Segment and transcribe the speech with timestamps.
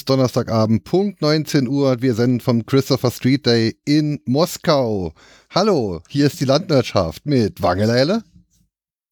[0.00, 2.00] Ist Donnerstagabend, Punkt 19 Uhr.
[2.00, 5.12] Wir senden vom Christopher Street Day in Moskau.
[5.50, 8.22] Hallo, hier ist die Landwirtschaft mit Wangeleile.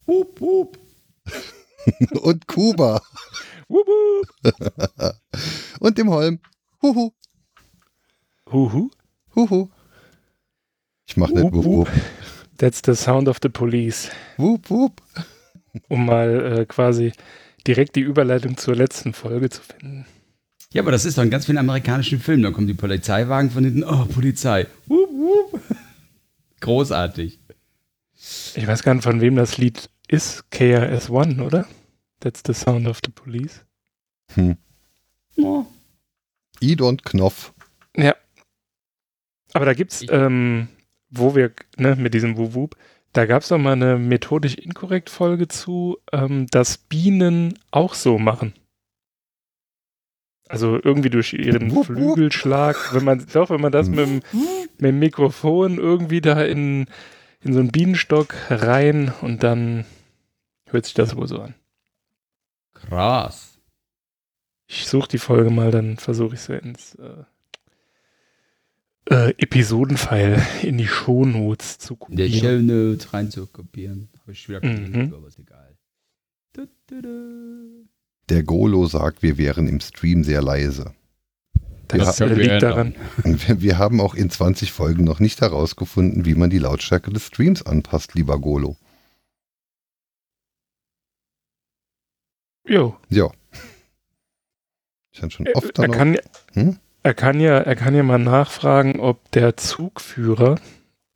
[0.07, 0.79] Wup, wup.
[2.23, 3.03] und Kuba.
[3.69, 5.15] Wup, wup.
[5.81, 6.41] und dem Holm.
[6.81, 7.13] Huhu.
[8.51, 8.91] Huhu.
[9.35, 9.69] Huhu.
[11.07, 11.89] Ich mach nicht wup, wup.
[12.57, 14.09] That's the sound of the police.
[14.39, 15.03] Wup, wup.
[15.89, 17.13] Um mal äh, quasi
[17.67, 20.07] direkt die Überleitung zur letzten Folge zu finden.
[20.73, 22.43] Ja, aber das ist doch in ganz vielen amerikanischen Filmen.
[22.43, 23.85] Da kommen die Polizeiwagen von hinten.
[23.85, 24.67] Oh, Polizei.
[24.87, 25.61] Wup, wup.
[26.61, 27.39] Großartig.
[28.55, 30.51] Ich weiß gar nicht, von wem das Lied ist.
[30.51, 31.67] KRS-One, oder?
[32.21, 33.65] That's the sound of the police.
[34.35, 34.57] Hm.
[35.39, 35.65] Oh.
[36.61, 37.53] Id und Knopf.
[37.97, 38.15] Ja.
[39.55, 40.69] Aber da gibt's, ähm,
[41.09, 42.77] wo wir, ne, mit diesem Wuwup,
[43.13, 48.19] da gab es doch mal eine methodisch inkorrekt Folge zu, ähm, dass Bienen auch so
[48.19, 48.53] machen.
[50.49, 54.23] Also irgendwie durch ihren Flügelschlag, wenn man, doch, wenn man das mit dem,
[54.79, 56.87] mit dem Mikrofon irgendwie da in,
[57.41, 59.85] in so einen Bienenstock rein und dann
[60.67, 61.55] hört sich das wohl so an.
[62.73, 63.59] Krass.
[64.67, 67.25] Ich suche die Folge mal, dann versuche ich sie ins äh,
[69.11, 72.27] äh, Episodenfile in die Shownotes zu kopieren.
[72.27, 74.09] In die Shownotes rein zu kopieren.
[74.21, 75.15] Habe ich wieder mhm.
[75.15, 75.77] aber ist egal.
[76.53, 77.89] Du, du, du.
[78.29, 80.95] Der Golo sagt, wir wären im Stream sehr leise.
[81.89, 82.95] Das wir liegt daran.
[83.25, 87.27] Wir, wir, haben auch in 20 Folgen noch nicht herausgefunden, wie man die Lautstärke des
[87.27, 88.77] Streams anpasst, lieber Golo.
[92.67, 92.97] Jo.
[93.09, 93.31] Ja.
[95.11, 96.19] Ich habe schon äh, oft er, er, kann,
[96.53, 96.79] hm?
[97.03, 100.61] er, kann ja, er kann ja mal nachfragen, ob der Zugführer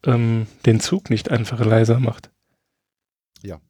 [0.05, 2.31] ähm, den Zug nicht einfach leiser macht.
[3.43, 3.61] Ja.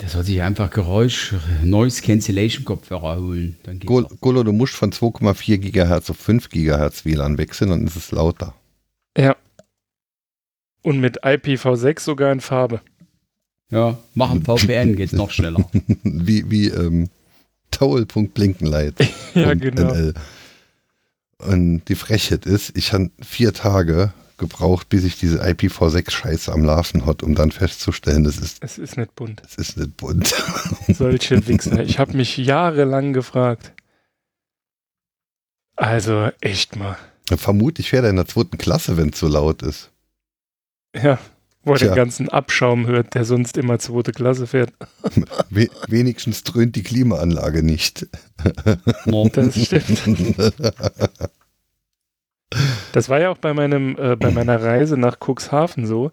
[0.00, 3.56] Der soll sich einfach Geräusch, Noise Cancellation Kopfhörer holen.
[3.84, 8.10] Gol Golo, du musst von 2,4 GHz auf 5 GHz WLAN wechseln, dann ist es
[8.10, 8.54] lauter.
[9.16, 9.36] Ja.
[10.82, 12.80] Und mit IPv6 sogar in Farbe.
[13.70, 15.64] Ja, machen VPN geht's noch schneller.
[16.02, 17.08] wie wie ähm,
[17.70, 18.94] Towel.blinkenlight.
[19.34, 20.12] ja, genau.
[21.38, 27.06] Und die Frechheit ist, ich habe vier Tage gebraucht, bis ich diese IPv6-Scheiße am Larven
[27.06, 28.58] hat, um dann festzustellen, das ist.
[28.60, 29.40] Es ist nicht bunt.
[29.46, 30.28] Es ist nicht bunt.
[30.88, 31.80] Solche Wichser.
[31.80, 33.72] Ich habe mich jahrelang gefragt.
[35.76, 36.98] Also echt mal.
[37.34, 39.90] Vermutlich fährt er in der zweiten Klasse, wenn es so laut ist.
[40.94, 41.18] Ja,
[41.62, 44.72] wo er den ganzen Abschaum hört, der sonst immer zweite Klasse fährt.
[45.50, 48.08] We wenigstens dröhnt die Klimaanlage nicht.
[49.32, 50.52] Das stimmt.
[52.92, 56.10] Das war ja auch bei meinem, äh, bei meiner Reise nach Cuxhaven so,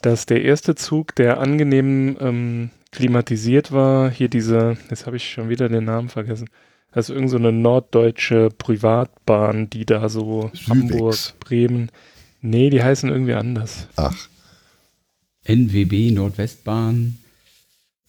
[0.00, 5.48] dass der erste Zug, der angenehm ähm, klimatisiert war, hier diese, jetzt habe ich schon
[5.48, 6.48] wieder den Namen vergessen,
[6.90, 10.68] also irgendeine so norddeutsche Privatbahn, die da so Süwex.
[10.68, 11.90] Hamburg, Bremen,
[12.42, 13.88] nee, die heißen irgendwie anders.
[13.96, 14.28] Ach.
[15.44, 17.18] NWB, Nordwestbahn,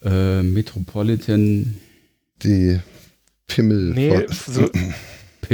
[0.02, 1.78] äh, Metropolitan.
[2.42, 2.78] Die
[3.46, 3.92] Pimmel.
[3.94, 4.70] Nee, so,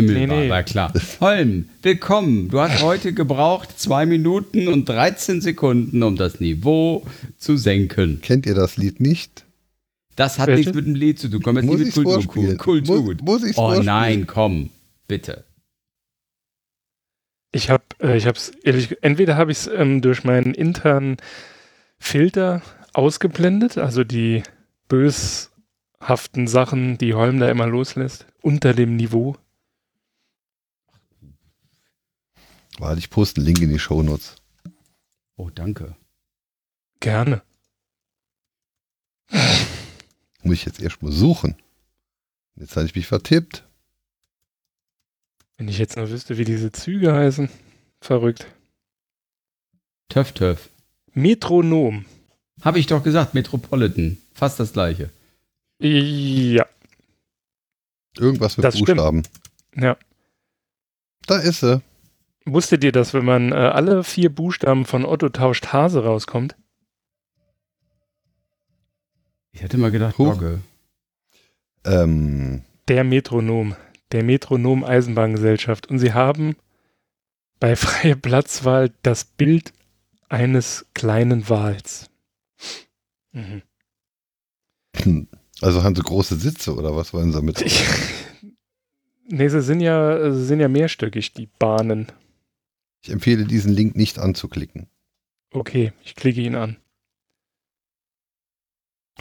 [0.06, 0.48] Pimmel nee, war, nee.
[0.48, 0.92] war klar.
[1.20, 2.48] Holm, willkommen.
[2.48, 7.06] Du hast heute gebraucht zwei Minuten und 13 Sekunden, um das Niveau
[7.38, 8.20] zu senken.
[8.22, 9.44] Kennt ihr das Lied nicht?
[10.16, 10.60] Das hat Welche?
[10.60, 11.42] nichts mit dem Lied zu tun.
[11.42, 12.56] Komm jetzt muss nicht mit Kultur.
[12.56, 13.02] Kultur.
[13.02, 13.86] Muss, muss ich's oh vorspielen?
[13.86, 14.70] nein, komm,
[15.06, 15.44] bitte.
[17.52, 21.16] Ich habe, äh, ich habe es ehrlich, entweder habe ich es ähm, durch meinen internen
[21.98, 22.62] Filter
[22.92, 24.42] ausgeblendet, also die
[24.88, 29.36] böshaften Sachen, die Holm da immer loslässt, unter dem Niveau.
[32.78, 34.36] Warte, ich poste einen Link in die Shownotes.
[35.36, 35.96] Oh, danke.
[37.00, 37.42] Gerne.
[40.42, 41.56] Muss ich jetzt erst mal suchen.
[42.56, 43.64] Jetzt habe ich mich vertippt.
[45.56, 47.50] Wenn ich jetzt noch wüsste, wie diese Züge heißen.
[48.00, 48.46] Verrückt.
[50.08, 50.70] Töff, töff.
[51.12, 52.06] Metronom.
[52.62, 54.18] Habe ich doch gesagt, Metropolitan.
[54.32, 55.10] Fast das gleiche.
[55.78, 56.66] Ja.
[58.16, 59.24] Irgendwas mit das Buchstaben.
[59.24, 59.84] Stimmt.
[59.84, 59.98] Ja.
[61.26, 61.82] Da ist sie.
[62.44, 66.56] Wusstet ihr, dass wenn man äh, alle vier Buchstaben von Otto tauscht Hase rauskommt?
[69.52, 70.60] Ich hätte mal gedacht, Dogge.
[71.84, 72.62] Ähm.
[72.88, 73.76] Der Metronom.
[74.12, 75.88] Der Metronom Eisenbahngesellschaft.
[75.88, 76.56] Und sie haben
[77.58, 79.72] bei freie Platzwahl das Bild
[80.28, 82.08] eines kleinen Wals.
[83.32, 83.62] Mhm.
[85.60, 87.60] Also haben sie große Sitze oder was wollen sie damit?
[87.60, 87.84] Ich,
[89.28, 92.10] nee, sie sind ja, sie sind ja mehrstöckig, die Bahnen.
[93.02, 94.88] Ich empfehle diesen Link nicht anzuklicken.
[95.52, 96.76] Okay, ich klicke ihn an.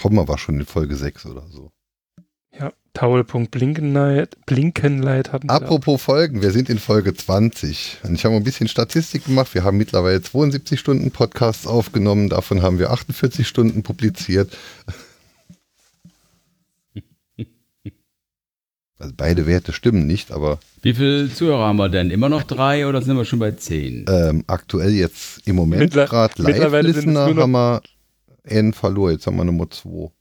[0.04, 1.72] Homer war schon in Folge 6 oder so.
[2.58, 8.00] Ja, Taul.blinkenlight Blinkenlight hatten wir Apropos Folgen, wir sind in Folge 20.
[8.04, 9.54] Und ich habe ein bisschen Statistik gemacht.
[9.54, 12.30] Wir haben mittlerweile 72 Stunden Podcasts aufgenommen.
[12.30, 14.58] Davon haben wir 48 Stunden publiziert.
[19.00, 20.60] Also beide Werte stimmen nicht, aber.
[20.82, 22.12] Wie viele Zuhörer haben wir denn?
[22.12, 24.06] Immer noch drei oder sind wir schon bei zehn?
[24.10, 27.82] Ähm, aktuell jetzt im Moment gerade Live-Listener haben wir
[28.44, 29.14] einen verloren.
[29.14, 30.12] Jetzt haben wir Nummer zwei.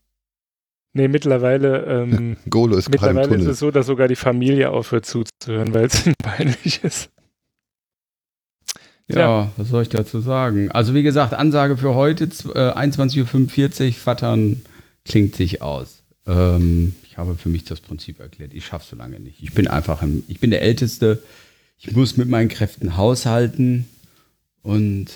[0.92, 5.74] Nee, mittlerweile, ähm, Golo ist mittlerweile ist es so, dass sogar die Familie aufhört zuzuhören,
[5.74, 7.10] weil es peinlich ist.
[9.08, 10.70] Ja, ja, was soll ich dazu sagen?
[10.70, 14.62] Also wie gesagt, Ansage für heute, äh, 21.45 Uhr, Vattern
[15.04, 16.02] klingt sich aus.
[16.26, 18.54] Ähm, habe für mich das Prinzip erklärt.
[18.54, 19.42] Ich schaffe so lange nicht.
[19.42, 21.22] Ich bin einfach, im, ich bin der Älteste.
[21.78, 23.86] Ich muss mit meinen Kräften haushalten
[24.62, 25.06] und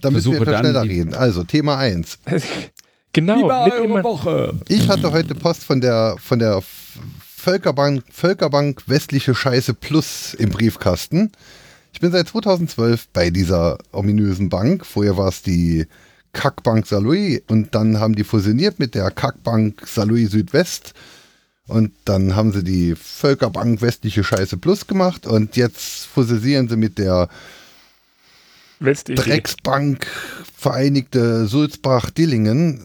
[0.00, 1.14] da müssen wir etwas schneller reden.
[1.14, 2.18] Also Thema 1.
[3.12, 3.64] genau.
[3.64, 4.60] Mit eure Woche.
[4.68, 6.62] Ich hatte heute Post von der, von der
[7.20, 11.32] Völkerbank, Völkerbank Westliche Scheiße Plus im Briefkasten.
[11.92, 14.84] Ich bin seit 2012 bei dieser ominösen Bank.
[14.84, 15.86] Vorher war es die
[16.32, 20.94] Kackbank Saloy und dann haben die fusioniert mit der Kackbank Saloy Südwest
[21.66, 26.98] und dann haben sie die Völkerbank Westliche Scheiße Plus gemacht und jetzt fusionieren sie mit
[26.98, 27.28] der
[28.78, 30.06] Drecksbank
[30.56, 32.82] Vereinigte Sulzbach-Dillingen.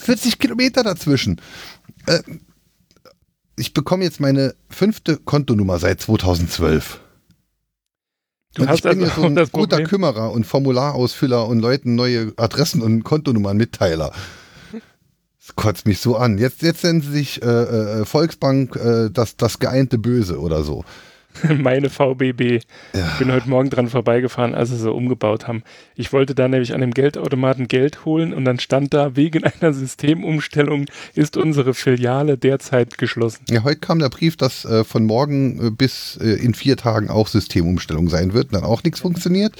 [0.00, 1.40] 40 Kilometer dazwischen.
[2.06, 2.20] Äh,
[3.56, 7.00] ich bekomme jetzt meine fünfte Kontonummer seit 2012.
[8.54, 12.32] Du und ich bin also ja so ein guter Kümmerer und Formularausfüller und Leuten neue
[12.36, 14.12] Adressen und Kontonummern Mitteiler.
[14.72, 16.38] Das kotzt mich so an.
[16.38, 20.84] Jetzt, jetzt nennen sie sich äh, äh, Volksbank äh, das, das geeinte Böse oder so.
[21.58, 22.62] meine VBB.
[22.94, 23.12] Ja.
[23.12, 25.62] Ich bin heute Morgen dran vorbeigefahren, als sie so umgebaut haben.
[25.94, 29.72] Ich wollte da nämlich an dem Geldautomaten Geld holen und dann stand da, wegen einer
[29.72, 33.44] Systemumstellung ist unsere Filiale derzeit geschlossen.
[33.48, 37.10] Ja, heute kam der Brief, dass äh, von morgen äh, bis äh, in vier Tagen
[37.10, 39.54] auch Systemumstellung sein wird und dann auch nichts funktioniert.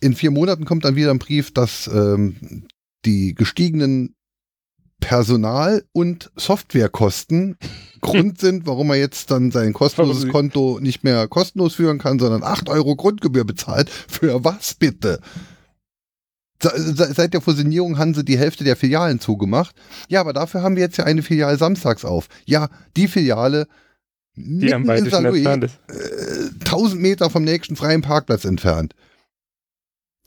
[0.00, 2.66] In vier Monaten kommt dann wieder ein Brief, dass ähm,
[3.04, 4.14] die gestiegenen
[5.00, 7.56] Personal- und Softwarekosten
[8.00, 12.42] Grund sind, warum er jetzt dann sein kostenloses Konto nicht mehr kostenlos führen kann, sondern
[12.42, 13.90] 8 Euro Grundgebühr bezahlt.
[13.90, 15.20] Für was bitte?
[16.60, 19.76] Seit der Fusionierung haben sie die Hälfte der Filialen zugemacht.
[20.08, 22.28] Ja, aber dafür haben wir jetzt ja eine Filiale samstags auf.
[22.46, 23.68] Ja, die Filiale
[24.38, 25.78] die am weitesten entfernt ist.
[25.88, 28.94] Äh, 1000 Meter vom nächsten freien Parkplatz entfernt.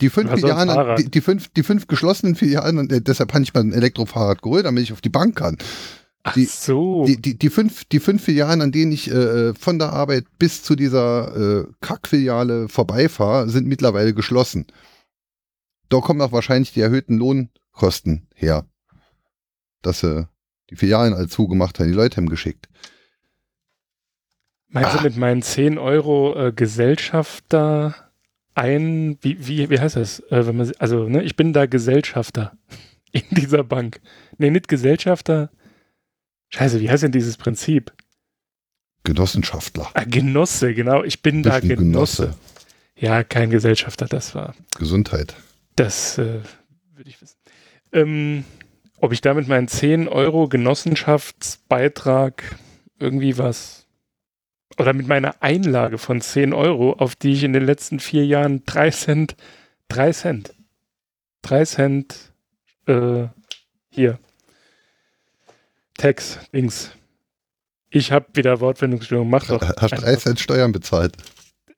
[0.02, 3.60] Die fünf Filialen, die, die, fünf, die fünf geschlossenen Filialen, äh, deshalb habe ich mal
[3.60, 5.56] ein Elektrofahrrad geholt, damit ich auf die Bank kann.
[6.34, 7.04] Die, Ach so.
[7.06, 10.64] Die, die, die, fünf, die fünf Filialen, an denen ich äh, von der Arbeit bis
[10.64, 14.66] zu dieser äh, Kackfiliale vorbeifahre, sind mittlerweile geschlossen.
[15.88, 18.66] Da kommen auch wahrscheinlich die erhöhten Lohnkosten her.
[19.82, 20.24] Dass sie äh,
[20.70, 22.68] die Filialen alle zugemacht haben, die Leute haben geschickt.
[24.66, 24.96] Meinst ah.
[24.96, 28.11] du mit meinen 10 Euro äh, Gesellschafter
[28.54, 30.20] ein, wie, wie, wie heißt das?
[30.30, 32.56] Äh, wenn man, also, ne, ich bin da Gesellschafter
[33.12, 34.00] in dieser Bank.
[34.38, 35.50] Nee, nicht Gesellschafter.
[36.50, 37.92] Scheiße, wie heißt denn dieses Prinzip?
[39.04, 39.90] Genossenschaftler.
[39.94, 41.02] Ah, Genosse, genau.
[41.02, 41.76] Ich bin da Genosse.
[41.76, 42.34] Genosse.
[42.96, 44.54] Ja, kein Gesellschafter, das war.
[44.78, 45.34] Gesundheit.
[45.74, 46.40] Das äh,
[46.94, 47.36] würde ich wissen.
[47.92, 48.44] Ähm,
[48.98, 52.56] ob ich damit meinen 10 Euro Genossenschaftsbeitrag
[53.00, 53.81] irgendwie was
[54.78, 58.62] oder mit meiner Einlage von 10 Euro, auf die ich in den letzten vier Jahren
[58.66, 59.36] 3 Cent,
[59.88, 60.54] 3 Cent,
[61.42, 62.32] 3 Cent,
[62.86, 63.24] äh,
[63.90, 64.18] hier,
[65.98, 66.90] Tax, Dings.
[67.90, 69.60] Ich habe wieder Wortfindungsstörung, mach doch.
[69.60, 71.16] Hast 3 Cent Steuern bezahlt?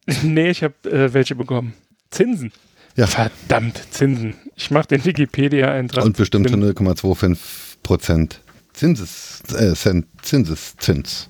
[0.22, 1.74] nee, ich habe äh, welche bekommen.
[2.10, 2.52] Zinsen.
[2.96, 3.06] Ja.
[3.08, 4.34] Verdammt, Zinsen.
[4.54, 6.04] Ich mache den Wikipedia-Eintrag.
[6.04, 7.38] Und bestimmte 0,25
[7.82, 8.40] Prozent
[8.72, 11.28] Zinses, äh, Cent, Zinseszins.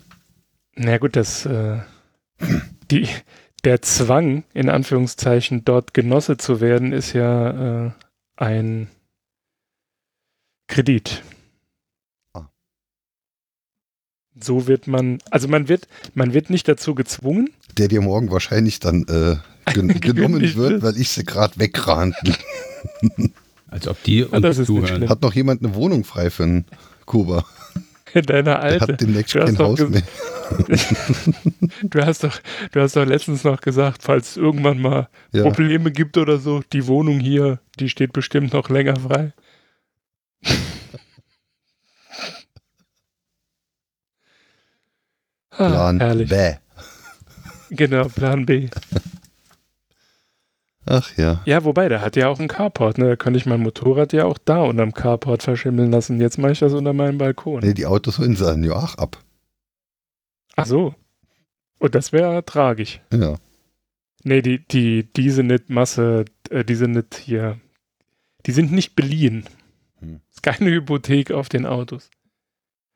[0.77, 1.79] Na gut, das, äh,
[2.91, 3.09] die,
[3.65, 7.91] der Zwang, in Anführungszeichen, dort Genosse zu werden, ist ja äh,
[8.37, 8.89] ein
[10.67, 11.23] Kredit.
[12.33, 12.49] Ah.
[14.39, 17.51] So wird man, also man wird, man wird nicht dazu gezwungen.
[17.79, 22.35] Der dir morgen wahrscheinlich dann äh, gen genommen wird, weil ich sie gerade wegrannten.
[23.69, 25.09] Als ob die uns ja, zuhören.
[25.09, 26.65] Hat noch jemand eine Wohnung frei für einen
[27.07, 27.45] Kuba?
[28.21, 28.87] In deiner Alte.
[28.87, 30.03] Der hat demnächst kein Haus mehr.
[31.83, 32.39] du, hast doch,
[32.71, 35.43] du hast doch letztens noch gesagt, falls es irgendwann mal ja.
[35.43, 39.33] Probleme gibt oder so, die Wohnung hier, die steht bestimmt noch länger frei.
[45.51, 46.29] ah, Plan herrlich.
[46.29, 46.53] B.
[47.71, 48.69] Genau, Plan B.
[50.87, 51.41] Ach ja.
[51.47, 53.09] Ja, wobei, der hat ja auch einen Carport, ne?
[53.09, 56.21] Da könnte ich mein Motorrad ja auch da unterm Carport verschimmeln lassen.
[56.21, 57.61] Jetzt mache ich das unter meinem Balkon.
[57.61, 59.19] Nee, die Autos sie ja auch ab.
[60.57, 60.95] Ach so.
[61.79, 63.01] Und das wäre tragisch.
[63.13, 63.37] Ja.
[64.25, 67.61] Nee, die, die, die sind nicht Masse, äh, die sind nicht hier,
[68.47, 69.45] die sind nicht beliehen.
[70.01, 70.21] Hm.
[70.31, 72.11] Ist keine Hypothek auf den Autos.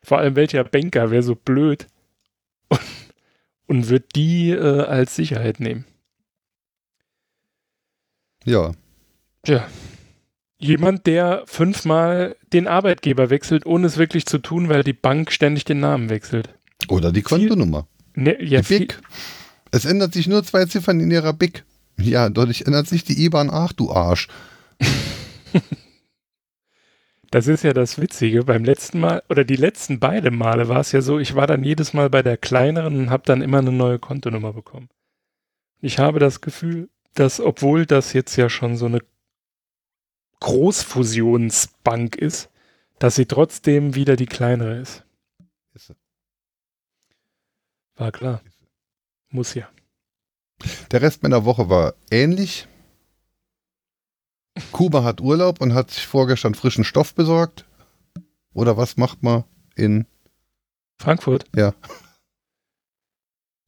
[0.03, 1.87] Vor allem welcher Banker wäre so blöd
[2.69, 2.81] und,
[3.67, 5.85] und wird die äh, als Sicherheit nehmen.
[8.49, 8.73] Ja.
[9.43, 9.67] Tja.
[10.59, 15.65] Jemand, der fünfmal den Arbeitgeber wechselt, ohne es wirklich zu tun, weil die Bank ständig
[15.65, 16.49] den Namen wechselt.
[16.89, 17.87] Oder die Kontonummer.
[18.15, 19.01] Ne, ja, die BIC.
[19.71, 21.65] Es ändert sich nur zwei Ziffern in ihrer BIC.
[22.01, 23.51] Ja, dadurch ändert sich die IBAN.
[23.51, 24.29] Ach, du Arsch.
[27.31, 28.45] Das ist ja das Witzige.
[28.45, 31.63] Beim letzten Mal oder die letzten beiden Male war es ja so, ich war dann
[31.63, 34.89] jedes Mal bei der kleineren und habe dann immer eine neue Kontonummer bekommen.
[35.81, 36.89] Ich habe das Gefühl,
[37.19, 39.01] dass obwohl das jetzt ja schon so eine
[40.41, 42.49] Großfusionsbank ist,
[42.99, 45.05] dass sie trotzdem wieder die kleinere ist.
[47.97, 48.41] War klar.
[49.31, 49.69] Muss ja.
[50.93, 52.69] Der Rest meiner Woche war ähnlich.
[54.73, 57.65] Kuba hat Urlaub und hat sich vorgestern frischen Stoff besorgt.
[58.53, 59.45] Oder was macht man
[59.75, 60.07] in
[61.01, 61.45] Frankfurt?
[61.55, 61.75] Ja.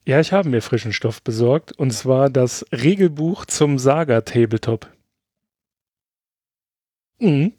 [0.06, 4.88] Ja, ich habe mir frischen Stoff besorgt und zwar das Regelbuch zum Saga Tabletop.
[7.18, 7.52] Mhm.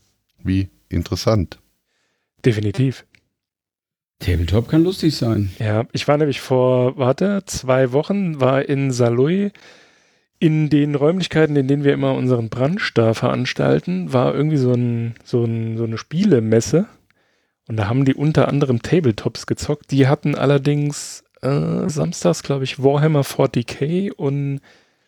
[0.44, 1.60] Wie interessant.
[2.44, 3.06] Definitiv.
[4.20, 5.52] Tabletop kann lustig sein.
[5.60, 9.52] Ja, ich war nämlich vor, warte, zwei Wochen, war in Saloy
[10.40, 15.14] in den Räumlichkeiten, in denen wir immer unseren Brunch da veranstalten, war irgendwie so, ein,
[15.24, 16.88] so, ein, so eine Spielemesse.
[17.68, 19.92] Und da haben die unter anderem Tabletops gezockt.
[19.92, 24.62] Die hatten allerdings äh, samstags, glaube ich, Warhammer 40k und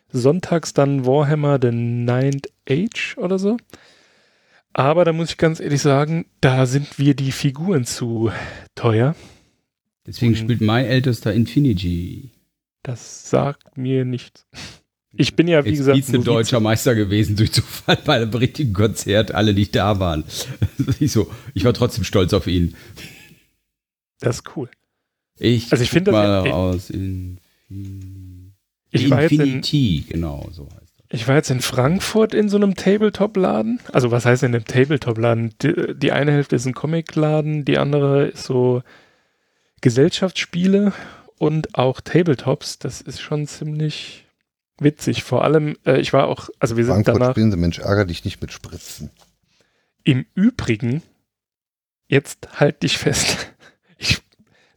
[0.10, 3.58] sonntags dann Warhammer The Ninth Age oder so.
[4.74, 8.32] Aber da muss ich ganz ehrlich sagen, da sind wir die Figuren zu
[8.76, 9.16] teuer.
[10.06, 12.32] Deswegen Und spielt mein ältester Infinity.
[12.82, 14.46] Das sagt mir nichts.
[15.16, 18.74] Ich bin ja, wie Jetzt gesagt, ein deutscher Meister gewesen durch Zufall bei einem richtigen
[18.74, 20.24] Konzert, alle nicht da waren.
[21.00, 22.76] ich, so, ich war trotzdem stolz auf ihn.
[24.20, 24.70] Das ist cool.
[25.38, 28.54] Ich also ich finde das mal ja, aus Infin
[28.92, 30.84] ich Infinity, genau so heißt.
[31.10, 33.80] Ich war jetzt in Frankfurt in so einem Tabletop-Laden.
[33.92, 35.54] Also was heißt in einem Tabletop-Laden?
[35.62, 38.82] Die, die, eine Hälfte ist ein Comic-Laden, die andere ist so
[39.82, 40.92] Gesellschaftsspiele
[41.38, 42.80] und auch Tabletops.
[42.80, 44.26] Das ist schon ziemlich
[44.80, 45.24] witzig.
[45.24, 47.32] Vor allem, äh, ich war auch, also wir sind Frankfurt danach...
[47.32, 49.12] spielen sie, Mensch, ärger dich nicht mit Spritzen.
[50.04, 51.04] Im Übrigen,
[52.08, 53.53] jetzt halt dich fest.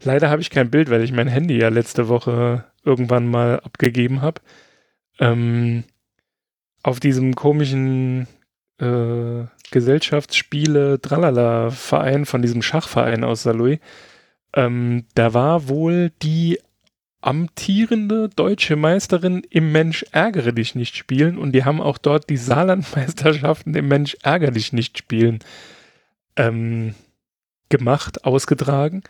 [0.06, 4.22] Leider habe ich kein Bild, weil ich mein Handy ja letzte Woche irgendwann mal abgegeben
[4.22, 4.40] habe.
[5.18, 5.82] Ähm,
[6.84, 8.28] auf diesem komischen
[8.78, 13.80] äh, Gesellschaftsspiele Tralala Verein von diesem Schachverein aus Saloy.
[14.54, 16.60] Ähm, da war wohl die
[17.20, 22.36] amtierende deutsche Meisterin im Mensch ärgere dich nicht spielen und die haben auch dort die
[22.36, 25.40] Saarlandmeisterschaften im Mensch ärgere dich nicht spielen
[26.36, 26.94] ähm,
[27.70, 29.02] gemacht, ausgetragen.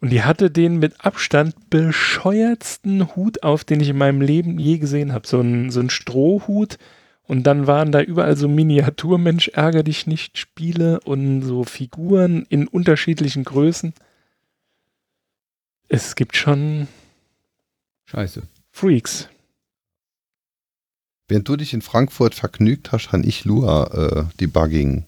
[0.00, 4.78] Und die hatte den mit Abstand bescheuertsten Hut auf, den ich in meinem Leben je
[4.78, 5.26] gesehen habe.
[5.26, 6.78] So ein, so ein Strohhut
[7.24, 12.68] und dann waren da überall so Miniaturmensch ärger dich nicht Spiele und so Figuren in
[12.68, 13.92] unterschiedlichen Größen.
[15.88, 16.88] Es gibt schon
[18.06, 18.42] Scheiße.
[18.70, 19.28] Freaks.
[21.28, 25.04] Während du dich in Frankfurt vergnügt hast, habe ich Lua äh, Debugging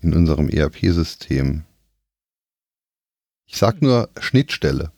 [0.00, 1.64] in unserem ERP-System.
[3.54, 4.90] Ich sag nur Schnittstelle.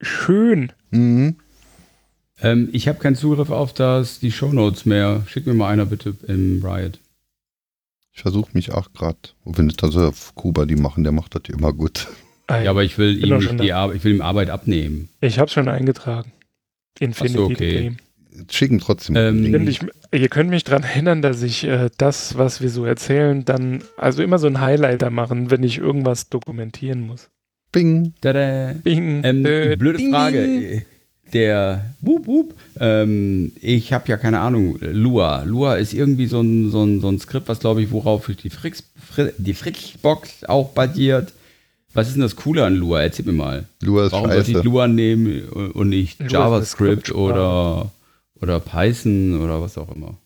[0.00, 0.72] Schön.
[0.90, 1.36] Mhm.
[2.40, 5.22] Ähm, ich habe keinen Zugriff auf das, die Shownotes mehr.
[5.26, 6.98] Schick mir mal einer bitte im Riot.
[8.14, 11.42] Ich versuche mich auch gerade, wenn das also auf Kuba die machen, der macht das
[11.54, 12.08] immer gut.
[12.48, 15.10] ja, aber ich will, ihm nicht die Arbeit, ich will ihm Arbeit abnehmen.
[15.20, 16.32] Ich habe schon eingetragen.
[17.00, 17.82] Infinity so, okay.
[17.82, 17.96] Game.
[18.50, 19.16] Schicken trotzdem.
[19.16, 19.80] Ähm, ich,
[20.12, 24.22] ihr könnt mich daran erinnern, dass ich äh, das, was wir so erzählen, dann also
[24.22, 27.30] immer so ein Highlighter machen, wenn ich irgendwas dokumentieren muss.
[27.72, 28.14] Bing.
[28.20, 28.74] Tada.
[28.82, 29.22] Bing.
[29.24, 30.82] Ähm, äh, blöde Ding, Frage.
[31.32, 35.42] Der Wup, Wup, ähm, ich habe ja keine Ahnung, Lua.
[35.42, 38.50] Lua ist irgendwie so ein, so ein, so ein Skript, was glaube ich, worauf die,
[38.50, 38.84] Frix,
[39.38, 41.32] die Fritzbox auch basiert.
[41.92, 43.02] Was ist denn das Coole an Lua?
[43.02, 43.64] Erzähl mir mal.
[43.80, 44.52] Lua ist Warum scheiße.
[44.52, 47.90] sollte ich Lua nehmen und nicht Lua JavaScript oder,
[48.40, 50.18] oder Python oder was auch immer?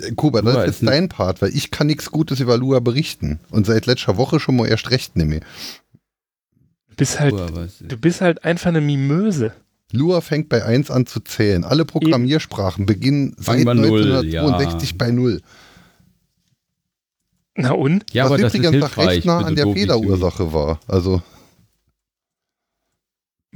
[0.00, 3.40] Äh, Kuba, das ist jetzt dein Part, weil ich kann nichts Gutes über Lua berichten.
[3.50, 5.40] Und seit letzter Woche schon mal erst recht nehme
[6.96, 7.34] bist halt,
[7.80, 9.52] du bist halt einfach eine Mimöse.
[9.92, 11.64] Lua fängt bei 1 an zu zählen.
[11.64, 14.96] Alle Programmiersprachen beginnen seit 1962 ja.
[14.98, 15.40] bei 0.
[17.54, 18.04] Na und?
[18.12, 20.80] Ja, Was aber übrigens das ist recht nah an der Fehlerursache war.
[20.88, 21.22] Also.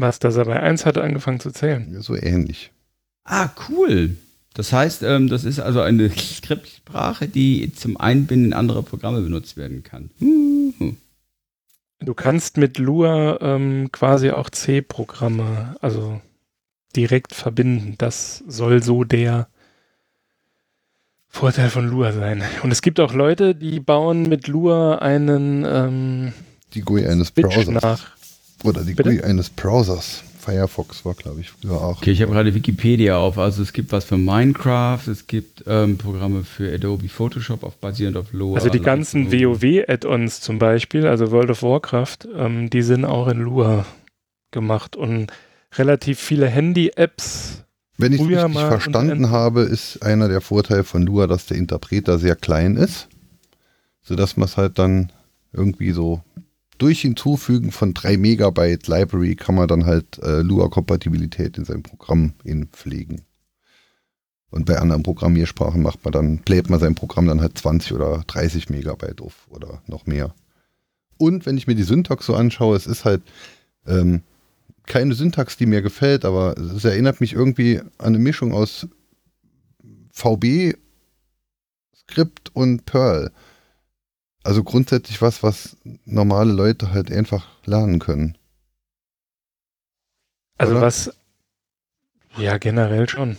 [0.01, 1.87] Was, dass er bei 1 hatte angefangen zu zählen?
[1.93, 2.71] Ja, so ähnlich.
[3.25, 4.17] Ah, cool.
[4.55, 9.83] Das heißt, ähm, das ist also eine Skriptsprache, die zum Einbinden anderer Programme benutzt werden
[9.83, 10.11] kann.
[12.01, 16.21] Du kannst mit Lua ähm, quasi auch C-Programme, also
[16.97, 17.97] direkt verbinden.
[17.99, 19.49] Das soll so der
[21.29, 22.43] Vorteil von Lua sein.
[22.63, 26.33] Und es gibt auch Leute, die bauen mit Lua einen ähm,
[26.75, 28.20] die GUI eines Browsers nach.
[28.65, 29.11] Oder die Bitte?
[29.11, 30.23] GUI eines Browsers.
[30.41, 31.99] Firefox war, glaube ich, früher auch.
[31.99, 33.39] Okay, ich habe gerade Wikipedia auf.
[33.39, 38.17] Also es gibt was für Minecraft, es gibt ähm, Programme für Adobe Photoshop auf, basierend
[38.17, 38.57] auf Lua.
[38.57, 43.41] Also die ganzen WoW-Add-ons zum Beispiel, also World of Warcraft, ähm, die sind auch in
[43.41, 43.85] Lua
[44.51, 45.31] gemacht und
[45.77, 47.65] relativ viele Handy-Apps.
[47.99, 52.19] Wenn ich es richtig verstanden habe, ist einer der Vorteile von Lua, dass der Interpreter
[52.19, 53.09] sehr klein ist,
[54.03, 55.13] sodass man es halt dann
[55.53, 56.23] irgendwie so
[56.81, 62.33] durch Hinzufügen von 3 Megabyte Library kann man dann halt äh, Lua-Kompatibilität in sein Programm
[62.73, 63.23] pflegen.
[64.51, 68.25] Und bei anderen Programmiersprachen macht man dann, bläht man sein Programm dann halt 20 oder
[68.27, 70.35] 30 Megabyte auf oder noch mehr.
[71.19, 73.23] Und wenn ich mir die Syntax so anschaue, es ist halt
[73.87, 74.23] ähm,
[74.87, 78.89] keine Syntax, die mir gefällt, aber es erinnert mich irgendwie an eine Mischung aus
[80.11, 80.75] VB,
[81.95, 83.31] Skript und Perl.
[84.43, 88.39] Also grundsätzlich was, was normale Leute halt einfach lernen können.
[90.57, 90.83] Also Oder?
[90.83, 91.11] was,
[92.37, 93.37] ja, generell schon.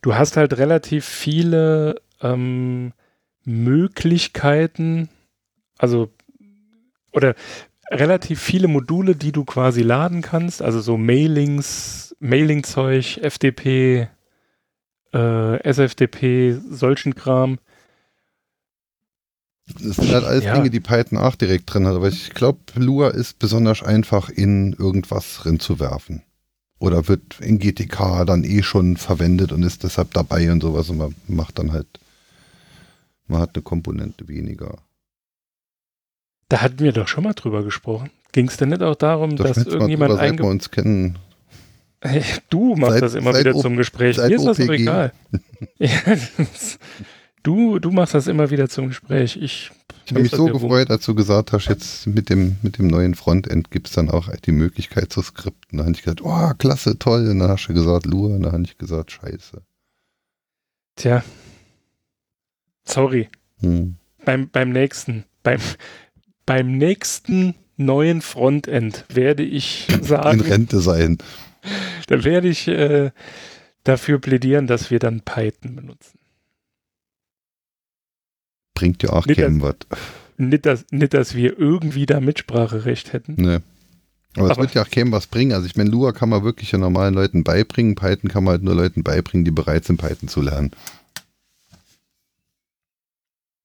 [0.00, 2.92] Du hast halt relativ viele ähm,
[3.44, 5.08] Möglichkeiten,
[5.76, 6.10] also,
[7.12, 7.34] oder
[7.90, 14.08] relativ viele Module, die du quasi laden kannst, also so Mailings, Mailing-Zeug, FDP,
[15.12, 17.58] äh, SFDP, solchen Kram.
[19.74, 20.54] Das sind halt alles ja.
[20.54, 21.94] Dinge, die Python auch direkt drin hat.
[21.94, 26.22] Aber ich glaube, Lua ist besonders einfach in irgendwas drin zu werfen.
[26.78, 30.88] Oder wird in GTK dann eh schon verwendet und ist deshalb dabei und sowas.
[30.90, 31.88] Und man macht dann halt,
[33.26, 34.78] man hat eine Komponente weniger.
[36.48, 38.10] Da hatten wir doch schon mal drüber gesprochen.
[38.32, 40.38] Ging es denn nicht auch darum, das dass irgendjemand einge...
[40.38, 41.18] wir uns kennen.
[42.00, 44.16] Hey, du machst seit, das immer wieder zum Gespräch.
[44.16, 45.12] Mir ist das doch egal.
[47.42, 49.36] Du, du machst das immer wieder zum Gespräch.
[49.40, 49.70] Ich,
[50.04, 53.14] ich habe mich so gefreut, als du gesagt hast, jetzt mit dem, mit dem neuen
[53.14, 55.78] Frontend gibt es dann auch die Möglichkeit zu skripten.
[55.78, 57.28] Da habe ich gesagt, oh, klasse, toll.
[57.28, 58.34] Und dann hast du gesagt, Lua.
[58.34, 59.62] Und dann habe ich gesagt, scheiße.
[60.96, 61.22] Tja.
[62.84, 63.28] Sorry.
[63.60, 63.96] Hm.
[64.24, 65.60] Beim, beim nächsten, beim,
[66.44, 70.40] beim nächsten neuen Frontend werde ich sagen.
[70.40, 71.18] In Rente sein.
[72.06, 73.10] Da werde ich äh,
[73.84, 76.17] dafür plädieren, dass wir dann Python benutzen
[78.78, 79.76] bringt ja auch nicht keinem was.
[80.36, 83.34] Nicht dass, nicht, dass wir irgendwie da Mitspracherecht hätten.
[83.36, 83.58] Nee.
[84.36, 85.52] Aber es wird ja auch keinem was bringen.
[85.52, 87.96] Also ich meine, Lua kann man wirklich ja normalen Leuten beibringen.
[87.96, 90.70] Python kann man halt nur Leuten beibringen, die bereit sind, Python zu lernen.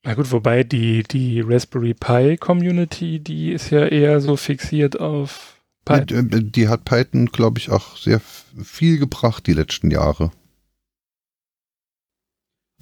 [0.03, 5.57] Na gut, wobei die, die Raspberry Pi Community, die ist ja eher so fixiert auf
[5.85, 6.29] Python.
[6.29, 10.31] Die, die hat Python, glaube ich, auch sehr viel gebracht die letzten Jahre.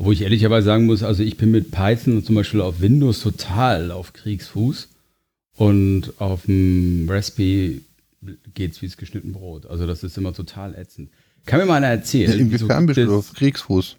[0.03, 3.91] Wo ich ehrlicherweise sagen muss, also ich bin mit Python zum Beispiel auf Windows total
[3.91, 4.89] auf Kriegsfuß
[5.55, 7.81] und auf dem Raspberry
[8.53, 9.65] geht es wie es geschnitten Brot.
[9.67, 11.09] Also das ist immer total ätzend.
[11.45, 12.39] Kann mir mal einer erzählen?
[12.39, 13.97] Inwiefern bist du auf Kriegsfuß?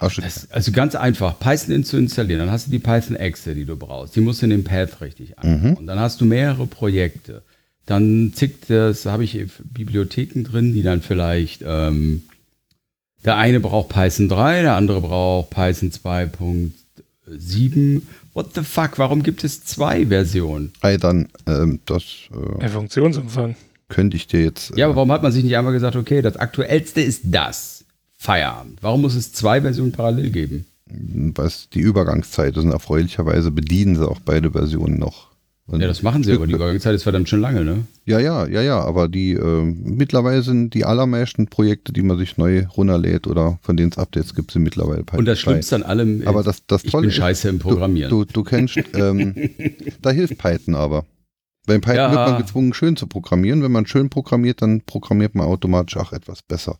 [0.00, 3.76] Das, also ganz einfach, Python zu installieren, dann hast du die Python Exe, die du
[3.76, 4.16] brauchst.
[4.16, 5.60] Die musst du in den Path richtig an.
[5.60, 5.74] Mhm.
[5.74, 7.42] Und dann hast du mehrere Projekte.
[7.86, 9.38] Dann zickt das, habe ich
[9.72, 12.22] Bibliotheken drin, die dann vielleicht ähm,
[13.24, 18.02] der eine braucht Python 3, der andere braucht Python 2.7.
[18.34, 18.98] What the fuck?
[18.98, 20.72] Warum gibt es zwei Versionen?
[20.82, 22.02] Hey, dann, ähm, das.
[22.32, 23.54] Äh, Der Funktionsumfang.
[23.88, 24.72] Könnte ich dir jetzt.
[24.72, 27.84] Äh, ja, aber warum hat man sich nicht einmal gesagt, okay, das aktuellste ist das?
[28.16, 28.78] Feierabend.
[28.82, 30.66] Warum muss es zwei Versionen parallel geben?
[31.34, 32.64] Was die Übergangszeit ist.
[32.64, 35.28] Und erfreulicherweise bedienen sie auch beide Versionen noch.
[35.66, 37.86] Und ja, das machen sie, aber die Übergangszeit ist verdammt schon lange, ne?
[38.04, 42.36] Ja, ja, ja, ja, aber die äh, mittlerweile sind die allermeisten Projekte, die man sich
[42.36, 45.82] neu runterlädt oder von denen es Updates gibt, sind mittlerweile Python Und das Schlimmste an
[45.82, 48.10] allem aber das, das ich bin ist, scheiße im Programmieren.
[48.10, 49.34] Du, du, du kennst, ähm,
[50.02, 51.06] da hilft Python aber.
[51.66, 52.10] Beim Python ja.
[52.10, 53.62] wird man gezwungen, schön zu programmieren.
[53.62, 56.78] Wenn man schön programmiert, dann programmiert man automatisch auch etwas besser.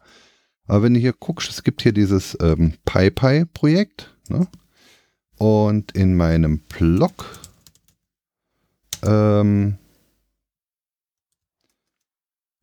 [0.66, 4.14] Aber wenn du hier guckst, es gibt hier dieses ähm, PyPy-Projekt.
[4.28, 4.46] Ne?
[5.38, 7.24] Und in meinem Blog
[9.06, 9.78] ähm,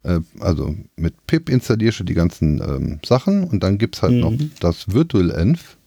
[0.04, 4.14] Äh, also mit pip installierst du die ganzen ähm, Sachen und dann gibt es halt
[4.14, 4.20] mhm.
[4.20, 5.78] noch das Virtual Env.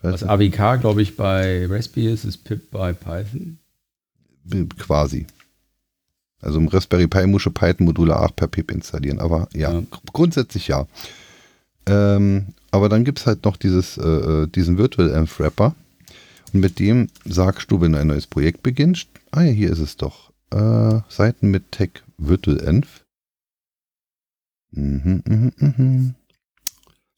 [0.00, 3.58] Was AWK, glaube ich, bei Raspberry ist, ist pip bei Python.
[4.78, 5.26] Quasi.
[6.40, 9.82] Also im Raspberry Pi muss Python-Module auch per pip installieren, aber ja, ja.
[10.12, 10.86] grundsätzlich ja.
[11.86, 15.74] Ähm, aber dann gibt es halt noch dieses, äh, äh, diesen Virtual Env Wrapper.
[16.52, 19.78] Und mit dem sagst du, wenn du ein neues Projekt beginnst, ah ja, hier ist
[19.78, 20.32] es doch.
[20.50, 23.04] Äh, Seiten mit Tech Env.
[24.70, 26.14] Mhm, mhm, mhm.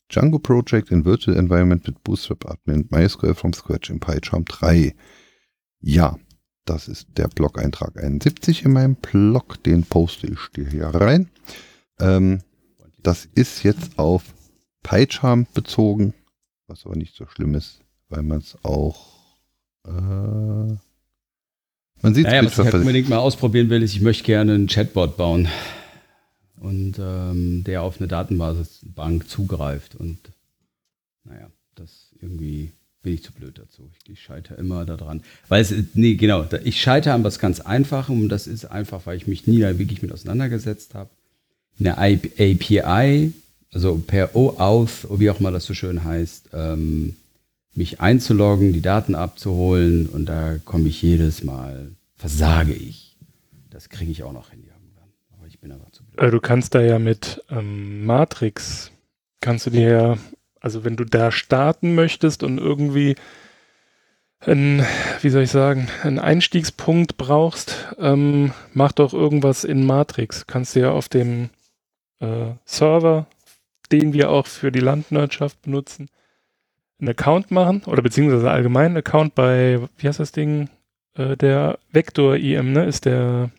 [0.08, 4.94] Django Project in Virtual Environment mit Bootstrap Admin, MySQL from Scratch in PyCharm 3.
[5.80, 6.18] Ja,
[6.64, 9.62] das ist der Blog-Eintrag 71 in meinem Blog.
[9.62, 11.30] Den poste ich dir hier rein.
[11.98, 12.42] Ähm,
[13.02, 14.34] das ist jetzt auf
[14.82, 16.14] PyCharm bezogen,
[16.66, 19.38] was aber nicht so schlimm ist, weil man es auch
[19.86, 20.76] äh,
[22.02, 24.66] man sieht naja, was ich halt unbedingt mal ausprobieren will, ist, ich möchte gerne einen
[24.66, 25.48] Chatbot bauen
[26.60, 29.94] und ähm, der auf eine Datenbasisbank zugreift.
[29.96, 30.18] Und
[31.24, 33.90] naja, das irgendwie bin ich zu blöd dazu.
[33.92, 35.22] Ich, ich scheitere immer daran.
[35.48, 39.16] Weil es, nee, genau, ich scheitere an was ganz Einfachem und das ist einfach, weil
[39.16, 41.10] ich mich nie da wirklich mit auseinandergesetzt habe.
[41.78, 43.32] Eine API,
[43.72, 47.16] also per OAuth, wie auch immer das so schön heißt, ähm,
[47.74, 53.16] mich einzuloggen, die Daten abzuholen und da komme ich jedes Mal, versage ich.
[53.70, 55.11] Das kriege ich auch noch hin irgendwann.
[55.33, 56.20] Aber ich bin aber zu blöd.
[56.20, 58.90] Äh, du kannst da ja mit ähm, Matrix,
[59.40, 60.18] kannst du dir ja,
[60.61, 63.14] also wenn du da starten möchtest und irgendwie
[64.40, 64.85] ein,
[65.20, 70.46] wie soll ich sagen, einen Einstiegspunkt brauchst, ähm, mach doch irgendwas in Matrix.
[70.46, 71.50] Kannst du ja auf dem
[72.20, 73.26] äh, Server,
[73.92, 76.09] den wir auch für die Landwirtschaft benutzen,
[77.00, 80.68] einen Account machen oder beziehungsweise allgemein einen Account bei, wie heißt das Ding?
[81.14, 82.84] Äh, der Vector IM, ne?
[82.84, 83.50] Ist der,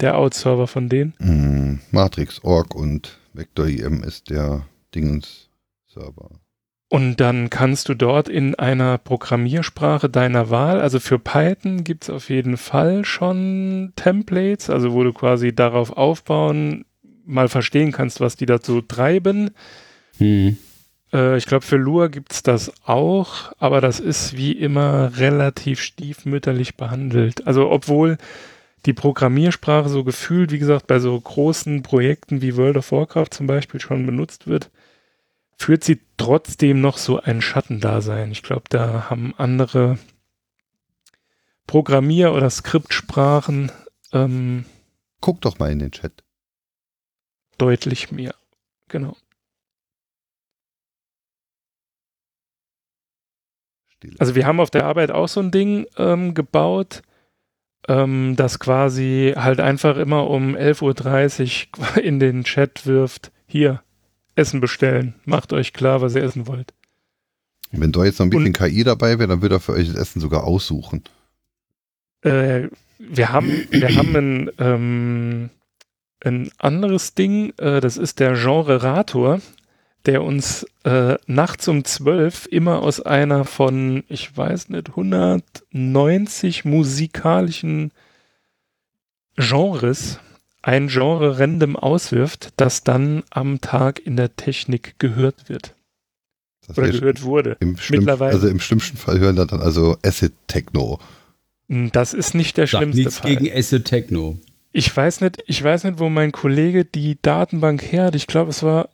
[0.00, 1.14] der Out-Server von denen.
[1.18, 6.30] Mm, Matrix.org und Vector IM ist der Dingens-Server.
[6.90, 12.10] Und dann kannst du dort in einer Programmiersprache deiner Wahl, also für Python gibt es
[12.10, 16.86] auf jeden Fall schon Templates, also wo du quasi darauf aufbauen,
[17.26, 19.50] mal verstehen kannst, was die dazu treiben.
[20.16, 20.56] Hm.
[21.12, 25.80] Äh, ich glaube, für Lua gibt es das auch, aber das ist wie immer relativ
[25.80, 27.46] stiefmütterlich behandelt.
[27.46, 28.18] Also obwohl
[28.86, 33.46] die Programmiersprache so gefühlt, wie gesagt, bei so großen Projekten wie World of Warcraft zum
[33.46, 34.70] Beispiel schon benutzt wird,
[35.56, 38.30] führt sie trotzdem noch so ein Schattendasein.
[38.30, 39.98] Ich glaube, da haben andere
[41.66, 43.72] Programmier- oder Skriptsprachen.
[44.12, 44.64] Ähm,
[45.20, 46.22] Guck doch mal in den Chat.
[47.58, 48.34] Deutlich mehr.
[48.88, 49.16] Genau.
[53.98, 54.16] Stille.
[54.18, 57.02] Also wir haben auf der Arbeit auch so ein Ding ähm, gebaut,
[57.88, 63.82] ähm, das quasi halt einfach immer um 11.30 Uhr in den Chat wirft, hier,
[64.36, 66.72] Essen bestellen, macht euch klar, was ihr essen wollt.
[67.70, 69.88] Wenn da jetzt noch ein bisschen Und, KI dabei wäre, dann würde er für euch
[69.88, 71.02] das Essen sogar aussuchen.
[72.22, 75.50] Äh, wir haben, wir haben ein, ähm,
[76.24, 79.40] ein anderes Ding, äh, das ist der Genre-Rator
[80.06, 87.92] der uns äh, nachts um zwölf immer aus einer von, ich weiß nicht, 190 musikalischen
[89.36, 90.18] Genres
[90.62, 95.74] ein Genre random auswirft, das dann am Tag in der Technik gehört wird.
[96.66, 97.56] Das Oder gehört wurde.
[97.60, 98.32] Im Mittlerweile.
[98.32, 100.98] Also im schlimmsten Fall hören da dann also Acid Techno.
[101.68, 103.36] Hm, das ist nicht der Sag schlimmste nichts Fall.
[103.36, 104.38] gegen Acid Techno.
[104.72, 108.14] Ich weiß nicht, ich weiß nicht, wo mein Kollege die Datenbank her hat.
[108.14, 108.90] Ich glaube, es war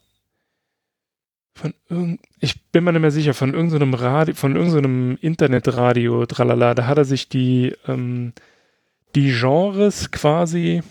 [1.55, 6.73] von irgend, ich bin mir nicht mehr sicher, von irgendeinem Radio, von irgendeinem Internetradio, tralala,
[6.73, 8.33] da hat er sich die, ähm,
[9.15, 10.83] die Genres quasi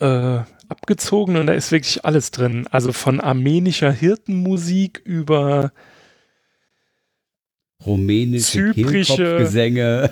[0.00, 2.66] äh, abgezogen und da ist wirklich alles drin.
[2.70, 5.72] Also von armenischer Hirtenmusik über
[8.74, 10.10] rumänische Gesänge.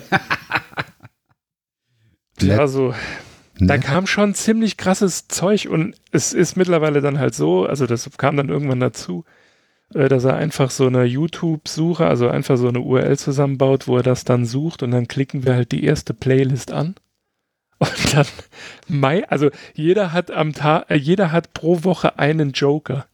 [2.41, 2.93] ja, so.
[3.59, 8.09] Da kam schon ziemlich krasses Zeug und es ist mittlerweile dann halt so, also das
[8.17, 9.23] kam dann irgendwann dazu,
[9.93, 14.03] äh, dass er einfach so eine YouTube-Suche, also einfach so eine URL zusammenbaut, wo er
[14.03, 16.95] das dann sucht und dann klicken wir halt die erste Playlist an.
[17.79, 18.25] Und dann
[18.87, 23.05] Mai, also jeder hat am Tag, äh, jeder hat pro Woche einen Joker.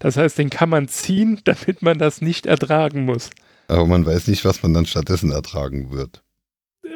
[0.00, 3.30] Das heißt, den kann man ziehen, damit man das nicht ertragen muss.
[3.68, 6.24] Aber man weiß nicht, was man dann stattdessen ertragen wird.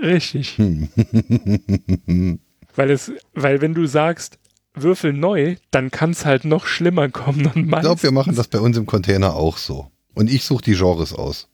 [0.03, 0.59] Richtig.
[2.75, 4.39] Weil es, weil wenn du sagst,
[4.75, 7.51] Würfel neu, dann kann es halt noch schlimmer kommen.
[7.55, 9.91] ich glaube, wir machen das bei uns im Container auch so.
[10.15, 11.49] Und ich suche die Genres aus.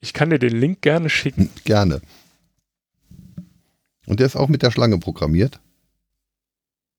[0.00, 1.42] Ich kann dir den Link gerne schicken.
[1.42, 2.00] Hm, gerne.
[4.06, 5.60] Und der ist auch mit der Schlange programmiert?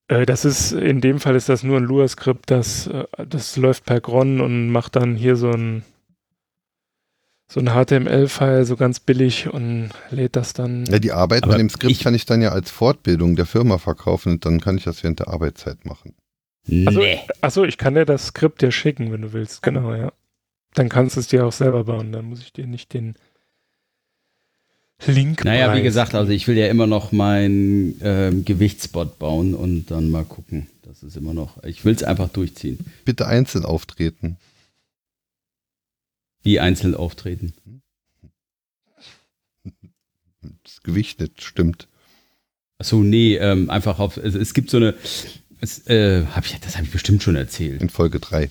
[0.07, 3.85] Äh, das ist, in dem Fall ist das nur ein Lua-Skript, das, äh, das läuft
[3.85, 5.83] per Gron und macht dann hier so ein,
[7.53, 10.85] so ein HTML-File so ganz billig und lädt das dann.
[10.85, 13.45] Ja, die Arbeit Aber mit dem Skript ich- kann ich dann ja als Fortbildung der
[13.45, 16.13] Firma verkaufen und dann kann ich das während der Arbeitszeit machen.
[16.85, 17.19] Also, nee.
[17.41, 19.63] Achso, ich kann dir das Skript dir schicken, wenn du willst.
[19.63, 20.13] Genau, ja.
[20.75, 22.11] Dann kannst du es dir auch selber bauen.
[22.13, 23.15] Dann muss ich dir nicht den
[25.07, 25.83] Link Naja, wie preisen.
[25.83, 30.67] gesagt, also ich will ja immer noch meinen ähm, Gewichtsspot bauen und dann mal gucken.
[30.83, 31.61] Das ist immer noch.
[31.63, 32.79] Ich will es einfach durchziehen.
[33.03, 34.37] Bitte einzeln auftreten.
[36.43, 37.53] Wie einzeln auftreten.
[40.63, 41.87] Das Gewicht nicht stimmt.
[42.79, 44.17] Achso, nee, ähm, einfach auf.
[44.17, 44.95] Es, es gibt so eine.
[45.59, 47.81] Es, äh, hab ich, das habe ich bestimmt schon erzählt.
[47.81, 48.49] In Folge 3.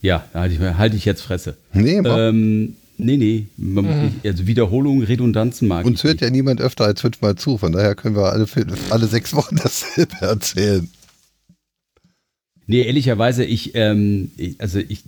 [0.00, 1.58] Ja, da halte ich, halte ich jetzt Fresse.
[1.74, 1.98] Nee.
[1.98, 3.46] Ähm, nee, nee.
[3.58, 4.14] Man, Mhm.
[4.24, 6.22] Also Wiederholungen, Redundanzen mag Uns ich hört nicht.
[6.22, 8.46] ja niemand öfter als fünfmal zu, von daher können wir alle,
[8.88, 10.88] alle sechs Wochen dasselbe erzählen.
[12.66, 15.02] Nee, ehrlicherweise, ich, ähm, ich, also ich,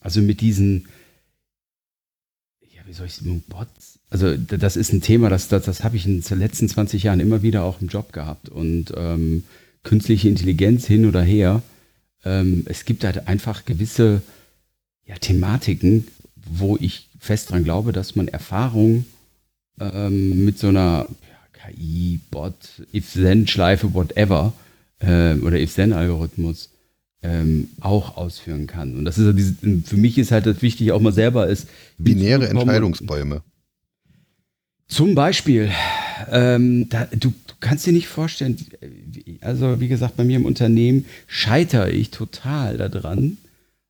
[0.00, 0.86] also mit diesen,
[2.88, 3.98] wie soll ich sagen, Bots?
[4.10, 7.20] Also das ist ein Thema, das, das, das habe ich in den letzten 20 Jahren
[7.20, 8.48] immer wieder auch im Job gehabt.
[8.48, 9.44] Und ähm,
[9.84, 11.62] künstliche Intelligenz hin oder her,
[12.24, 14.22] ähm, es gibt halt einfach gewisse
[15.04, 19.04] ja, Thematiken, wo ich fest dran glaube, dass man Erfahrung
[19.78, 22.54] ähm, mit so einer ja, KI, Bot,
[22.94, 24.54] If-Then-Schleife, whatever,
[25.00, 26.70] ähm, oder If-Then-Algorithmus
[27.22, 28.96] ähm, auch ausführen kann.
[28.96, 29.54] Und das ist ja diese,
[29.84, 31.66] für mich ist halt das wichtig, auch mal selber ist.
[31.98, 32.48] Binäre.
[32.48, 33.42] Entscheidungsbäume.
[34.86, 35.70] Zum Beispiel,
[36.30, 38.56] ähm, da, du, du kannst dir nicht vorstellen,
[39.42, 43.36] also wie gesagt, bei mir im Unternehmen scheitere ich total daran,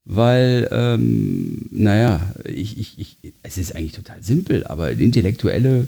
[0.04, 5.86] weil, ähm, naja, ich, ich, ich, es ist eigentlich total simpel, aber die intellektuelle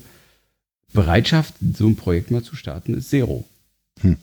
[0.93, 3.45] Bereitschaft, so ein Projekt mal zu starten, ist zero.
[4.03, 4.17] Ein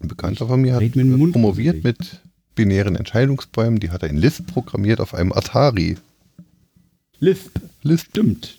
[0.00, 0.92] Bekannter von mir hat
[1.32, 2.20] promoviert mit
[2.58, 3.78] binären Entscheidungsbäumen.
[3.78, 5.96] Die hat er in Lisp programmiert auf einem Atari.
[7.20, 8.58] Lisp, Lisp, stimmt.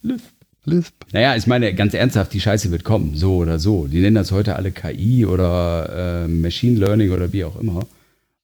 [0.00, 0.32] Lisp.
[0.64, 0.94] Lisp.
[1.12, 3.86] Naja, ich meine, ganz ernsthaft, die Scheiße wird kommen, so oder so.
[3.86, 7.86] Die nennen das heute alle KI oder äh, Machine Learning oder wie auch immer.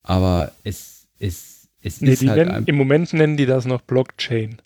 [0.03, 3.81] Aber es, es, es Nee, ist halt nennen, ein, Im Moment nennen die das noch
[3.81, 4.57] Blockchain.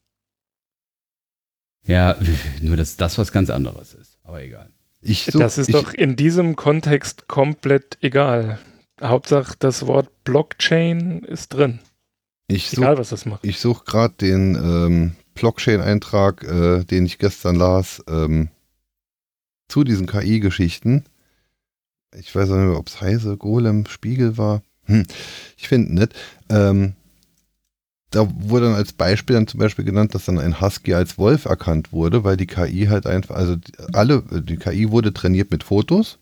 [1.87, 2.17] Ja,
[2.61, 4.19] nur dass das was ganz anderes ist.
[4.25, 4.69] Aber egal.
[5.01, 8.59] Ich such, das ist ich, doch in diesem Kontext komplett egal.
[9.09, 11.81] Hauptsache, das Wort Blockchain ist drin.
[12.49, 13.45] ich Egal, suche was das macht.
[13.45, 18.49] ich such gerade den ähm, Blockchain-Eintrag, äh, den ich gestern las, ähm,
[19.69, 21.05] zu diesen KI-Geschichten.
[22.17, 24.63] Ich weiß auch nicht mehr, ob es Heise, Golem, Spiegel war.
[24.85, 25.05] Hm,
[25.57, 26.15] ich finde nicht.
[26.49, 26.95] Ähm,
[28.11, 31.47] da wurde dann als Beispiel dann zum Beispiel genannt, dass dann ein Husky als Wolf
[31.47, 33.57] erkannt wurde, weil die KI halt einfach, also
[33.93, 36.19] alle, die KI wurde trainiert mit Fotos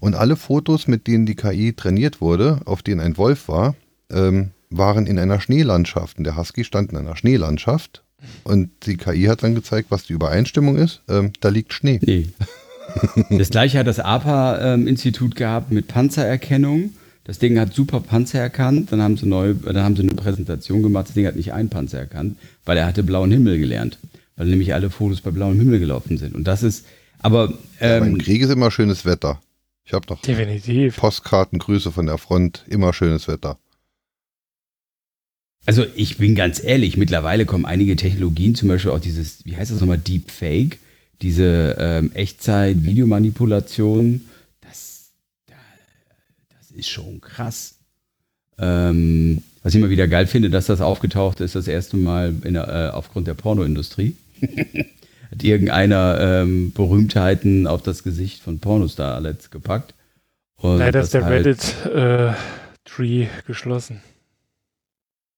[0.00, 3.74] und alle Fotos, mit denen die KI trainiert wurde, auf denen ein Wolf war,
[4.10, 6.18] ähm, waren in einer Schneelandschaft.
[6.18, 8.02] Und der Husky stand in einer Schneelandschaft
[8.44, 11.02] und die KI hat dann gezeigt, was die Übereinstimmung ist.
[11.08, 12.00] Ähm, da liegt Schnee.
[12.02, 12.28] Nee.
[13.30, 16.90] das gleiche hat das APA-Institut gehabt mit Panzererkennung.
[17.24, 20.82] Das Ding hat super Panzer erkannt, dann haben sie neu, dann haben sie eine Präsentation
[20.82, 23.98] gemacht, das Ding hat nicht einen Panzer erkannt, weil er hatte blauen Himmel gelernt.
[24.36, 26.34] Weil nämlich alle Fotos bei blauem Himmel gelaufen sind.
[26.34, 26.86] Und das ist,
[27.18, 29.40] aber Aber Im ähm, Krieg ist immer schönes Wetter.
[29.88, 30.96] Ich habe noch Definitiv.
[30.98, 33.58] Postkarten, Grüße von der Front, immer schönes Wetter.
[35.64, 39.70] Also ich bin ganz ehrlich, mittlerweile kommen einige Technologien, zum Beispiel auch dieses, wie heißt
[39.70, 40.76] das nochmal, Deepfake,
[41.22, 44.28] diese ähm, Echtzeit-Videomanipulation,
[44.60, 45.12] das,
[45.46, 45.54] da-
[46.58, 47.76] das ist schon krass.
[48.58, 52.52] Ähm, was ich immer wieder geil finde, dass das aufgetaucht ist, das erste Mal in
[52.54, 54.16] der, äh, aufgrund der Pornoindustrie.
[55.30, 59.94] Hat irgendeiner ähm, Berühmtheiten auf das Gesicht von Pornostarlets gepackt.
[60.56, 64.00] Und Leider ist das der halt- Reddit-Tree geschlossen.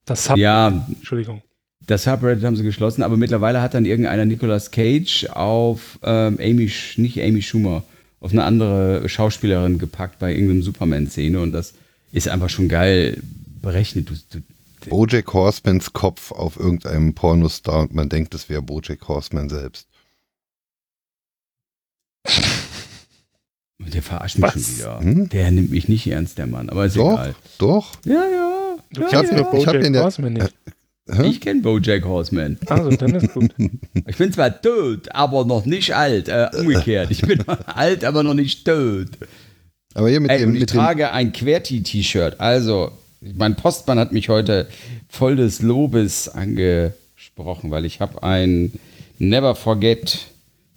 [0.07, 1.42] Das Sub, Ja, Entschuldigung.
[1.87, 6.70] Das Subreddit haben sie geschlossen, aber mittlerweile hat dann irgendeiner Nicolas Cage auf ähm, Amy,
[6.96, 7.83] nicht Amy Schumer,
[8.20, 11.74] auf eine andere Schauspielerin gepackt bei irgendeinem Superman-Szene und das
[12.12, 13.18] ist einfach schon geil
[13.62, 14.11] berechnet.
[14.11, 14.42] Du, du,
[14.88, 19.86] Bojack Horsemans Kopf auf irgendeinem Pornostar und man denkt, es wäre Bojack Horseman selbst.
[23.78, 24.52] der verarscht mich Was?
[24.62, 25.00] schon wieder.
[25.00, 25.28] Hm?
[25.30, 27.34] Der nimmt mich nicht ernst, der Mann, aber ist Doch, egal.
[27.58, 27.92] doch.
[28.04, 28.76] Ja, ja.
[28.92, 29.38] Du ja, kennst ja.
[29.40, 30.54] nur ich hab den Bojack ja- Horseman nicht.
[31.12, 31.26] Hä?
[31.26, 32.56] Ich kenne Bojack Horseman.
[32.66, 33.50] Also, dann ist gut.
[34.06, 36.28] Ich bin zwar tot, aber noch nicht alt.
[36.28, 37.10] Äh, umgekehrt.
[37.10, 39.08] Ich bin alt, aber noch nicht tot.
[39.94, 42.38] Aber hier mit Ey, dem, ich mit dem trage ein QWERTY-T-Shirt.
[42.38, 44.68] Also, mein Postmann hat mich heute
[45.09, 48.72] voll des Lobes angesprochen, weil ich habe ein
[49.18, 50.26] Never Forget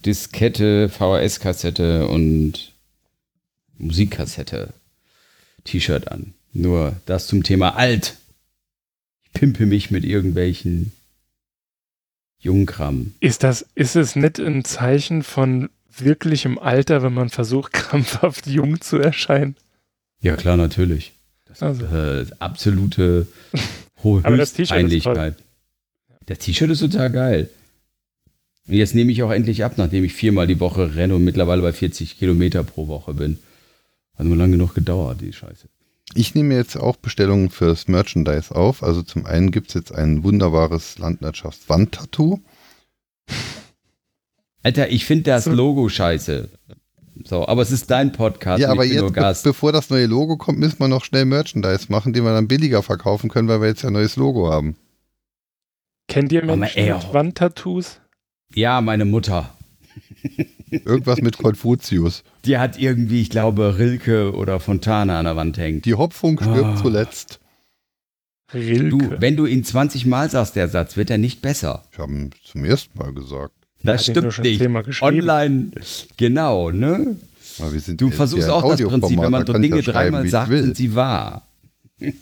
[0.06, 2.74] Diskette, VHS-Kassette und
[3.78, 4.74] Musikkassette
[5.64, 6.34] T-Shirt an.
[6.52, 8.18] Nur das zum Thema alt.
[9.24, 10.92] Ich pimpe mich mit irgendwelchen
[12.40, 13.14] Jungkram.
[13.22, 18.82] Ist das, ist es nicht ein Zeichen von wirklichem Alter, wenn man versucht, krampfhaft jung
[18.82, 19.56] zu erscheinen?
[20.20, 21.14] Ja, klar, natürlich.
[21.60, 21.86] Das also.
[21.86, 23.28] ist äh, absolute
[24.04, 25.36] hohe Höchstpeinlichkeit.
[26.26, 27.50] Das T-Shirt ist total geil.
[28.68, 31.62] Und jetzt nehme ich auch endlich ab, nachdem ich viermal die Woche renne und mittlerweile
[31.62, 33.40] bei 40 Kilometer pro Woche bin.
[34.16, 35.68] Hat nur lange genug gedauert, die Scheiße.
[36.16, 38.84] Ich nehme jetzt auch Bestellungen fürs Merchandise auf.
[38.84, 42.40] Also zum einen gibt es jetzt ein wunderbares Landwirtschaftswandtattoo.
[44.62, 46.50] Alter, ich finde das Logo scheiße.
[47.26, 48.62] So, aber es ist dein Podcast.
[48.62, 52.14] Ja, aber jetzt, be bevor das neue Logo kommt, müssen wir noch schnell Merchandise machen,
[52.14, 54.76] den wir dann billiger verkaufen können, weil wir jetzt ja ein neues Logo haben.
[56.08, 58.02] Kennt ihr Menschen mit Wandtattoos?
[58.54, 59.56] Ja, meine Mutter.
[60.70, 62.24] Irgendwas mit Konfuzius.
[62.46, 65.86] Die hat irgendwie, ich glaube, Rilke oder Fontane an der Wand hängt.
[65.86, 66.82] Die Hopfung stirbt oh.
[66.82, 67.40] zuletzt.
[68.54, 68.90] Rilke.
[68.90, 71.84] Du, wenn du ihn 20 Mal sagst, der Satz, wird er nicht besser.
[71.92, 73.54] Ich habe ihn zum ersten Mal gesagt.
[73.84, 75.02] Das stimmt nicht.
[75.02, 75.72] Online,
[76.18, 77.18] genau, ne?
[77.98, 81.48] du versuchst auch das Prinzip, wenn man so Dinge dreimal sagt, sind sie wahr.
[82.00, 82.14] ich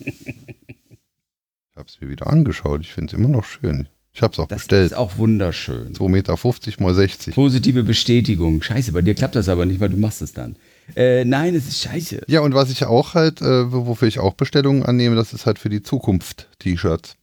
[1.76, 2.82] habe es mir wieder angeschaut.
[2.82, 3.88] Ich finde es immer noch schön.
[4.14, 4.86] Ich habe es auch das bestellt.
[4.86, 5.94] Das ist auch wunderschön.
[5.94, 7.34] 2,50 Meter mal 60.
[7.34, 8.62] Positive Bestätigung.
[8.62, 10.58] Scheiße, bei dir klappt das aber nicht, weil du machst es dann.
[10.96, 12.24] Äh, nein, es ist scheiße.
[12.28, 15.60] Ja, und was ich auch halt, äh, wofür ich auch Bestellungen annehme, das ist halt
[15.60, 17.16] für die Zukunft T-Shirts.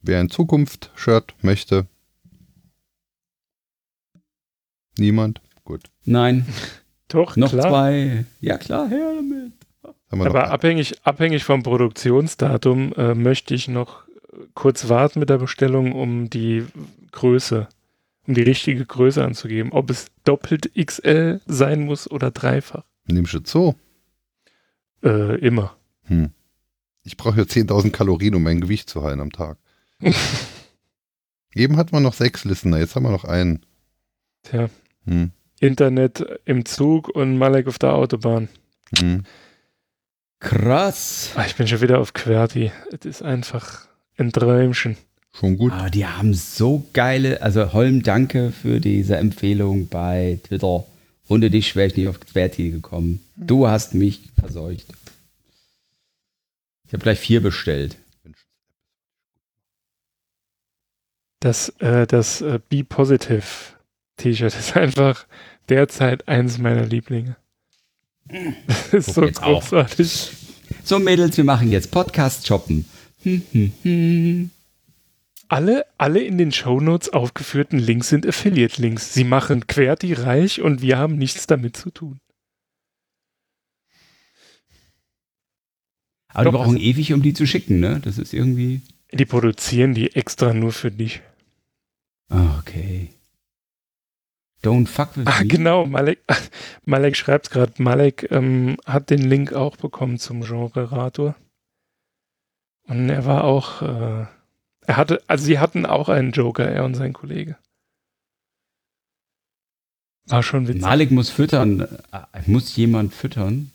[0.00, 1.86] Wer ein Zukunft-Shirt möchte.
[4.98, 5.40] Niemand?
[5.64, 5.84] Gut.
[6.04, 6.46] Nein.
[7.08, 7.68] Doch, noch klar.
[7.68, 8.24] zwei.
[8.40, 9.52] Ja, klar, her damit.
[10.08, 14.04] Aber abhängig, abhängig vom Produktionsdatum äh, möchte ich noch
[14.54, 16.66] kurz warten mit der Bestellung, um die
[17.12, 17.68] Größe,
[18.26, 19.72] um die richtige Größe anzugeben.
[19.72, 22.84] Ob es doppelt XL sein muss oder dreifach.
[23.06, 23.74] Nimmst du so?
[25.02, 25.76] Äh, immer.
[26.04, 26.30] Hm.
[27.04, 29.58] Ich brauche ja 10.000 Kalorien, um mein Gewicht zu heilen am Tag.
[31.54, 33.64] Eben hatten wir noch sechs Listener, jetzt haben wir noch einen.
[34.42, 34.68] Tja.
[35.06, 35.30] Hm.
[35.60, 38.48] Internet im Zug und Malek auf der Autobahn.
[38.98, 39.24] Hm.
[40.40, 41.30] Krass.
[41.36, 42.72] Ah, ich bin schon wieder auf Querti.
[42.90, 43.86] Es ist einfach
[44.18, 44.96] ein Träumchen.
[45.32, 45.72] Schon gut.
[45.72, 50.84] Ah, die haben so geile, also Holm, danke für diese Empfehlung bei Twitter.
[51.28, 53.20] Ohne dich wäre ich nicht auf Querti gekommen.
[53.36, 54.86] Du hast mich verseucht.
[56.86, 57.96] Ich habe gleich vier bestellt.
[61.40, 63.42] Das, äh, das äh, Be Positive
[64.16, 65.26] T-Shirt ist einfach
[65.68, 67.36] derzeit eins meiner Lieblinge.
[68.66, 70.30] Das ist so großartig.
[70.30, 70.84] Auch.
[70.84, 72.86] So Mädels, wir machen jetzt Podcast shoppen.
[75.48, 79.14] alle, alle in den Shownotes aufgeführten Links sind Affiliate-Links.
[79.14, 82.20] Sie machen Querti reich und wir haben nichts damit zu tun.
[86.28, 88.00] Aber Doch, die brauchen ewig, um die zu schicken, ne?
[88.02, 88.80] Das ist irgendwie.
[89.12, 91.20] Die produzieren die extra nur für dich.
[92.30, 93.10] Okay.
[94.62, 95.48] Don't fuck with ah, me.
[95.48, 96.20] Genau, Malek,
[96.84, 97.72] Malek schreibt gerade.
[97.82, 101.34] Malek ähm, hat den Link auch bekommen zum Genre-Rator.
[102.84, 104.26] Und er war auch, äh,
[104.86, 107.56] er hatte, also sie hatten auch einen Joker, er und sein Kollege.
[110.26, 110.82] War schon witzig.
[110.82, 111.80] Malik muss füttern.
[112.12, 113.72] Äh, muss jemand füttern?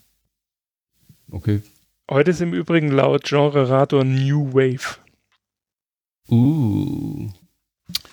[1.29, 1.61] Okay.
[2.09, 4.99] Heute ist im Übrigen laut Genre-Rator New Wave.
[6.29, 7.29] Uh.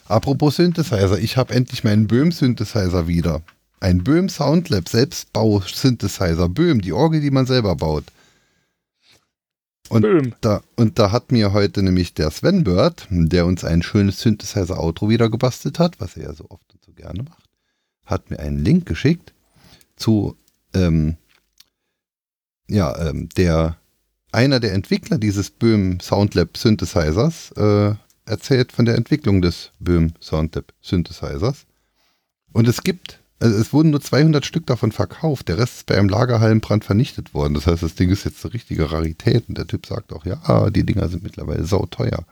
[0.06, 3.42] Apropos Synthesizer, ich habe endlich meinen Böhm-Synthesizer wieder.
[3.80, 6.48] Ein Böhm Soundlab Selbstbau-Synthesizer.
[6.48, 8.04] Böhm, die Orgel, die man selber baut.
[9.88, 14.20] Und da, und da hat mir heute nämlich der Sven Bird, der uns ein schönes
[14.20, 17.48] Synthesizer-Outro wieder gebastelt hat, was er ja so oft und so gerne macht,
[18.06, 19.34] hat mir einen Link geschickt
[19.96, 20.36] zu,
[20.74, 21.16] ähm,
[22.68, 23.76] ja, ähm, der,
[24.32, 27.94] einer der Entwickler dieses Böhm Soundlab Synthesizers äh,
[28.26, 31.66] erzählt von der Entwicklung des Böhm Soundlab Synthesizers.
[32.52, 35.48] Und es gibt also es wurden nur 200 Stück davon verkauft.
[35.48, 37.52] Der Rest ist bei einem Lagerhallenbrand vernichtet worden.
[37.52, 39.48] Das heißt, das Ding ist jetzt eine richtige Rarität.
[39.48, 42.24] Und der Typ sagt auch, ja, die Dinger sind mittlerweile sauteuer.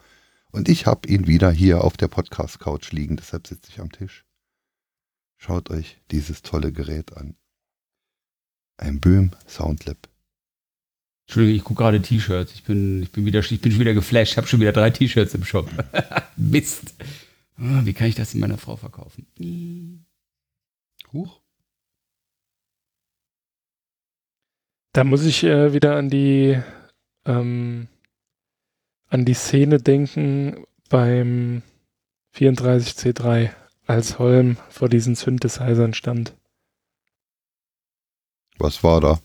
[0.52, 3.16] Und ich habe ihn wieder hier auf der Podcast-Couch liegen.
[3.16, 4.24] Deshalb sitze ich am Tisch.
[5.36, 7.34] Schaut euch dieses tolle Gerät an.
[8.78, 10.11] Ein Böhm Soundlab.
[11.26, 12.52] Entschuldigung, ich gucke gerade T-Shirts.
[12.54, 14.32] Ich bin, ich, bin wieder, ich bin schon wieder geflasht.
[14.32, 15.70] Ich habe schon wieder drei T-Shirts im Shop.
[16.36, 16.94] Mist.
[17.56, 19.26] Ah, wie kann ich das in meiner Frau verkaufen?
[21.12, 21.40] Huch.
[24.92, 26.60] Da muss ich äh, wieder an die
[27.24, 27.88] ähm,
[29.08, 31.62] an die Szene denken beim
[32.34, 33.50] 34C3,
[33.86, 36.34] als Holm vor diesen Synthesizern stand.
[38.58, 39.20] Was war da?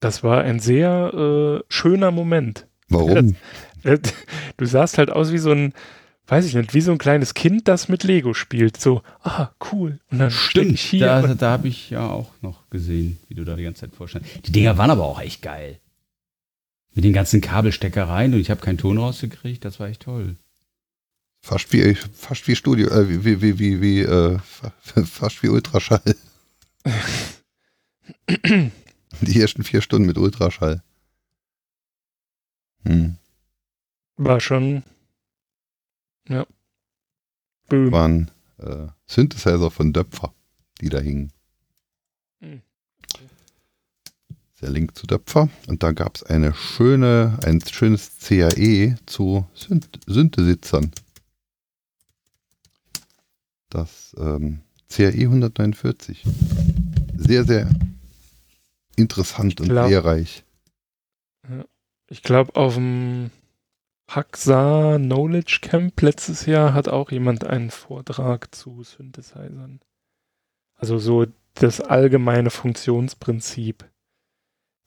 [0.00, 2.66] Das war ein sehr äh, schöner Moment.
[2.88, 3.36] Warum?
[4.56, 5.72] du sahst halt aus wie so ein,
[6.26, 8.80] weiß ich nicht, wie so ein kleines Kind, das mit Lego spielt.
[8.80, 9.98] So, ah, cool.
[10.10, 11.06] Und dann stimmt ich hier.
[11.06, 14.46] Da, da habe ich ja auch noch gesehen, wie du da die ganze Zeit vorstandst.
[14.46, 15.78] Die Dinger waren aber auch echt geil.
[16.94, 20.36] Mit den ganzen Kabelsteckereien und ich habe keinen Ton rausgekriegt, das war echt toll.
[21.40, 24.38] Fast wie, fast wie Studio, äh, wie, wie, wie, wie, äh,
[25.04, 26.14] fast wie Ultraschall.
[29.20, 30.82] die ersten vier Stunden mit Ultraschall.
[32.84, 33.16] Hm.
[34.16, 34.82] War schon.
[36.28, 36.46] Ja.
[37.68, 37.92] Boom.
[37.92, 40.32] Waren äh, Synthesizer von Döpfer,
[40.80, 41.32] die da hingen.
[42.40, 42.62] Hm.
[44.60, 45.48] Der Link zu Döpfer.
[45.68, 50.90] Und da gab es eine schöne, ein schönes CAE zu Synth Synthesitzern.
[53.70, 56.24] Das ähm, CAE 149.
[57.16, 57.68] Sehr, sehr
[58.98, 60.44] interessant glaub, und lehrreich.
[62.08, 63.30] Ich glaube, auf dem
[64.08, 69.80] Haxa Knowledge Camp letztes Jahr hat auch jemand einen Vortrag zu Synthesizern.
[70.74, 73.84] Also so das allgemeine Funktionsprinzip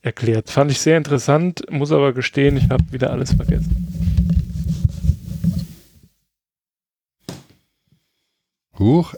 [0.01, 0.49] erklärt.
[0.49, 3.88] Fand ich sehr interessant, muss aber gestehen, ich habe wieder alles vergessen.
[8.80, 9.14] Huch.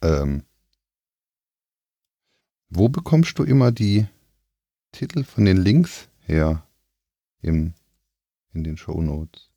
[0.00, 0.44] Ähm,
[2.68, 4.06] wo bekommst du immer die
[4.92, 6.62] Titel von den Links her?
[7.40, 7.74] Im,
[8.52, 9.50] in den Show Notes.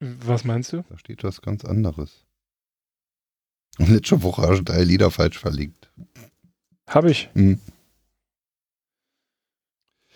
[0.00, 0.84] Was meinst du?
[0.90, 2.26] Da steht was ganz anderes.
[3.78, 5.90] Und letzte Woche hast du drei Lieder falsch verlinkt.
[6.88, 7.30] Hab ich.
[7.34, 7.60] Hm.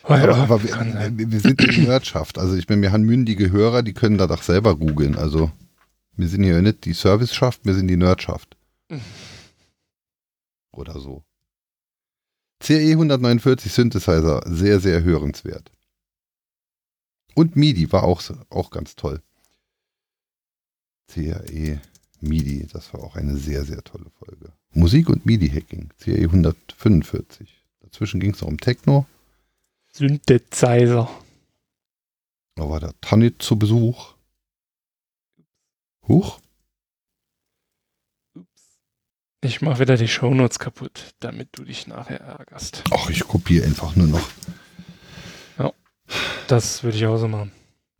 [0.05, 2.39] Oh ja, aber, aber wir, wir, sind in Wirtschaft.
[2.39, 5.17] Also ich meine, wir haben mündige Hörer, die können da doch selber googeln.
[5.17, 5.51] Also
[6.17, 8.57] wir sind hier nicht die Serviceschaft, wir sind die Nerdschaft.
[10.73, 11.25] Oder so.
[12.63, 15.73] CE 149 Synthesizer, sehr, sehr hörenswert.
[17.35, 19.23] Und MIDI war auch, auch ganz toll.
[21.09, 21.81] CAE
[22.21, 24.53] MIDI, das war auch eine sehr, sehr tolle Folge.
[24.73, 27.65] Musik und MIDI-Hacking, CAE 145.
[27.81, 29.07] Dazwischen ging es noch um Techno.
[29.93, 31.11] Synthesizer.
[32.55, 34.15] Da war der Tanit zu Besuch.
[36.07, 36.41] Huch.
[39.43, 42.85] Ich mache wieder die Shownotes kaputt, damit du dich nachher ärgerst.
[42.91, 44.29] Ach, ich kopiere einfach nur noch.
[45.59, 45.73] Ja,
[46.47, 47.51] das würde ich auch so machen.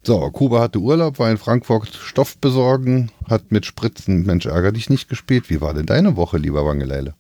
[0.03, 4.91] So, Kuba hatte Urlaub, war in Frankfurt Stoff besorgen, hat mit Spritzen Mensch ärger dich
[4.91, 5.49] nicht gespielt.
[5.49, 7.15] Wie war denn deine Woche, lieber Wangeleile?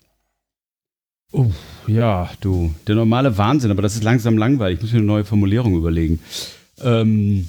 [1.33, 1.51] Oh,
[1.87, 4.79] ja, du, der normale Wahnsinn, aber das ist langsam langweilig.
[4.79, 6.21] Ich muss mir eine neue Formulierung überlegen.
[6.83, 7.49] Ähm,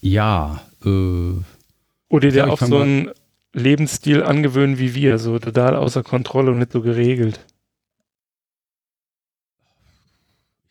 [0.00, 1.32] ja, äh.
[2.10, 3.10] Oder der auch so ein
[3.52, 7.40] Lebensstil angewöhnen wie wir, so total außer Kontrolle und nicht so geregelt.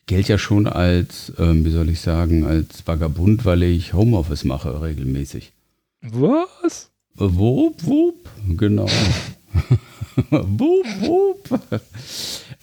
[0.05, 4.81] Gelt ja schon als, ähm, wie soll ich sagen, als Vagabund, weil ich Homeoffice mache
[4.81, 5.51] regelmäßig.
[6.01, 6.91] Was?
[7.15, 8.87] Wupp, wupp, genau.
[10.29, 11.59] wupp, wupp.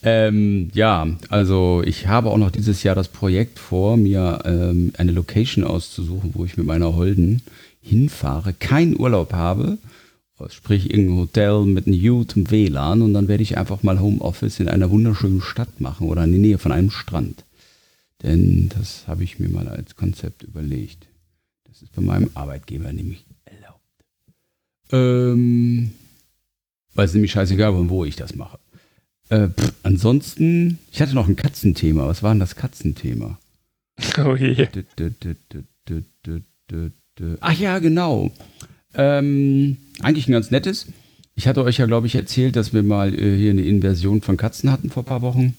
[0.03, 5.13] ähm, ja, also ich habe auch noch dieses Jahr das Projekt vor, mir ähm, eine
[5.13, 7.43] Location auszusuchen, wo ich mit meiner Holden
[7.83, 9.77] hinfahre, keinen Urlaub habe
[10.51, 14.69] sprich irgendein Hotel mit einem gutem WLAN und dann werde ich einfach mal Homeoffice in
[14.69, 17.45] einer wunderschönen Stadt machen oder in der Nähe von einem Strand.
[18.23, 21.07] Denn das habe ich mir mal als Konzept überlegt.
[21.65, 23.81] Das ist bei meinem Arbeitgeber nämlich erlaubt.
[24.93, 25.93] Ähm,
[26.95, 28.59] weil es nämlich scheißegal war, wo ich das mache.
[29.29, 32.07] Äh, pff, ansonsten, ich hatte noch ein Katzenthema.
[32.07, 33.39] Was war denn das Katzenthema?
[34.19, 34.67] Oh je.
[37.41, 38.33] Ach ja, genau.
[38.95, 40.87] Ähm, eigentlich ein ganz nettes.
[41.35, 44.37] Ich hatte euch ja, glaube ich, erzählt, dass wir mal äh, hier eine Inversion von
[44.37, 45.55] Katzen hatten vor ein paar Wochen.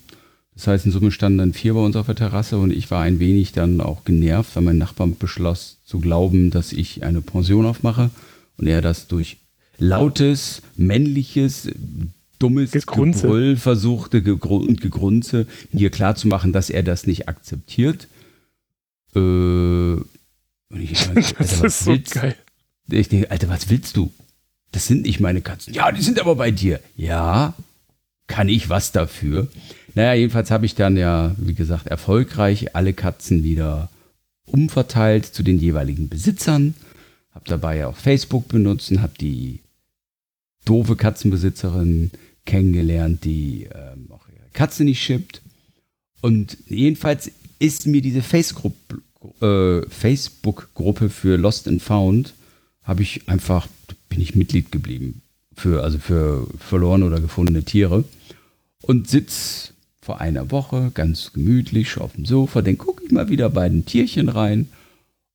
[0.55, 3.01] Das heißt, in Summe standen dann vier bei uns auf der Terrasse und ich war
[3.01, 7.65] ein wenig dann auch genervt, weil mein Nachbar beschloss zu glauben, dass ich eine Pension
[7.65, 8.09] aufmache
[8.57, 9.37] und er das durch
[9.77, 11.69] lautes, männliches,
[12.39, 13.23] dummes Gegrunze.
[13.23, 18.07] Gebrüll versuchte und Gegrunze mir klarzumachen, dass er das nicht akzeptiert.
[19.13, 20.05] Äh, und
[20.71, 22.35] ich, Alter, das ist so geil.
[22.89, 24.11] Ich denke, Alter, was willst du?
[24.71, 25.73] Das sind nicht meine Katzen.
[25.73, 26.79] Ja, die sind aber bei dir.
[26.97, 27.53] Ja,
[28.27, 29.47] kann ich was dafür?
[29.93, 33.89] Naja, jedenfalls habe ich dann ja, wie gesagt, erfolgreich alle Katzen wieder
[34.45, 36.75] umverteilt zu den jeweiligen Besitzern.
[37.31, 39.59] Habe dabei ja auch Facebook benutzt und habe die
[40.65, 42.11] doofe Katzenbesitzerin
[42.45, 45.41] kennengelernt, die ähm, auch ihre Katze nicht schippt.
[46.21, 52.33] Und jedenfalls ist mir diese äh, Facebook-Gruppe für Lost and Found
[52.85, 53.67] habe ich einfach,
[54.07, 55.21] bin ich Mitglied geblieben.
[55.53, 58.03] Für, also für verlorene oder gefundene Tiere.
[58.81, 63.49] Und sitz vor einer Woche, ganz gemütlich auf dem Sofa, dann gucke ich mal wieder
[63.49, 64.69] bei den Tierchen rein.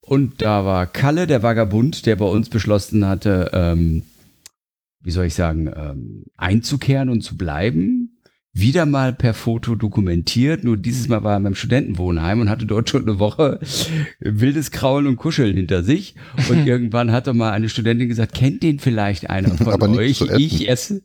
[0.01, 4.05] Und da war Kalle, der Vagabund, der bei uns beschlossen hatte, ähm,
[5.03, 8.00] wie soll ich sagen, ähm, einzukehren und zu bleiben.
[8.53, 10.65] Wieder mal per Foto dokumentiert.
[10.65, 13.61] Nur dieses Mal war er beim Studentenwohnheim und hatte dort schon eine Woche
[14.19, 16.17] wildes Kraulen und Kuscheln hinter sich.
[16.49, 20.21] Und irgendwann hat er mal eine Studentin gesagt, kennt den vielleicht einer von Aber euch?
[20.37, 21.03] Ich esse.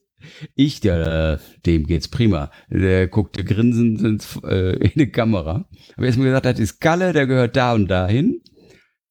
[0.56, 2.50] Ich, der, dem geht's prima.
[2.70, 5.70] Der guckte grinsend ins, äh, in die Kamera.
[5.96, 8.42] Aber erstmal gesagt, das ist Galle, der gehört da und dahin.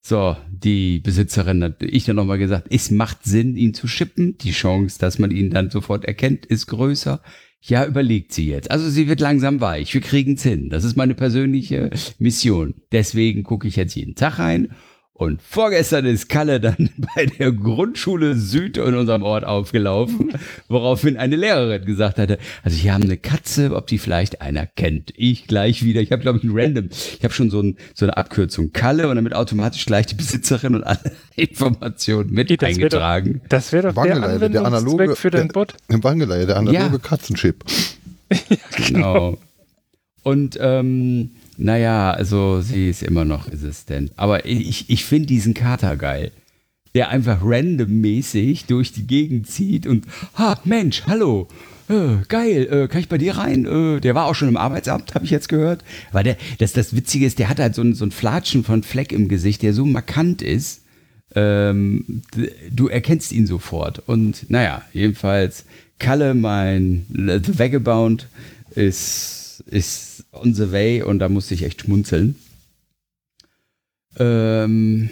[0.01, 4.37] So, die Besitzerin hat ich dann nochmal gesagt, es macht Sinn, ihn zu schippen.
[4.37, 7.21] Die Chance, dass man ihn dann sofort erkennt, ist größer.
[7.67, 8.69] Ja, überlegt sie jetzt.
[8.69, 9.93] Also sie wird langsam weich.
[9.93, 10.69] Wir kriegen's hin.
[10.69, 11.89] Das ist meine persönliche
[12.19, 12.75] Mission.
[12.91, 14.69] Deswegen gucke ich jetzt jeden Tag rein
[15.17, 20.33] und vorgestern ist Kalle dann bei der Grundschule Süd in unserem Ort aufgelaufen,
[20.67, 25.13] woraufhin eine Lehrerin gesagt hatte, also hier haben eine Katze, ob die vielleicht einer kennt.
[25.15, 28.05] Ich gleich wieder, ich habe glaube ich ein Random, ich habe schon so, ein, so
[28.05, 30.99] eine Abkürzung Kalle und damit automatisch gleich die Besitzerin und alle
[31.37, 33.35] Informationen mit das eingetragen.
[33.35, 35.75] Wär das wäre doch der Anwendungszweck der analoge, für den Bot.
[35.87, 36.97] Im Wangelei, der analoge ja.
[36.97, 37.63] Katzenchip.
[38.49, 39.37] ja, genau.
[40.23, 44.11] Und ähm, naja, also sie ist immer noch resistent.
[44.15, 46.31] Aber ich, ich finde diesen Kater geil.
[46.93, 50.05] Der einfach randommäßig durch die Gegend zieht und,
[50.37, 51.49] ha, Mensch, hallo,
[51.89, 53.65] äh, geil, äh, kann ich bei dir rein?
[53.65, 55.83] Äh, der war auch schon im Arbeitsamt, habe ich jetzt gehört.
[56.11, 58.81] Weil der, das, das Witzige ist, der hat halt so ein, so ein Flatschen von
[58.81, 60.83] Fleck im Gesicht, der so markant ist.
[61.35, 62.21] Ähm,
[62.71, 64.01] du erkennst ihn sofort.
[64.07, 65.65] Und naja, jedenfalls,
[65.99, 68.27] Kalle, mein The Vagabond,
[68.75, 72.35] ist, ist on the way und da musste ich echt schmunzeln.
[74.17, 75.09] Ähm,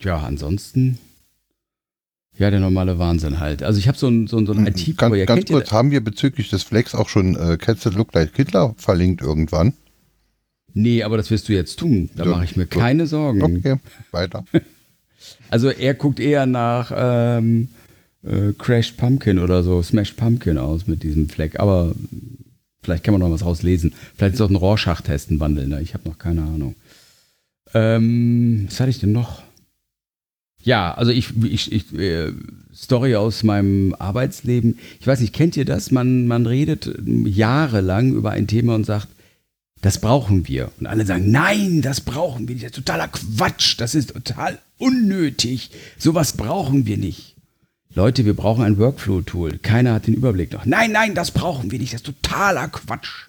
[0.00, 0.98] ja, ansonsten.
[2.36, 3.64] Ja, der normale Wahnsinn halt.
[3.64, 5.26] Also ich habe so ein, so ein, so ein IT-Projekt.
[5.26, 8.36] Ganz, ganz kurz, haben wir bezüglich des Flex auch schon äh, Cats That Look Like
[8.36, 9.72] Hitler verlinkt irgendwann?
[10.72, 12.10] Nee, aber das wirst du jetzt tun.
[12.14, 12.78] Da so, mache ich mir so.
[12.78, 13.42] keine Sorgen.
[13.42, 13.76] Okay,
[14.12, 14.44] weiter.
[15.50, 17.70] also er guckt eher nach ähm,
[18.22, 21.58] äh, Crashed Pumpkin oder so, Smash Pumpkin aus mit diesem Fleck.
[21.58, 21.92] Aber
[22.82, 23.92] Vielleicht kann man noch was rauslesen.
[24.16, 25.68] Vielleicht ist auch ein Rorschach-Test ein Wandel.
[25.68, 25.82] Ne?
[25.82, 26.74] Ich habe noch keine Ahnung.
[27.74, 29.42] Ähm, was hatte ich denn noch?
[30.62, 32.32] Ja, also ich, ich, ich äh,
[32.74, 34.78] Story aus meinem Arbeitsleben.
[35.00, 35.90] Ich weiß nicht, kennt ihr das?
[35.90, 39.08] Man, man redet jahrelang über ein Thema und sagt,
[39.80, 40.72] das brauchen wir.
[40.80, 42.64] Und alle sagen, nein, das brauchen wir nicht.
[42.64, 43.76] Das ist totaler Quatsch.
[43.78, 45.70] Das ist total unnötig.
[45.98, 47.36] Sowas brauchen wir nicht.
[47.98, 49.58] Leute, wir brauchen ein Workflow-Tool.
[49.58, 50.64] Keiner hat den Überblick noch.
[50.64, 51.92] Nein, nein, das brauchen wir nicht.
[51.92, 53.26] Das ist totaler Quatsch.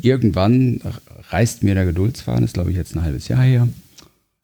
[0.00, 0.80] Irgendwann
[1.28, 3.68] reißt mir der Geduldsfaden, ist glaube ich jetzt ein halbes Jahr her,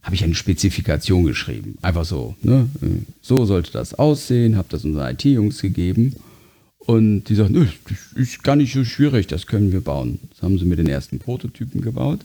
[0.02, 1.78] habe ich eine Spezifikation geschrieben.
[1.80, 2.36] Einfach so.
[2.42, 2.68] Ne?
[3.22, 6.16] So sollte das aussehen, habe das unseren IT-Jungs gegeben.
[6.76, 7.54] Und die sagten,
[7.88, 10.18] das ist gar nicht so schwierig, das können wir bauen.
[10.32, 12.20] Das haben sie mir den ersten Prototypen gebaut.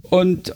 [0.00, 0.54] Und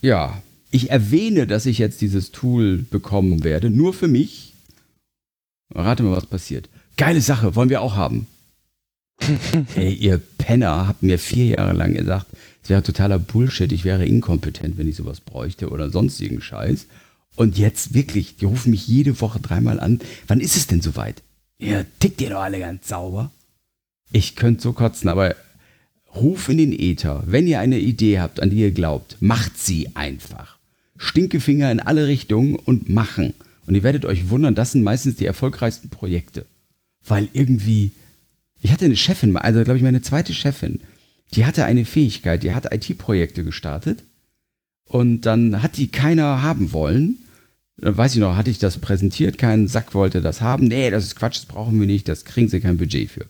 [0.00, 4.53] ja, ich erwähne, dass ich jetzt dieses Tool bekommen werde, nur für mich,
[5.70, 6.68] Rate mal, was passiert.
[6.96, 8.26] Geile Sache, wollen wir auch haben.
[9.76, 12.26] Ey, ihr Penner habt mir vier Jahre lang gesagt,
[12.62, 16.86] es wäre totaler Bullshit, ich wäre inkompetent, wenn ich sowas bräuchte oder sonstigen Scheiß.
[17.36, 20.00] Und jetzt wirklich, die rufen mich jede Woche dreimal an.
[20.28, 21.22] Wann ist es denn soweit?
[21.58, 23.30] Ihr tickt ihr doch alle ganz sauber.
[24.12, 25.34] Ich könnte so kotzen, aber
[26.14, 27.24] ruf in den Äther.
[27.26, 30.58] Wenn ihr eine Idee habt, an die ihr glaubt, macht sie einfach.
[30.96, 33.34] Stinkefinger in alle Richtungen und machen.
[33.66, 36.46] Und ihr werdet euch wundern, das sind meistens die erfolgreichsten Projekte.
[37.06, 37.92] Weil irgendwie,
[38.60, 40.80] ich hatte eine Chefin, also glaube ich meine zweite Chefin,
[41.32, 44.04] die hatte eine Fähigkeit, die hat IT-Projekte gestartet
[44.84, 47.18] und dann hat die keiner haben wollen.
[47.76, 50.68] Dann weiß ich noch, hatte ich das präsentiert, kein Sack wollte das haben.
[50.68, 53.26] Nee, das ist Quatsch, das brauchen wir nicht, das kriegen sie kein Budget für.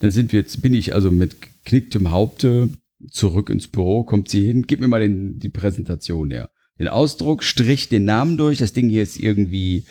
[0.00, 2.70] Dann sind wir jetzt, bin ich also mit knicktem Haupte
[3.10, 6.50] zurück ins Büro, kommt sie hin, gib mir mal den, die Präsentation her
[6.82, 8.58] den Ausdruck, strich den Namen durch.
[8.58, 9.84] Das Ding hier ist irgendwie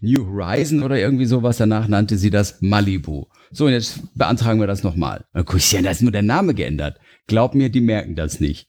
[0.00, 1.56] New Horizon oder irgendwie sowas.
[1.56, 3.26] Danach nannte sie das Malibu.
[3.50, 5.24] So, und jetzt beantragen wir das nochmal.
[5.32, 7.00] Dann guck ich, ja, da ist nur der Name geändert.
[7.26, 8.68] Glaub mir, die merken das nicht.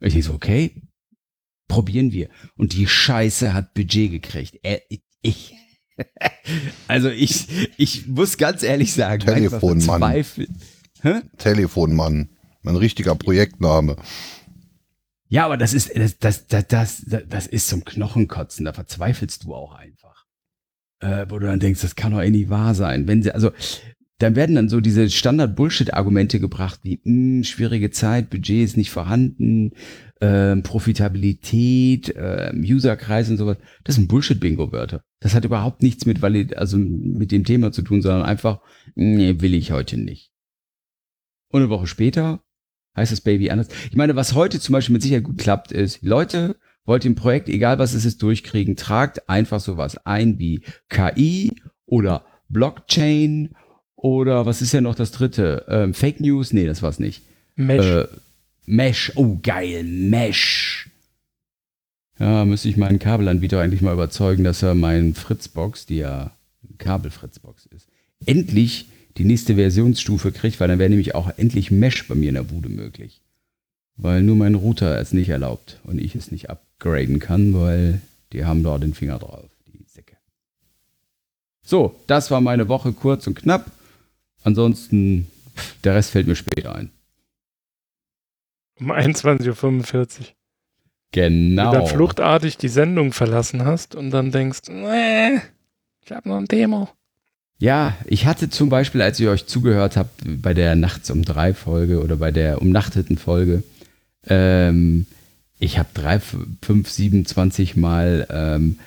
[0.00, 0.82] Und ich denke so, okay,
[1.66, 2.28] probieren wir.
[2.56, 4.58] Und die Scheiße hat Budget gekriegt.
[4.62, 4.80] Er,
[5.22, 5.54] ich.
[6.88, 10.24] also ich, ich muss ganz ehrlich sagen, Telefonmann.
[11.38, 12.28] Telefonmann.
[12.64, 13.96] Ein richtiger Projektname.
[15.32, 18.66] Ja, aber das ist, das, das, das, das, das ist zum Knochenkotzen.
[18.66, 20.26] Da verzweifelst du auch einfach.
[21.00, 23.08] Äh, wo du dann denkst, das kann doch eh nicht wahr sein.
[23.08, 23.50] Wenn sie, also,
[24.18, 28.90] dann werden dann so diese Standard-Bullshit-Argumente gebracht, wie mh, hm, schwierige Zeit, Budget ist nicht
[28.90, 29.72] vorhanden,
[30.20, 33.56] äh, Profitabilität, äh, Userkreis und sowas.
[33.84, 35.02] Das sind Bullshit-Bingo-Wörter.
[35.20, 38.60] Das hat überhaupt nichts mit, valid also mit dem Thema zu tun, sondern einfach,
[38.96, 40.30] nee, will ich heute nicht.
[41.48, 42.42] Und eine Woche später
[42.96, 43.68] heißt das Baby anders.
[43.90, 47.16] Ich meine, was heute zum Beispiel mit Sicherheit gut klappt, ist, Leute, wollt ihr ein
[47.16, 51.52] Projekt, egal was es ist, durchkriegen, tragt einfach sowas ein wie KI
[51.86, 53.50] oder Blockchain
[53.94, 55.64] oder was ist ja noch das dritte?
[55.68, 56.52] Ähm, Fake News?
[56.52, 57.22] Nee, das war's nicht.
[57.54, 57.86] Mesh.
[57.86, 58.08] Äh,
[58.66, 60.90] Mesh, oh geil, Mesh.
[62.18, 66.32] Ja, müsste ich meinen Kabelanbieter eigentlich mal überzeugen, dass er meinen Fritzbox, die ja
[66.78, 67.88] Kabel-Fritzbox ist,
[68.26, 68.86] endlich
[69.16, 72.42] die nächste Versionsstufe kriegt, weil dann wäre nämlich auch endlich Mesh bei mir in der
[72.44, 73.20] Bude möglich.
[73.96, 78.00] Weil nur mein Router es nicht erlaubt und ich es nicht upgraden kann, weil
[78.32, 80.16] die haben da den Finger drauf, die Säcke.
[81.62, 83.70] So, das war meine Woche kurz und knapp.
[84.42, 85.26] Ansonsten,
[85.84, 86.90] der Rest fällt mir später ein.
[88.80, 90.26] Um 21.45 Uhr.
[91.12, 91.70] Genau.
[91.70, 95.40] Du dann fluchtartig die Sendung verlassen hast und dann denkst, nee,
[96.04, 96.88] ich habe noch ein Demo.
[97.58, 101.54] Ja, ich hatte zum Beispiel, als ihr euch zugehört habt, bei der Nachts um drei
[101.54, 103.62] Folge oder bei der umnachteten Folge,
[104.26, 105.06] ähm,
[105.60, 106.20] ich habe drei,
[106.60, 108.80] fünf, sieben, zwanzig Mal ähm,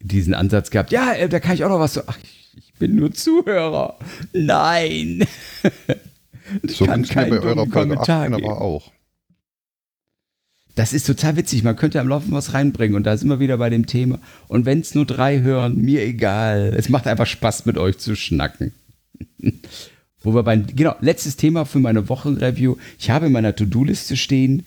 [0.00, 0.90] diesen Ansatz gehabt.
[0.90, 2.02] Ja, äh, da kann ich auch noch was so.
[2.06, 3.96] Ach, ich, ich bin nur Zuhörer.
[4.32, 5.24] Nein.
[6.64, 8.90] ich so kann keinen bei eurer Folge 18 aber auch.
[10.78, 11.64] Das ist total witzig.
[11.64, 14.20] Man könnte am Laufen was reinbringen und da sind wir wieder bei dem Thema.
[14.46, 16.72] Und wenn es nur drei hören, mir egal.
[16.76, 18.72] Es macht einfach Spaß, mit euch zu schnacken.
[20.20, 22.76] Wo wir beim, genau, letztes Thema für meine Wochenreview.
[22.96, 24.66] Ich habe in meiner To-Do-Liste stehen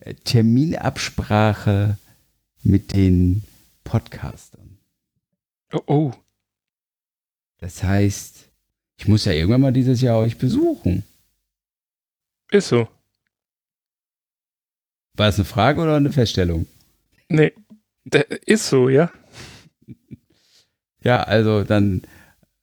[0.00, 1.98] äh, Terminabsprache
[2.62, 3.42] mit den
[3.84, 4.78] Podcastern.
[5.74, 6.12] Oh, oh.
[7.58, 8.48] Das heißt,
[8.96, 11.02] ich muss ja irgendwann mal dieses Jahr euch besuchen.
[12.50, 12.88] Ist so.
[15.20, 16.66] War das eine Frage oder eine Feststellung?
[17.28, 17.52] Nee,
[18.46, 19.10] ist so, ja.
[21.02, 22.02] Ja, also dann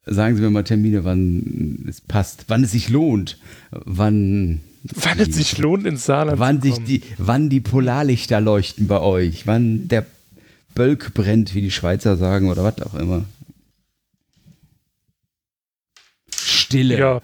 [0.06, 3.40] sagen Sie mir mal Termine, wann es passt, wann es sich lohnt,
[3.70, 9.02] wann wann es sich lohnt ins Saarland wann sich die wann die Polarlichter leuchten bei
[9.02, 10.06] euch, wann der
[10.74, 13.26] Bölk brennt, wie die Schweizer sagen oder was auch immer.
[16.32, 16.98] Stille.
[16.98, 17.22] Ja.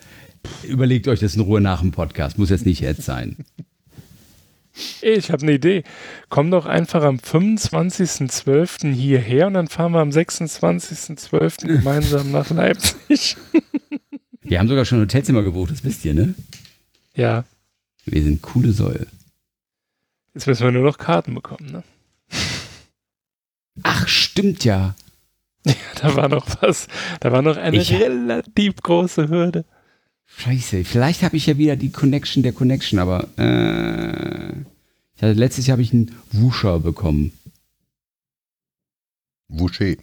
[0.64, 3.38] Überlegt euch das in Ruhe nach dem Podcast, muss jetzt nicht jetzt sein.
[5.02, 5.84] Ich habe eine Idee.
[6.30, 8.92] Komm doch einfach am 25.12.
[8.92, 11.68] hierher und dann fahren wir am 26.12.
[11.78, 13.38] gemeinsam nach Leipzig.
[14.46, 16.36] Wir haben sogar schon ein Hotelzimmer gebucht, das wisst ihr, ne?
[17.16, 17.46] Ja.
[18.06, 19.08] Wir sind coole Säule.
[20.34, 21.84] Jetzt müssen wir nur noch Karten bekommen, ne?
[23.84, 24.96] Ach, stimmt ja.
[25.66, 26.88] Ja, da war noch was.
[27.22, 29.64] Da war noch eine ich, relativ große Hürde.
[30.26, 34.52] Scheiße, vielleicht habe ich ja wieder die Connection der Connection, aber äh,
[35.16, 37.32] ich hatte, letztes Jahr habe ich einen Wuscher bekommen.
[39.48, 39.96] Woucher.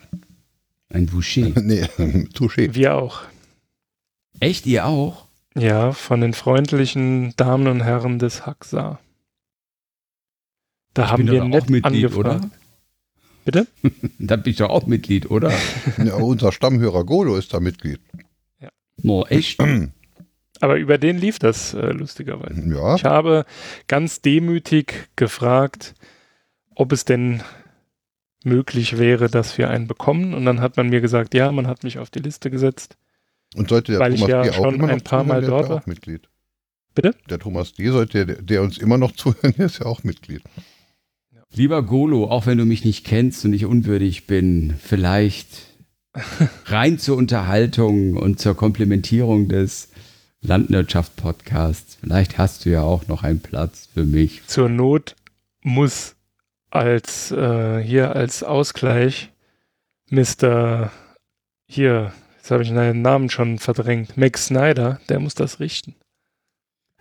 [0.89, 1.51] Ein Woucher.
[1.63, 1.83] nee,
[2.35, 2.75] Touché.
[2.75, 3.23] Wir auch.
[4.39, 5.27] Echt, ihr auch?
[5.57, 9.01] Ja, von den freundlichen Damen und Herren des Haxa.
[10.95, 12.19] Da ich haben wir auch Mitglied, angefragt.
[12.19, 12.51] oder?
[13.45, 13.67] Bitte?
[14.19, 15.53] da bin ich doch auch Mitglied, oder?
[15.99, 18.01] ja, unser Stammhörer Golo ist da Mitglied.
[18.61, 18.71] Ja.
[19.03, 19.59] No, echt?
[20.61, 22.63] Aber über den lief das äh, lustigerweise.
[22.69, 22.95] Ja.
[22.95, 23.47] Ich habe
[23.89, 25.95] ganz demütig gefragt,
[26.75, 27.43] ob es denn
[28.45, 30.35] möglich wäre, dass wir einen bekommen.
[30.35, 32.97] Und dann hat man mir gesagt, ja, man hat mich auf die Liste gesetzt.
[33.55, 34.51] Und sollte der weil Thomas ich ja D.
[34.51, 35.83] auch schon ein paar Mal dort war.
[35.87, 36.29] Mitglied.
[36.95, 37.15] Bitte?
[37.29, 37.89] Der Thomas D.
[37.89, 40.43] sollte, der, der uns immer noch zuhören, der ist ja auch Mitglied.
[41.53, 45.67] Lieber Golo, auch wenn du mich nicht kennst und ich unwürdig bin, vielleicht
[46.67, 49.91] rein zur Unterhaltung und zur Komplementierung des
[50.43, 51.99] Landwirtschaft-Podcast.
[52.01, 54.47] Vielleicht hast du ja auch noch einen Platz für mich.
[54.47, 55.17] Zur Not
[55.63, 56.17] muss
[56.71, 59.31] als äh, hier als Ausgleich
[60.11, 60.91] Mr.
[61.67, 65.95] hier, jetzt habe ich seinen Namen schon verdrängt, Max Snyder, der muss das richten.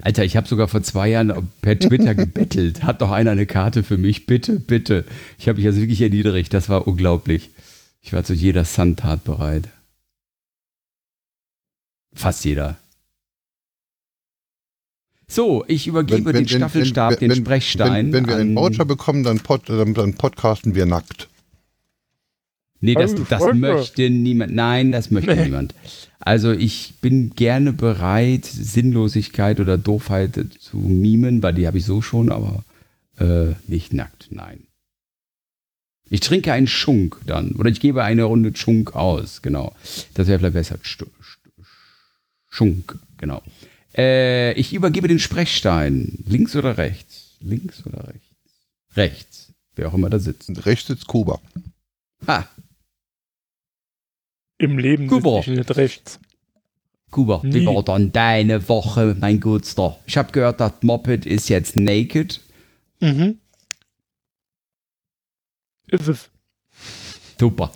[0.01, 2.83] Alter, ich habe sogar vor zwei Jahren per Twitter gebettelt.
[2.83, 4.25] Hat doch einer eine Karte für mich?
[4.25, 5.05] Bitte, bitte.
[5.37, 6.53] Ich habe mich also wirklich erniedrigt.
[6.53, 7.49] Das war unglaublich.
[7.99, 9.67] Ich war zu jeder Sandtat bereit.
[12.13, 12.77] Fast jeder.
[15.31, 18.11] So, ich übergebe wenn, wenn, den Staffelstab, wenn, den Sprechstein.
[18.11, 21.29] Wenn, wir einen Voucher bekommen, dann, pod, dann podcasten wir nackt.
[22.81, 24.55] Nee, das, das möchte niemand.
[24.55, 25.45] Nein, das möchte nee.
[25.45, 25.75] niemand.
[26.19, 32.01] Also ich bin gerne bereit, Sinnlosigkeit oder Doofheit zu mimen, weil die habe ich so
[32.01, 32.63] schon, aber
[33.19, 34.63] äh, nicht nackt, nein.
[36.09, 37.51] Ich trinke einen Schunk dann.
[37.51, 39.75] Oder ich gebe eine Runde Schunk aus, genau.
[40.15, 40.77] Das wäre vielleicht besser.
[42.49, 43.43] Schunk, genau.
[43.95, 46.23] Äh, ich übergebe den Sprechstein.
[46.25, 47.35] Links oder rechts?
[47.39, 48.27] Links oder rechts?
[48.95, 49.53] Rechts.
[49.75, 50.65] Wer auch immer da sitzt.
[50.65, 51.39] Rechts sitzt Kuba.
[52.27, 52.47] Ha.
[54.57, 55.37] Im Leben Kuba.
[55.37, 56.19] sitze ich nicht rechts.
[57.11, 59.97] Kuba, wie war dann deine Woche, mein Gutster?
[60.05, 62.39] Ich habe gehört, das Moped ist jetzt naked.
[62.99, 63.39] Mhm.
[65.87, 66.29] Ist es.
[67.39, 67.71] Super.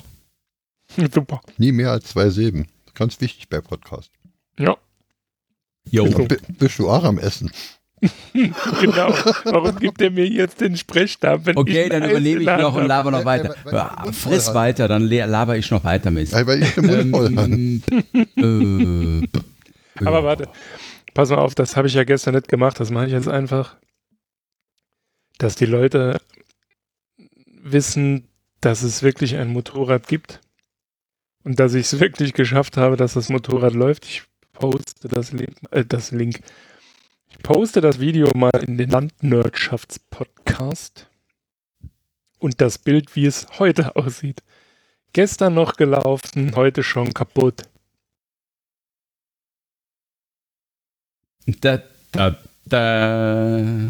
[1.11, 1.41] Super.
[1.57, 2.67] Nie mehr als zwei Silben.
[2.93, 4.11] Ganz wichtig bei Podcast.
[4.59, 4.77] Ja.
[5.89, 6.05] Jo.
[6.59, 7.51] Bist du auch am Essen?
[8.33, 9.13] genau.
[9.45, 11.47] Warum gibt er mir jetzt den Sprechstab?
[11.55, 13.55] okay, dann übernehme ich noch und laber noch weiter.
[13.63, 14.55] Weil, weil, weil Friss hat.
[14.55, 16.33] weiter, dann laber ich noch weiter, Mist.
[16.33, 17.83] Weil ich den Mund
[18.37, 19.27] ähm,
[19.99, 20.49] äh, Aber warte,
[21.13, 23.77] pass mal auf, das habe ich ja gestern nicht gemacht, das mache ich jetzt einfach.
[25.37, 26.19] Dass die Leute
[27.63, 28.27] wissen,
[28.61, 30.41] dass es wirklich ein Motorrad gibt
[31.43, 34.05] und dass ich es wirklich geschafft habe, dass das Motorrad läuft.
[34.05, 34.23] Ich
[34.53, 36.41] poste das Link, äh, das Link
[37.33, 41.09] ich poste das Video mal in den Landwirtschaftspodcast
[42.37, 44.43] und das Bild, wie es heute aussieht.
[45.13, 47.63] Gestern noch gelaufen, heute schon kaputt.
[51.45, 51.81] Da,
[52.11, 53.89] da, da.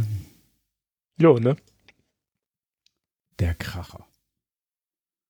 [1.18, 1.58] Jo, ne?
[3.40, 4.08] Der Kracher.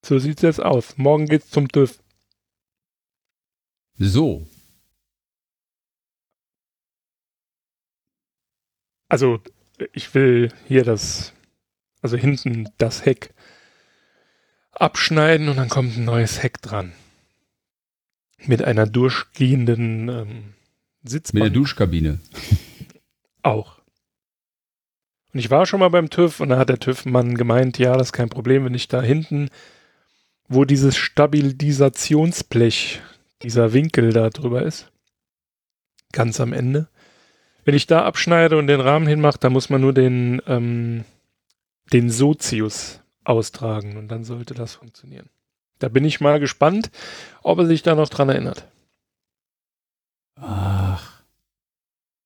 [0.05, 0.97] So sieht's jetzt aus.
[0.97, 1.99] Morgen geht's zum TÜV.
[3.97, 4.45] So.
[9.14, 9.39] Also,
[9.91, 11.34] ich will hier das,
[12.01, 13.36] also hinten das Heck
[14.72, 16.93] abschneiden und dann kommt ein neues Heck dran.
[18.39, 20.55] Mit einer durchgehenden ähm,
[21.03, 21.43] Sitzbank.
[21.43, 22.22] Mit der Duschkabine.
[23.43, 23.78] Auch.
[25.32, 28.07] Und ich war schon mal beim TÜV und da hat der TÜV-Mann gemeint, ja, das
[28.07, 29.49] ist kein Problem, wenn ich da hinten,
[30.47, 32.99] wo dieses Stabilisationsblech,
[33.43, 34.91] dieser Winkel da drüber ist,
[36.11, 36.89] ganz am Ende,
[37.66, 41.05] wenn ich da abschneide und den Rahmen hinmache, dann muss man nur den, ähm,
[41.91, 45.30] den Sozius austragen und dann sollte das funktionieren.
[45.80, 46.91] Da bin ich mal gespannt,
[47.41, 48.68] ob er sich da noch dran erinnert.
[50.36, 51.22] Ach,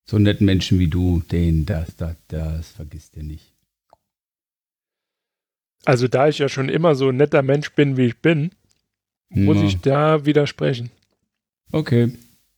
[0.04, 3.52] so netten Menschen wie du, den, das, das, das vergisst ihr nicht.
[5.84, 8.50] Also da ich ja schon immer so ein netter Mensch bin, wie ich bin,
[9.28, 9.64] muss ja.
[9.64, 10.90] ich da widersprechen.
[11.72, 12.12] Okay,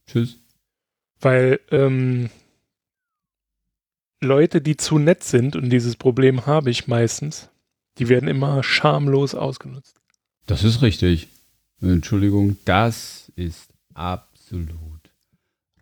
[0.07, 0.37] tschüss.
[1.20, 2.31] Weil ähm,
[4.21, 7.49] Leute, die zu nett sind, und dieses Problem habe ich meistens,
[7.99, 10.01] die werden immer schamlos ausgenutzt.
[10.47, 11.29] Das ist richtig.
[11.81, 15.01] Entschuldigung, das ist absolut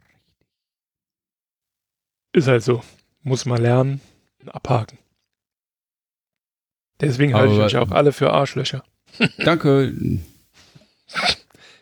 [0.05, 0.28] richtig.
[2.32, 2.82] Ist halt so.
[3.22, 4.01] Muss man lernen,
[4.47, 4.99] abhaken.
[7.01, 8.84] Deswegen halte ich euch auch alle für Arschlöcher.
[9.39, 9.93] Danke.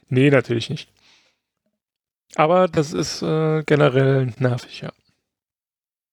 [0.09, 0.91] nee, natürlich nicht.
[2.35, 4.93] Aber das ist äh, generell nervig, ja.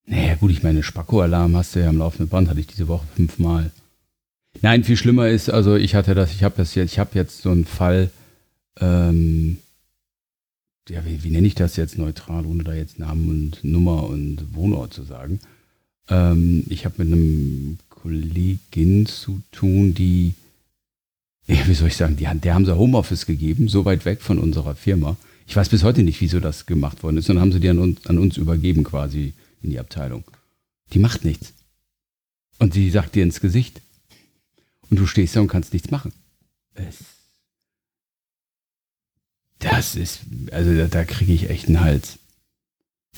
[0.06, 3.08] Naja, gut, ich meine, Spacko-Alarm hast du ja am laufenden Band, hatte ich diese Woche
[3.16, 3.72] fünfmal.
[4.62, 7.41] Nein, viel schlimmer ist, also ich hatte das, ich habe das jetzt, ich habe jetzt
[7.41, 8.12] so einen Fall,
[8.80, 9.58] ähm,
[10.89, 14.54] ja, wie, wie nenne ich das jetzt neutral, ohne da jetzt Namen und Nummer und
[14.54, 15.39] Wohnort zu sagen.
[16.10, 20.34] Ähm, ich habe mit einem Kollegin zu tun, die,
[21.47, 24.38] ja, wie soll ich sagen, die, der haben sie Homeoffice gegeben, so weit weg von
[24.38, 25.16] unserer Firma.
[25.47, 27.80] Ich weiß bis heute nicht, wieso das gemacht worden ist, dann haben sie die an
[27.80, 29.34] uns, an uns übergeben quasi
[29.64, 30.24] in die Abteilung.
[30.93, 31.53] Die macht nichts.
[32.59, 33.82] Und sie sagt dir ins Gesicht.
[34.89, 36.14] Und du stehst da und kannst nichts machen.
[36.76, 36.97] Es,
[39.59, 42.20] das ist, also da, da kriege ich echt einen Hals.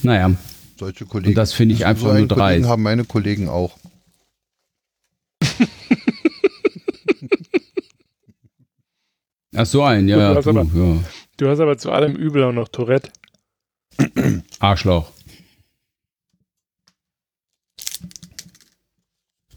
[0.04, 0.36] Naja.
[0.78, 1.30] Solche Kollegen.
[1.30, 2.62] Und das finde ich einfach so nur drei.
[2.64, 3.78] haben meine Kollegen auch.
[9.56, 10.34] Ach so ein, ja.
[10.34, 11.04] Du hast, aber, ja.
[11.38, 13.10] du hast aber zu allem Übel auch noch Tourette.
[14.60, 15.15] Arschloch.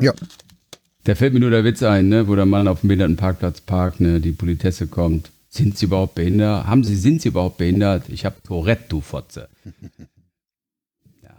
[0.00, 0.12] Ja.
[1.04, 4.00] Da fällt mir nur der Witz ein, ne, wo der Mann auf dem Behindertenparkplatz parkt,
[4.00, 5.30] ne, die Politesse kommt.
[5.48, 6.66] Sind Sie überhaupt behindert?
[6.66, 8.08] Haben Sie, sind Sie überhaupt behindert?
[8.08, 9.48] Ich habe Tourette, du Fotze.
[11.22, 11.30] ja.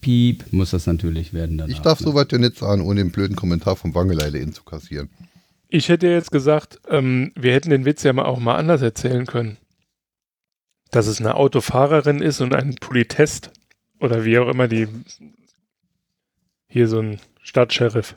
[0.00, 1.72] Piep, muss das natürlich werden danach.
[1.74, 2.06] Ich darf ne?
[2.06, 5.10] soweit ja nicht sagen, ohne den blöden Kommentar vom Wangeleile zu kassieren.
[5.68, 9.26] Ich hätte jetzt gesagt, ähm, wir hätten den Witz ja mal auch mal anders erzählen
[9.26, 9.56] können.
[10.92, 13.50] Dass es eine Autofahrerin ist und ein Politest
[13.98, 14.86] oder wie auch immer die
[16.68, 18.14] hier so ein Stadtsheriff.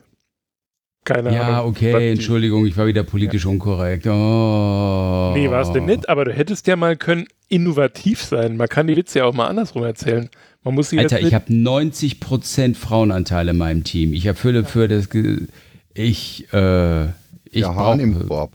[1.04, 1.54] Keine ja, Ahnung.
[1.54, 3.52] Ja, okay, Entschuldigung, ich war wieder politisch ja.
[3.52, 4.08] unkorrekt.
[4.08, 5.34] Oh.
[5.36, 8.58] Nee, warst du nicht, aber du hättest ja mal können innovativ sein.
[8.58, 10.30] Man kann die Witze ja auch mal andersrum erzählen.
[10.64, 14.14] Man muss sie Alter, ich habe 90% Frauenanteil in meinem Team.
[14.14, 15.10] Ich erfülle für das.
[15.10, 15.48] Ge
[15.94, 18.02] ich, äh, ich ja, brauche.
[18.02, 18.52] im Korb.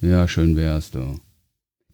[0.00, 1.18] Ja, schön wär's du.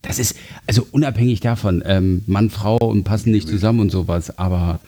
[0.02, 0.36] Das ist,
[0.66, 4.80] also unabhängig davon, ähm, Mann, Frau und passen nicht zusammen und sowas, aber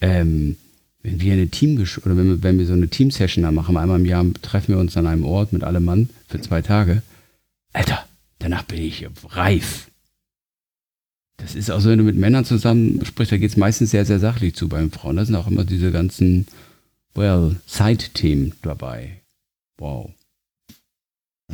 [0.00, 0.56] ähm,
[1.04, 4.00] wenn wir eine Team oder wenn wir, wenn wir so eine Team-Session da machen, einmal
[4.00, 7.02] im Jahr treffen wir uns an einem Ort mit allem Mann für zwei Tage.
[7.74, 8.06] Alter,
[8.38, 9.90] danach bin ich reif.
[11.36, 14.18] Das ist also, wenn du mit Männern zusammen sprichst, da geht es meistens sehr, sehr
[14.18, 15.16] sachlich zu beim Frauen.
[15.16, 16.46] Da sind auch immer diese ganzen,
[17.14, 19.20] well, Side-Themen dabei.
[19.76, 20.10] Wow.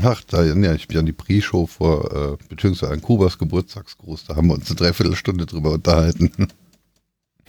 [0.00, 4.36] Ach, da, ja, ich bin an die Pre-Show vor, äh, beziehungsweise an Kubas Geburtstagsgruß, da
[4.36, 6.30] haben wir uns eine Dreiviertelstunde drüber unterhalten.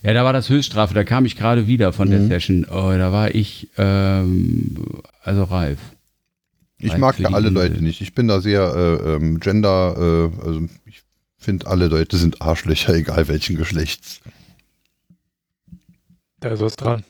[0.04, 2.28] Ja, da war das Höchststrafe, da kam ich gerade wieder von der mhm.
[2.28, 2.66] Session.
[2.66, 5.80] Oh, da war ich, ähm, also reif.
[6.80, 8.02] Ich mag ja alle Leute nicht.
[8.02, 11.04] Ich bin da sehr äh, ähm, gender, äh, also ich
[11.38, 14.22] finde alle Leute sind Arschlöcher, egal welchen Geschlechts.
[16.40, 17.04] Da ist was dran.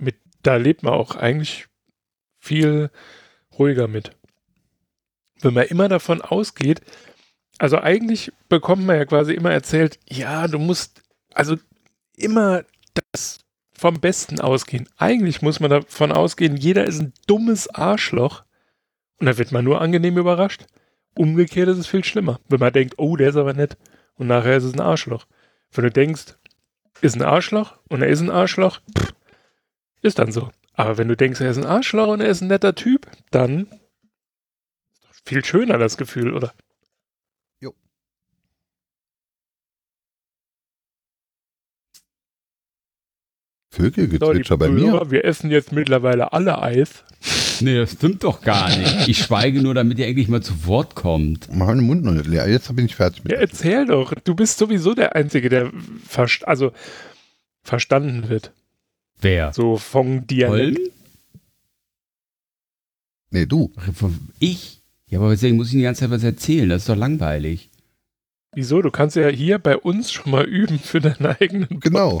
[0.00, 1.66] Mit, da lebt man auch eigentlich
[2.38, 2.90] viel
[3.58, 4.12] ruhiger mit.
[5.42, 6.80] Wenn man immer davon ausgeht,
[7.58, 11.02] also eigentlich bekommt man ja quasi immer erzählt, ja, du musst
[11.34, 11.56] also
[12.22, 12.64] immer
[12.94, 13.40] das
[13.72, 14.88] vom Besten ausgehen.
[14.96, 18.44] Eigentlich muss man davon ausgehen, jeder ist ein dummes Arschloch
[19.18, 20.66] und da wird man nur angenehm überrascht.
[21.14, 23.76] Umgekehrt ist es viel schlimmer, wenn man denkt, oh, der ist aber nett
[24.16, 25.26] und nachher ist es ein Arschloch.
[25.72, 26.36] Wenn du denkst,
[27.00, 29.14] ist ein Arschloch und er ist ein Arschloch, pff,
[30.02, 30.50] ist dann so.
[30.74, 33.62] Aber wenn du denkst, er ist ein Arschloch und er ist ein netter Typ, dann
[33.62, 36.52] ist doch viel schöner das Gefühl, oder?
[43.78, 45.10] Vögelgezwitscher bei mir.
[45.10, 47.04] Wir essen jetzt mittlerweile alle Eis.
[47.60, 49.08] Nee, das stimmt doch gar nicht.
[49.08, 51.48] Ich schweige nur, damit ihr endlich mal zu Wort kommt.
[51.52, 52.48] Mach den Mund noch nicht leer.
[52.48, 53.32] Jetzt bin ich fertig mit.
[53.32, 54.14] Ja, erzähl doch.
[54.24, 55.72] Du bist sowieso der Einzige, der
[56.06, 56.72] verst also
[57.62, 58.52] verstanden wird.
[59.20, 59.52] Wer?
[59.52, 60.80] So von Dialekt.
[63.30, 63.72] Nee, du.
[64.38, 64.80] Ich?
[65.08, 66.68] Ja, aber deswegen muss ich die ganze Zeit was erzählen.
[66.68, 67.70] Das ist doch langweilig.
[68.54, 68.80] Wieso?
[68.80, 72.18] Du kannst ja hier bei uns schon mal üben für deinen eigenen genau.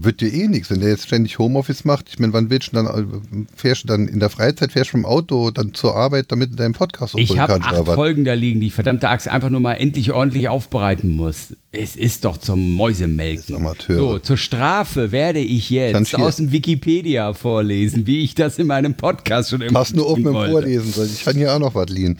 [0.00, 2.08] Wird dir eh nichts, wenn der jetzt ständig Homeoffice macht.
[2.08, 4.98] Ich meine, wann willst du dann, äh, fährst du dann in der Freizeit, fährst du
[4.98, 8.60] dem Auto dann zur Arbeit, damit du deinen Podcast Ich habe acht Folgen da liegen,
[8.60, 11.54] die verdammte Axt einfach nur mal endlich ordentlich aufbereiten muss.
[11.72, 13.66] Es ist doch zum Mäusemelken.
[13.88, 18.94] So, zur Strafe werde ich jetzt aus dem Wikipedia vorlesen, wie ich das in meinem
[18.94, 21.88] Podcast schon immer Pass nur auf mit dem Vorlesen, ich kann hier auch noch was
[21.88, 22.18] liehen.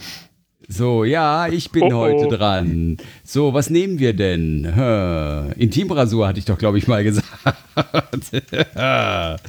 [0.70, 2.30] So, ja, ich bin oh, heute oh.
[2.30, 2.98] dran.
[3.24, 4.70] So, was nehmen wir denn?
[4.76, 7.26] Hm, Intimrasur hatte ich doch, glaube ich, mal gesagt.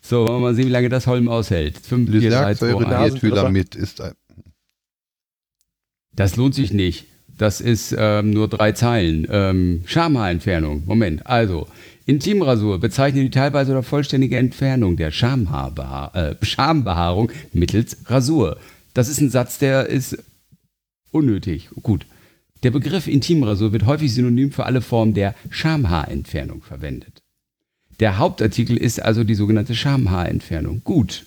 [0.00, 1.76] so, wollen wir mal sehen, wie lange das Holm aushält.
[1.76, 4.12] 5, 4, 3, 2, mit ist ein.
[6.16, 7.04] Das lohnt sich nicht.
[7.36, 9.26] Das ist ähm, nur drei Zeilen.
[9.30, 10.84] Ähm, Schamhaarentfernung.
[10.86, 11.68] Moment, also.
[12.04, 18.56] Intimrasur bezeichnet die teilweise oder vollständige Entfernung der Schamhaarbehaar äh, Schambehaarung mittels Rasur.
[18.92, 20.18] Das ist ein Satz, der ist
[21.12, 21.68] unnötig.
[21.82, 22.06] Gut.
[22.62, 27.22] Der Begriff Intimrasur wird häufig synonym für alle Formen der Schamhaarentfernung verwendet.
[28.00, 30.82] Der Hauptartikel ist also die sogenannte Schamhaarentfernung.
[30.84, 31.26] Gut.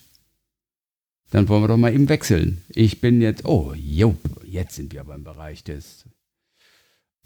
[1.31, 2.61] Dann wollen wir doch mal eben wechseln.
[2.69, 4.15] Ich bin jetzt, oh, jo,
[4.45, 6.05] jetzt sind wir aber im Bereich des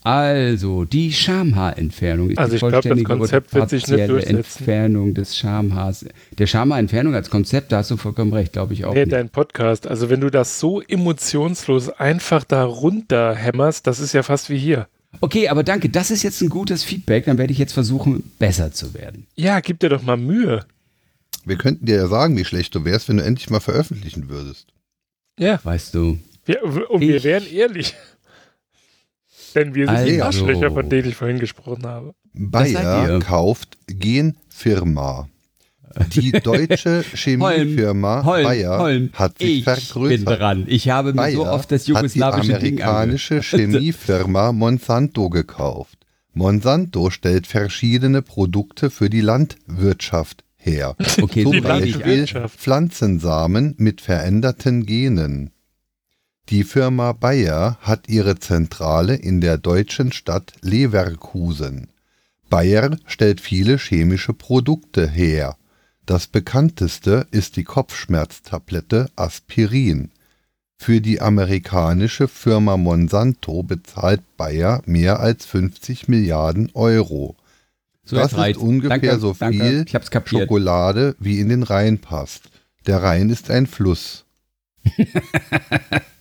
[0.01, 5.37] also, die Schamhaarentfernung ist also die vollständige glaub, das Konzept wird sich nicht Entfernung des
[5.37, 6.05] Schamhaars.
[6.37, 8.93] Der Schamhaarentfernung als Konzept, da hast du vollkommen recht, glaube ich auch.
[8.93, 14.23] Nee, dein Podcast, also wenn du das so emotionslos einfach da runterhämmerst, das ist ja
[14.23, 14.87] fast wie hier.
[15.21, 18.71] Okay, aber danke, das ist jetzt ein gutes Feedback, dann werde ich jetzt versuchen, besser
[18.71, 19.27] zu werden.
[19.35, 20.65] Ja, gib dir doch mal Mühe.
[21.45, 24.67] Wir könnten dir ja sagen, wie schlecht du wärst, wenn du endlich mal veröffentlichen würdest.
[25.37, 25.59] Ja.
[25.63, 26.19] Weißt du.
[26.45, 27.95] Wir, und wir wären ehrlich.
[29.55, 30.11] Denn wir sind also.
[30.11, 32.13] die Arschlöcher, von denen ich vorhin gesprochen habe.
[32.33, 35.27] Bayer kauft Genfirma.
[36.13, 40.25] Die deutsche Chemiefirma Holm, Bayer Holm, hat sich ich vergrößert.
[40.25, 40.63] Bin dran.
[40.67, 45.97] Ich habe mir Bayer so oft das jugoslawische hat die amerikanische Chemiefirma Monsanto gekauft.
[46.33, 50.95] Monsanto stellt verschiedene Produkte für die Landwirtschaft her.
[51.21, 55.51] Okay, Zum Beispiel Pflanzensamen mit veränderten Genen.
[56.49, 61.89] Die Firma Bayer hat ihre Zentrale in der deutschen Stadt Leverkusen.
[62.49, 65.57] Bayer stellt viele chemische Produkte her.
[66.07, 70.09] Das bekannteste ist die Kopfschmerztablette Aspirin.
[70.75, 77.35] Für die amerikanische Firma Monsanto bezahlt Bayer mehr als 50 Milliarden Euro.
[78.03, 79.85] So das ist ungefähr danke, so viel
[80.25, 82.49] Schokolade, wie in den Rhein passt.
[82.87, 84.25] Der Rhein ist ein Fluss.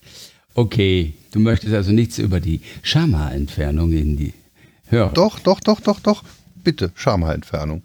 [0.55, 4.33] Okay, du möchtest also nichts über die Schama-Entfernung in die
[4.87, 5.13] hören.
[5.13, 6.23] Doch, doch, doch, doch, doch.
[6.55, 7.83] Bitte, Schama-Entfernung.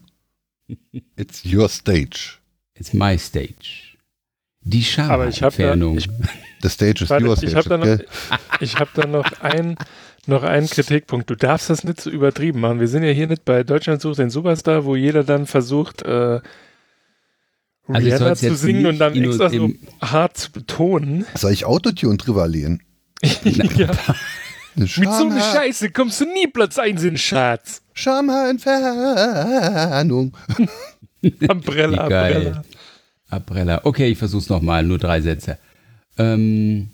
[1.17, 2.39] It's your stage.
[2.75, 3.97] It's my stage.
[4.62, 5.99] Die Schama-Entfernung.
[6.62, 7.51] The stage is warte, your stage.
[7.51, 7.99] Ich habe da, noch,
[8.61, 9.77] ich hab da noch, ein,
[10.27, 11.29] noch einen Kritikpunkt.
[11.29, 12.81] Du darfst das nicht so übertrieben machen.
[12.81, 16.41] Wir sind ja hier nicht bei Deutschland sucht den Superstar, wo jeder dann versucht, äh,
[17.87, 19.70] also Rihanna zu singen und dann extra so
[20.01, 21.26] hart zu betonen.
[21.35, 22.82] Soll ich Autotune drüber lehnen?
[23.45, 23.91] ja.
[24.76, 27.80] Mit so einer Scheiße kommst du nie Platz 1 in Schatz.
[27.93, 30.37] Schamhaarentfernung.
[31.49, 32.64] Umbrella, Umbrella.
[33.30, 33.80] Umbrella.
[33.85, 35.59] Okay, ich versuch's nochmal, nur drei Sätze.
[36.18, 36.89] Ähm,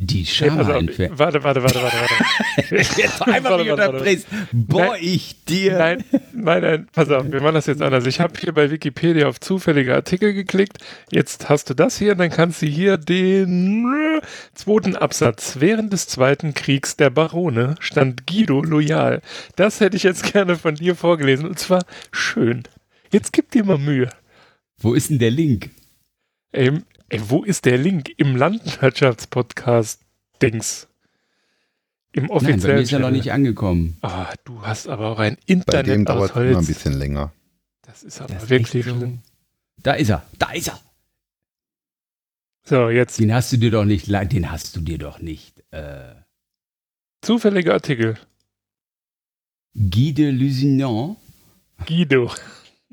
[0.00, 2.74] die Schama hey, Warte, warte, warte, warte, warte.
[3.00, 4.24] jetzt einmal warte, warte, warte.
[4.52, 5.76] Boah, ich dir.
[5.76, 8.06] Nein, nein, nein, pass auf, wir machen das jetzt anders.
[8.06, 10.78] Ich habe hier bei Wikipedia auf zufällige Artikel geklickt.
[11.10, 14.20] Jetzt hast du das hier, dann kannst du hier den
[14.54, 15.56] zweiten Absatz.
[15.58, 19.20] Während des Zweiten Kriegs der Barone stand Guido loyal.
[19.56, 22.62] Das hätte ich jetzt gerne von dir vorgelesen und zwar schön.
[23.10, 24.10] Jetzt gib dir mal Mühe.
[24.78, 25.70] Wo ist denn der Link?
[26.52, 28.10] Ähm, Ey, wo ist der Link?
[28.18, 30.88] Im Landwirtschaftspodcast-Dings.
[32.12, 32.60] Im offiziellen.
[32.60, 33.96] Nein, bei mir ist ja noch nicht angekommen.
[34.02, 36.50] Ah, du hast aber auch ein Internet bei dem dauert Holz.
[36.50, 37.32] immer ein bisschen länger.
[37.82, 39.10] Das ist aber das wirklich ist so.
[39.82, 40.78] Da ist er, da ist er.
[42.64, 43.18] So, jetzt.
[43.18, 45.64] Den hast du dir doch nicht, den hast du dir doch nicht.
[45.70, 46.14] Äh
[47.22, 48.16] Zufälliger Artikel.
[49.74, 51.16] Guy de Lusignan.
[51.86, 52.30] Guido.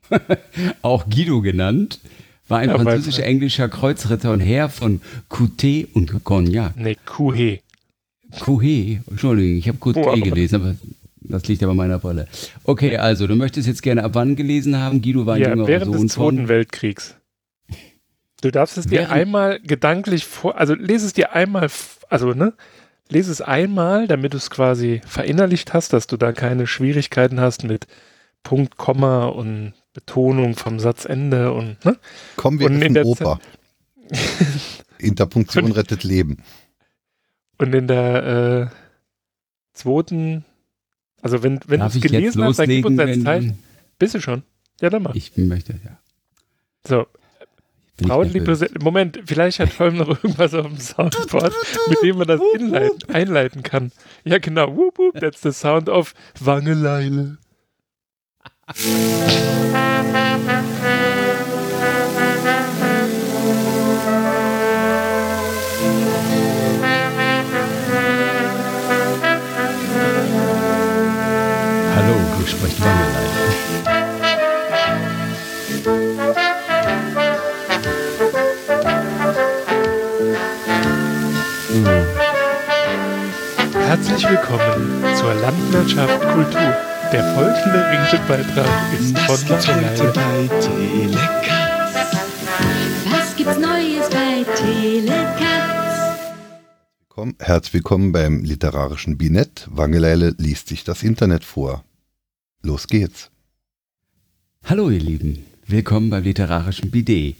[0.81, 1.99] auch Guido genannt
[2.47, 6.75] war ein ja, französisch-englischer Kreuzritter und Herr von Coutet und Cognac.
[6.77, 7.61] Nee, Couhet.
[8.39, 10.75] Couhet, Entschuldigung, ich habe Coutet oh, gelesen, aber
[11.21, 12.27] das liegt aber meiner Brille.
[12.63, 15.01] Okay, also, du möchtest jetzt gerne ab wann gelesen haben?
[15.01, 17.15] Guido war ein ja, junger während Sohn des Zweiten von Weltkriegs.
[18.41, 21.67] Du darfst es dir einmal gedanklich vor, also lese es dir einmal,
[22.09, 22.53] also ne,
[23.09, 27.63] lese es einmal, damit du es quasi verinnerlicht hast, dass du da keine Schwierigkeiten hast
[27.63, 27.87] mit
[28.43, 31.97] Punkt, Komma und Betonung vom Satzende und ne?
[32.35, 33.39] Kommen wir und in der Oper.
[34.99, 36.43] Interpunktion rettet Leben.
[37.57, 38.75] Und in der äh,
[39.73, 40.43] zweiten,
[41.21, 43.53] also wenn, wenn du es gelesen hast, dann gib uns deine Zeit.
[43.97, 44.43] Bist du schon?
[44.81, 45.15] Ja, dann mach.
[45.15, 45.97] Ich möchte, ja.
[46.85, 47.07] So.
[48.05, 51.53] Frauenliebe, Moment, vielleicht hat Holm noch irgendwas auf dem Soundboard,
[51.87, 53.93] mit dem man das inleiten, einleiten kann.
[54.25, 54.75] Ja, genau.
[54.75, 57.37] Whoop, whoop, that's the sound of Wangeleile.
[58.67, 58.77] Hallo,
[72.37, 73.05] hier spricht Wangelei.
[83.85, 86.94] Herzlich willkommen zur Landwirtschaft Kultur.
[87.15, 91.47] Der folgende Ringelbeitrag ist von heute bei Telekatz?
[93.09, 95.45] Was gibt's Neues bei Telekatz?
[97.39, 99.65] Herzlich willkommen beim literarischen Binett.
[99.71, 101.85] Wangeleile liest sich das Internet vor.
[102.61, 103.31] Los geht's.
[104.65, 107.37] Hallo ihr Lieben, willkommen beim literarischen Bidet.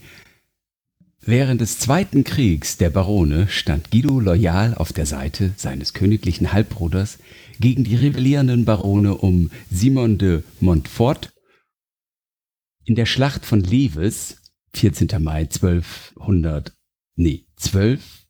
[1.27, 7.17] Während des Zweiten Kriegs der Barone stand Guido loyal auf der Seite seines königlichen Halbbruders
[7.59, 11.33] gegen die rebellierenden Barone um Simon de Montfort.
[12.83, 14.37] In der Schlacht von Leves,
[14.75, 15.07] 14.
[15.23, 16.73] Mai 1200,
[17.15, 18.25] nee, 12,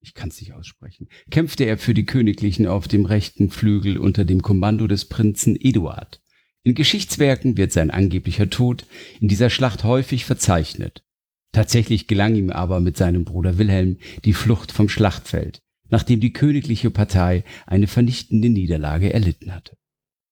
[0.00, 4.24] ich kann es nicht aussprechen, kämpfte er für die Königlichen auf dem rechten Flügel unter
[4.24, 6.20] dem Kommando des Prinzen Eduard.
[6.62, 8.86] In Geschichtswerken wird sein angeblicher Tod
[9.20, 11.04] in dieser Schlacht häufig verzeichnet.
[11.52, 15.60] Tatsächlich gelang ihm aber mit seinem Bruder Wilhelm die Flucht vom Schlachtfeld,
[15.90, 19.76] nachdem die königliche Partei eine vernichtende Niederlage erlitten hatte.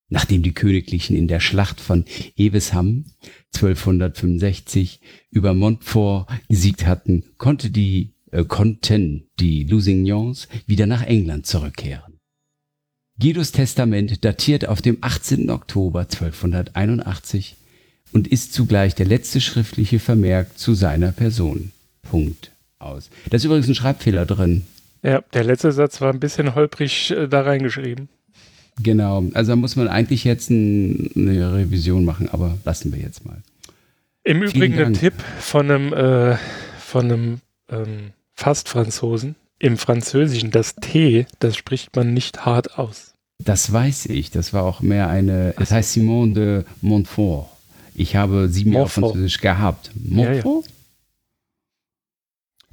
[0.08, 2.04] Nachdem die Königlichen in der Schlacht von
[2.36, 3.06] Evesham
[3.54, 5.00] 1265
[5.30, 12.14] über Montfort gesiegt hatten, konnte die, äh, konnten die Lusignans wieder nach England zurückkehren.
[13.18, 15.48] Guidos Testament datiert auf dem 18.
[15.50, 17.56] Oktober 1281
[18.12, 21.72] und ist zugleich der letzte schriftliche Vermerk zu seiner Person.
[22.02, 23.10] Punkt aus.
[23.30, 24.62] Da ist übrigens ein Schreibfehler drin.
[25.04, 28.08] Ja, der letzte Satz war ein bisschen holprig äh, da reingeschrieben.
[28.82, 33.24] Genau, also da muss man eigentlich jetzt ein, eine Revision machen, aber lassen wir jetzt
[33.24, 33.36] mal.
[34.24, 36.36] Im Übrigen ein Tipp von einem, äh,
[36.78, 39.36] von einem ähm, Fast-Franzosen.
[39.60, 43.14] Im Französischen, das T, das spricht man nicht hart aus.
[43.38, 47.48] Das weiß ich, das war auch mehr eine, es heißt Simon de Montfort.
[47.94, 49.90] Ich habe sieben Jahre Französisch gehabt.
[49.94, 50.64] Montfort?
[50.64, 50.73] Ja, ja.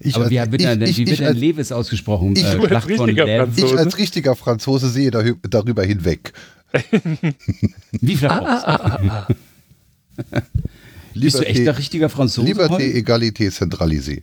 [0.04, 2.36] Ich Aber als, wie wird, ich, dann, ich, wie wird denn Lewis ausgesprochen?
[2.36, 6.34] Ich, äh, als ich, als richtiger Franzose sehe darüber hinweg.
[7.92, 9.28] wie viel ah, ah, ah,
[10.32, 10.42] ah.
[11.14, 12.48] Bist du echt ein richtiger Franzose?
[12.48, 14.22] Liberté, Egalité, Centralisé.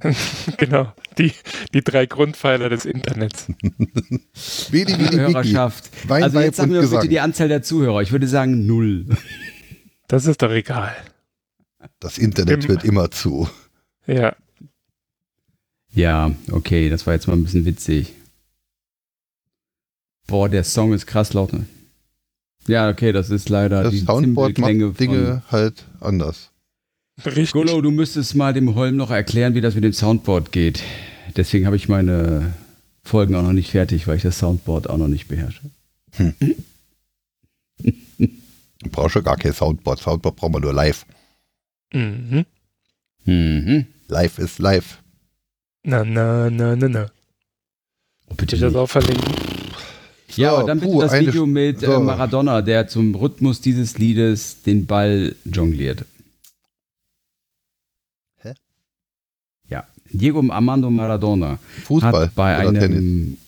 [0.56, 1.32] genau, die,
[1.74, 3.46] die drei Grundpfeiler des Internets.
[4.70, 5.90] Wili, Wili, Hörerschaft.
[6.08, 8.00] Wein, also jetzt sagen wir bitte die Anzahl der Zuhörer.
[8.00, 9.06] Ich würde sagen null.
[10.08, 10.94] Das ist doch egal.
[11.98, 13.48] Das Internet Im, hört immer zu.
[14.06, 14.34] Ja.
[15.92, 18.12] Ja, okay, das war jetzt mal ein bisschen witzig.
[20.26, 21.50] Boah, der Song ist krass laut.
[22.66, 26.50] Ja, okay, das ist leider das die Soundboard macht Dinge halt anders.
[27.24, 27.52] Richtig.
[27.52, 30.82] Golo, du müsstest mal dem Holm noch erklären, wie das mit dem Soundboard geht.
[31.36, 32.54] Deswegen habe ich meine
[33.02, 35.62] Folgen auch noch nicht fertig, weil ich das Soundboard auch noch nicht beherrsche.
[36.12, 36.34] Hm.
[37.78, 40.00] du brauchst ja gar kein Soundboard.
[40.00, 41.04] Soundboard brauchen wir nur live.
[41.92, 42.46] Mhm.
[43.24, 43.86] Mhm.
[44.08, 44.99] Live ist live.
[45.82, 47.10] Na, na, na, na, na.
[48.28, 49.34] Oh, bitte ich das auch verlinken?
[50.28, 52.00] So, ja, und dann bitte puh, das Video mit äh, so.
[52.00, 56.04] Maradona, der zum Rhythmus dieses Liedes den Ball jongliert.
[58.42, 58.54] Hä?
[59.68, 63.38] Ja, Diego Armando Maradona Fußball hat bei einem Tennis?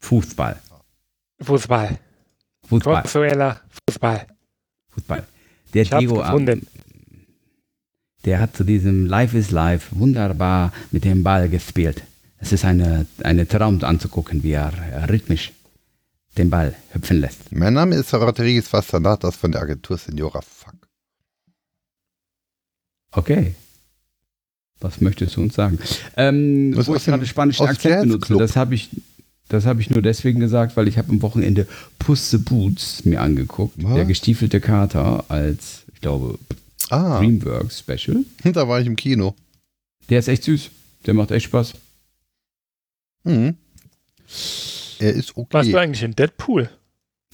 [0.00, 0.60] Fußball.
[1.40, 1.98] Fußball.
[2.68, 2.96] Fußball.
[2.96, 4.26] Venezuela, Fußball.
[4.88, 5.24] Fußball.
[5.74, 6.66] Der ich Diego gefunden.
[8.24, 12.02] Der hat zu diesem Life is Life wunderbar mit dem Ball gespielt.
[12.38, 14.72] Es ist eine, eine Traum anzugucken, wie er
[15.08, 15.52] rhythmisch
[16.36, 17.52] den Ball hüpfen lässt.
[17.52, 20.74] Mein Name ist Rodriguez Vastanatas von der Agentur Senora Fuck.
[23.12, 23.54] Okay.
[24.80, 25.78] Was möchtest du uns sagen?
[26.16, 28.90] Ähm, Was wo ich gerade spanischen Akzent benutze, das habe ich,
[29.50, 31.66] hab ich nur deswegen gesagt, weil ich habe am Wochenende
[31.98, 33.82] Pusse Boots mir angeguckt.
[33.82, 33.94] Was?
[33.94, 36.38] Der gestiefelte Kater als, ich glaube,
[36.94, 37.18] ah.
[37.18, 38.24] Dreamworks Special.
[38.44, 39.34] Da war ich im Kino.
[40.08, 40.70] Der ist echt süß.
[41.06, 41.74] Der macht echt Spaß.
[43.24, 43.56] Mhm.
[44.98, 45.48] Er ist okay.
[45.52, 46.70] Warst du eigentlich in Deadpool?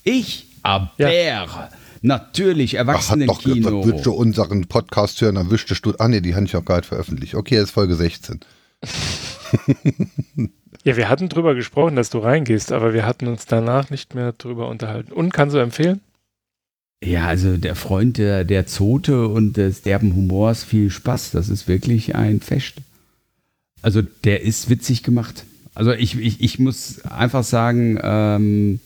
[0.04, 0.46] Ich?
[0.62, 1.70] Aber ja.
[2.02, 3.84] Natürlich, Erwachsenen-Kino.
[3.84, 6.86] Würdest du unseren Podcast hören, dann wüsstest du, ah ne, die habe ich auch gerade
[6.86, 7.34] veröffentlicht.
[7.34, 8.40] Okay, jetzt Folge 16.
[10.84, 14.32] ja, wir hatten drüber gesprochen, dass du reingehst, aber wir hatten uns danach nicht mehr
[14.32, 15.12] drüber unterhalten.
[15.12, 16.00] Und kannst du empfehlen?
[17.02, 21.30] Ja, also der Freund der, der Zote und des derben Humors, viel Spaß.
[21.30, 22.74] Das ist wirklich ein Fest.
[23.80, 25.44] Also der ist witzig gemacht.
[25.74, 28.80] Also ich, ich, ich muss einfach sagen, ähm,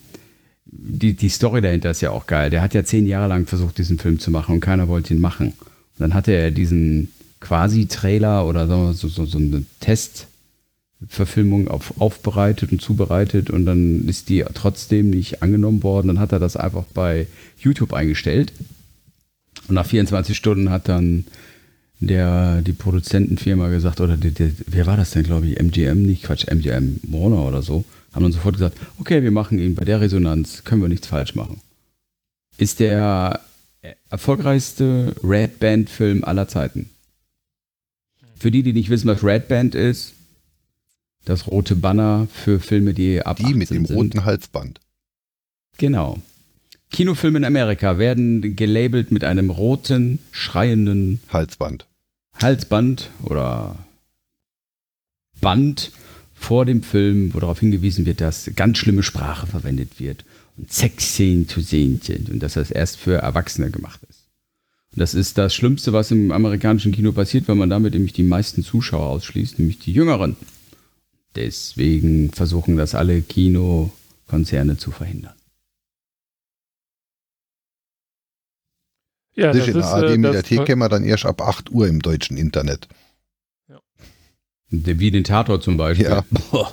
[0.67, 2.51] die, die Story dahinter ist ja auch geil.
[2.51, 5.21] Der hat ja zehn Jahre lang versucht, diesen Film zu machen und keiner wollte ihn
[5.21, 5.49] machen.
[5.49, 9.65] Und dann hatte er diesen Quasi-Trailer oder so, so, so eine
[11.07, 16.09] Testverfilmung auf, aufbereitet und zubereitet und dann ist die trotzdem nicht angenommen worden.
[16.09, 17.26] Dann hat er das einfach bei
[17.59, 18.52] YouTube eingestellt.
[19.68, 21.24] Und nach 24 Stunden hat dann
[22.00, 26.24] der, die Produzentenfirma gesagt, oder die, die, wer war das denn, glaube ich, MGM, nicht
[26.24, 30.00] Quatsch, MGM Warner oder so, haben dann sofort gesagt, okay, wir machen ihn bei der
[30.00, 31.61] Resonanz, können wir nichts falsch machen.
[32.59, 33.40] Ist der
[34.11, 36.90] erfolgreichste Red Band Film aller Zeiten.
[38.38, 40.14] Für die, die nicht wissen, was Red Band ist,
[41.25, 43.97] das rote Banner für Filme, die ab Die mit dem sind.
[43.97, 44.81] roten Halsband.
[45.79, 46.20] Genau.
[46.91, 51.87] Kinofilme in Amerika werden gelabelt mit einem roten, schreienden Halsband.
[52.41, 53.77] Halsband oder
[55.41, 55.91] Band
[56.35, 60.25] vor dem Film, wo darauf hingewiesen wird, dass ganz schlimme Sprache verwendet wird
[60.57, 64.20] und Sexszenen zu sehen sind und dass das erst für Erwachsene gemacht ist.
[64.93, 68.22] Und das ist das Schlimmste, was im amerikanischen Kino passiert, weil man damit nämlich die
[68.22, 70.37] meisten Zuschauer ausschließt, nämlich die Jüngeren.
[71.37, 75.35] Deswegen versuchen das alle Kinokonzerne zu verhindern.
[79.36, 82.89] Ja, das in der ARD-Mediathek kennen wir dann erst ab 8 Uhr im deutschen Internet.
[83.69, 83.81] Ja.
[84.69, 86.06] Wie den Tator zum Beispiel.
[86.06, 86.24] Ja.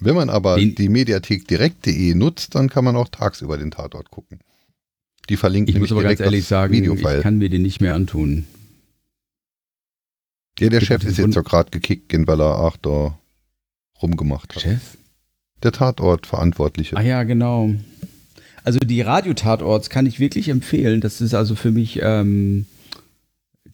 [0.00, 4.10] Wenn man aber den, die Mediathek direkt.de nutzt, dann kann man auch tagsüber den Tatort
[4.10, 4.40] gucken.
[5.28, 7.18] Die verlinkt Ich muss aber ganz ehrlich sagen, Videofile.
[7.18, 8.46] ich kann mir den nicht mehr antun.
[10.58, 13.18] Ja, der Chef ist jetzt ja gerade gekickt, weil er auch da
[14.00, 14.62] rumgemacht hat.
[14.62, 14.96] Chef?
[15.62, 16.96] Der Tatort-Verantwortliche.
[16.96, 17.70] Ah ja, genau.
[18.64, 21.00] Also die Radiotatorts kann ich wirklich empfehlen.
[21.00, 22.66] Das ist also für mich, ähm,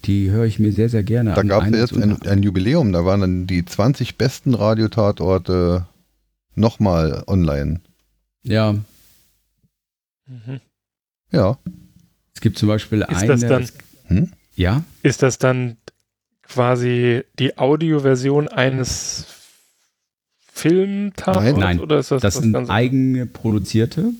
[0.04, 1.48] die höre ich mir sehr, sehr gerne da an.
[1.48, 5.86] Da gab es jetzt ein, ein, Jubiläum, da waren dann die 20 besten Radiotatorte
[6.54, 7.80] nochmal online.
[8.42, 8.72] Ja.
[10.26, 10.60] Mhm.
[11.30, 11.58] Ja.
[12.34, 13.26] Es gibt zum Beispiel ist eine.
[13.28, 13.68] Das dann,
[14.06, 14.32] hm?
[14.54, 14.82] Ja.
[15.02, 15.76] Ist das dann
[16.42, 19.26] quasi die Audioversion eines
[20.60, 21.44] Filmtatorts?
[21.44, 21.80] Nein, nein.
[21.80, 24.12] Oder ist das, das sind eigene produzierte.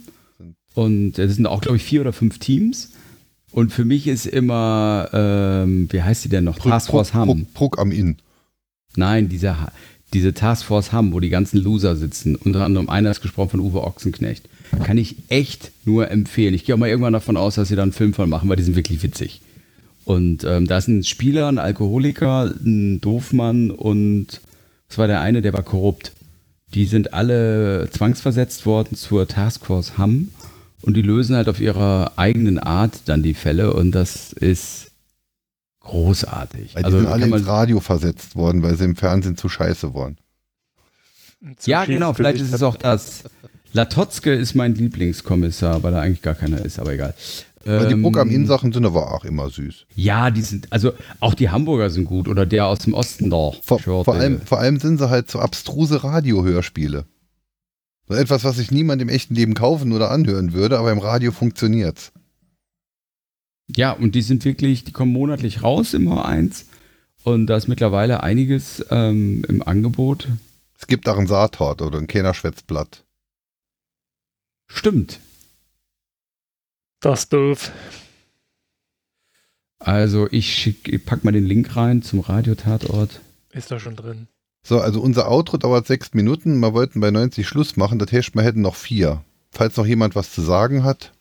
[0.75, 2.93] Und es sind auch, glaube ich, vier oder fünf Teams.
[3.53, 6.59] Und für mich ist immer, ähm, wie heißt die denn noch?
[6.59, 7.47] Task Force Hamm.
[7.53, 8.17] Puck am Inn.
[8.97, 9.57] Nein, diese,
[10.15, 12.37] diese Task Force Hamm, wo die ganzen Loser sitzen.
[12.37, 14.49] Unter anderem einer ist gesprochen von Uwe Ochsenknecht.
[14.85, 16.55] Kann ich echt nur empfehlen.
[16.55, 18.57] Ich gehe auch mal irgendwann davon aus, dass sie da einen Film von machen, weil
[18.57, 19.41] die sind wirklich witzig.
[20.05, 24.41] Und ähm, da ist ein Spieler, ein Alkoholiker, ein Doofmann und
[24.89, 26.13] was war der eine, der war korrupt.
[26.75, 30.29] Die sind alle zwangsversetzt worden zur Taskforce Hamm
[30.83, 34.91] und die lösen halt auf ihre eigenen Art dann die Fälle und das ist
[35.81, 36.75] großartig.
[36.75, 39.95] Weil die also, sind alle ins Radio versetzt worden, weil sie im Fernsehen zu scheiße
[39.95, 40.19] waren.
[41.57, 43.25] Zu ja, genau, vielleicht ist es auch das.
[43.73, 47.15] Latotzke ist mein Lieblingskommissar, weil er eigentlich gar keiner ist, aber egal.
[47.67, 49.87] Aber die Programm-In-Sachen sind aber auch immer süß.
[49.95, 53.53] Ja, die sind, also auch die Hamburger sind gut oder der aus dem Osten da.
[53.63, 57.05] Vor, vor, allem, vor allem sind sie halt so abstruse Radiohörspiele.
[58.09, 61.33] So etwas, was sich niemand im echten Leben kaufen oder anhören würde, aber im Radio
[61.33, 62.13] funktioniert's.
[63.77, 66.65] Ja, und die sind wirklich, die kommen monatlich raus im H1
[67.25, 70.29] und da ist mittlerweile einiges ähm, im Angebot.
[70.79, 73.05] Es gibt auch ein Saatort oder ein Kennerschwätzblatt.
[74.67, 75.21] Stimmt,
[77.01, 77.73] das doof.
[79.79, 83.21] Also ich, schick, ich pack mal den Link rein zum Radiotatort.
[83.53, 84.29] Ist da schon drin.
[84.63, 86.59] So, also unser Outro dauert sechs Minuten.
[86.61, 87.99] Wir wollten bei 90 Schluss machen.
[87.99, 89.25] Das heißt, wir hätten noch vier.
[89.51, 91.13] Falls noch jemand was zu sagen hat.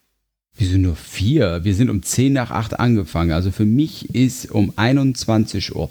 [0.56, 1.64] Wir sind nur vier.
[1.64, 3.32] Wir sind um 10 nach 8 angefangen.
[3.32, 5.90] Also für mich ist um 21.40 Uhr.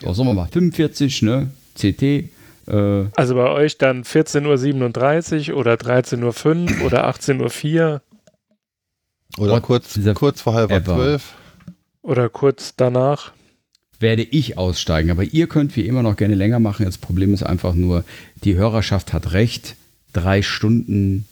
[0.00, 1.50] So, sagen wir mal 45, ne?
[1.74, 2.28] CT.
[2.70, 8.02] Äh, also bei euch dann 14.37 Uhr oder 13.05 Uhr oder 18.04 Uhr.
[9.38, 11.34] Oder kurz, kurz vor halb zwölf.
[12.02, 13.32] Oder kurz danach.
[13.98, 15.10] Werde ich aussteigen.
[15.10, 16.86] Aber ihr könnt wie immer noch gerne länger machen.
[16.86, 18.04] Das Problem ist einfach nur,
[18.44, 19.76] die Hörerschaft hat recht.
[20.12, 21.28] Drei Stunden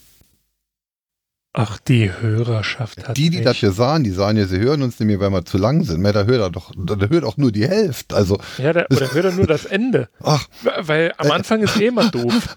[1.60, 3.16] Ach, die Hörerschaft hat.
[3.16, 5.58] Die, die das hier sahen, die sahen ja, sie hören uns nämlich, weil wir zu
[5.58, 6.04] lang sind.
[6.04, 8.14] da hört er doch, da hört auch nur die Hälfte.
[8.14, 10.08] Also, ja, da, oder hört er nur das Ende.
[10.22, 10.46] Ach.
[10.82, 12.54] Weil am Anfang ist eh immer doof.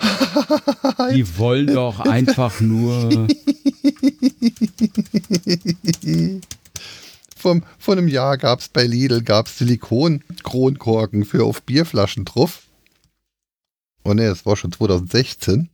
[1.15, 3.27] Die wollen doch einfach nur.
[7.35, 12.67] Vom, vor einem Jahr gab es bei Lidl gab's Silikon-Kronkorken für auf Bierflaschen drauf.
[14.03, 15.69] Oh ne, das war schon 2016.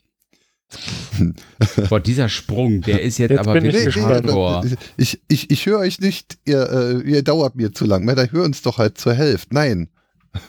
[1.90, 4.78] Boah, dieser Sprung, der ist jetzt, jetzt aber wirklich gespannt.
[4.98, 8.06] Ich, ich, ich höre euch nicht, ihr, äh, ihr dauert mir zu lang.
[8.06, 9.54] Da hör uns doch halt zur Hälfte.
[9.54, 9.90] Nein.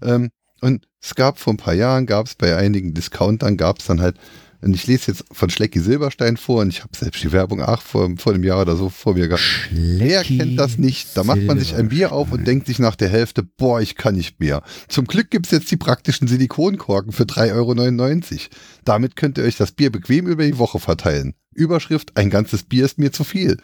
[0.00, 0.30] Ähm,
[0.60, 4.00] und es gab vor ein paar Jahren, gab es bei einigen Discountern, gab es dann
[4.00, 4.16] halt
[4.60, 7.80] und ich lese jetzt von Schlecki Silberstein vor und ich habe selbst die Werbung auch
[7.80, 9.68] vor, vor einem Jahr oder so vor mir gehabt.
[9.70, 11.16] Wer kennt das nicht?
[11.16, 13.94] Da macht man sich ein Bier auf und denkt sich nach der Hälfte, boah, ich
[13.94, 14.62] kann nicht mehr.
[14.88, 18.40] Zum Glück gibt es jetzt die praktischen Silikonkorken für 3,99 Euro.
[18.84, 21.34] Damit könnt ihr euch das Bier bequem über die Woche verteilen.
[21.54, 23.58] Überschrift, ein ganzes Bier ist mir zu viel.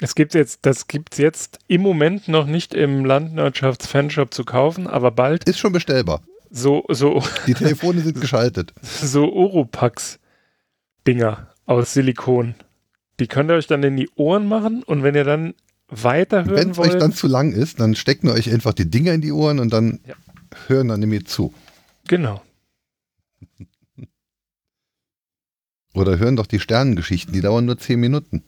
[0.00, 4.86] Es gibt jetzt, das gibt es jetzt im Moment noch nicht im Landwirtschafts-Fanshop zu kaufen,
[4.86, 5.44] aber bald.
[5.44, 6.22] Ist schon bestellbar.
[6.50, 7.22] So, so.
[7.46, 8.72] Die Telefone sind geschaltet.
[8.82, 12.54] So Oropax-Dinger aus Silikon.
[13.20, 15.54] Die könnt ihr euch dann in die Ohren machen und wenn ihr dann
[15.88, 19.12] weiterhören Wenn es euch dann zu lang ist, dann stecken wir euch einfach die Dinger
[19.12, 20.14] in die Ohren und dann ja.
[20.66, 21.52] hören dann nämlich zu.
[22.08, 22.42] Genau.
[25.92, 28.42] Oder hören doch die Sternengeschichten, die dauern nur zehn Minuten.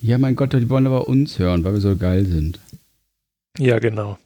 [0.00, 2.60] Ja, mein Gott, die wollen aber uns hören, weil wir so geil sind.
[3.58, 4.18] Ja, genau.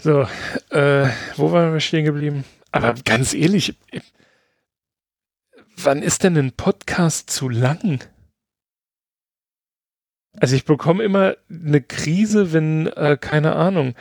[0.00, 0.26] So,
[0.70, 2.44] äh, wo waren wir stehen geblieben?
[2.72, 3.76] Aber ganz ehrlich,
[5.76, 8.00] wann ist denn ein Podcast zu lang?
[10.36, 13.94] Also ich bekomme immer eine Krise, wenn, äh, keine Ahnung,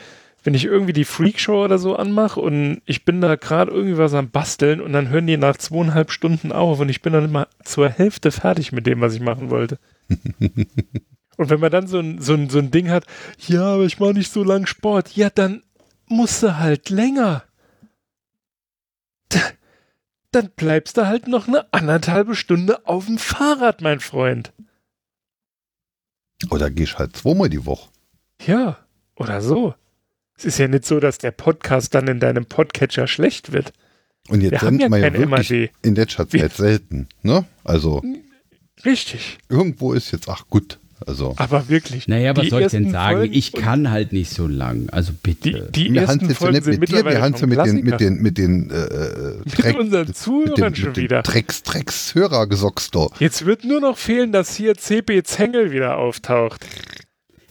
[0.43, 4.13] wenn ich irgendwie die Freakshow oder so anmache und ich bin da gerade irgendwie was
[4.13, 7.47] am Basteln und dann hören die nach zweieinhalb Stunden auf und ich bin dann immer
[7.63, 9.77] zur Hälfte fertig mit dem, was ich machen wollte.
[11.37, 13.05] Und wenn man dann so ein, so ein, so ein Ding hat,
[13.39, 15.63] ja, aber ich mache nicht so lang Sport, ja, dann
[16.07, 17.43] musst du halt länger.
[20.31, 24.51] Dann bleibst du halt noch eine anderthalbe Stunde auf dem Fahrrad, mein Freund.
[26.49, 27.89] Oder gehst halt zweimal die Woche.
[28.45, 28.77] Ja,
[29.15, 29.75] oder so.
[30.37, 33.73] Es ist ja nicht so, dass der Podcast dann in deinem Podcatcher schlecht wird.
[34.27, 35.71] Und jetzt sind wir ja, ja wirklich MAD.
[35.83, 37.45] in letzter Zeit selten, ne?
[37.63, 38.01] Also.
[38.85, 39.37] Richtig.
[39.49, 41.33] Irgendwo ist jetzt, ach gut, also.
[41.37, 42.07] Aber wirklich.
[42.07, 43.17] Naja, was soll ich denn sagen?
[43.17, 44.89] Folgen ich kann halt nicht so lang.
[44.91, 45.69] Also bitte.
[45.73, 48.37] Die, die ersten Hans Folgen sind mit dir, wir haben mit den, mit den, mit
[48.37, 51.21] den, äh, Dreck, mit unseren Zuhörern mit den, schon wieder.
[51.23, 56.65] Drecks, Drecks, Hörer gesockt Jetzt wird nur noch fehlen, dass hier CP Zengel wieder auftaucht.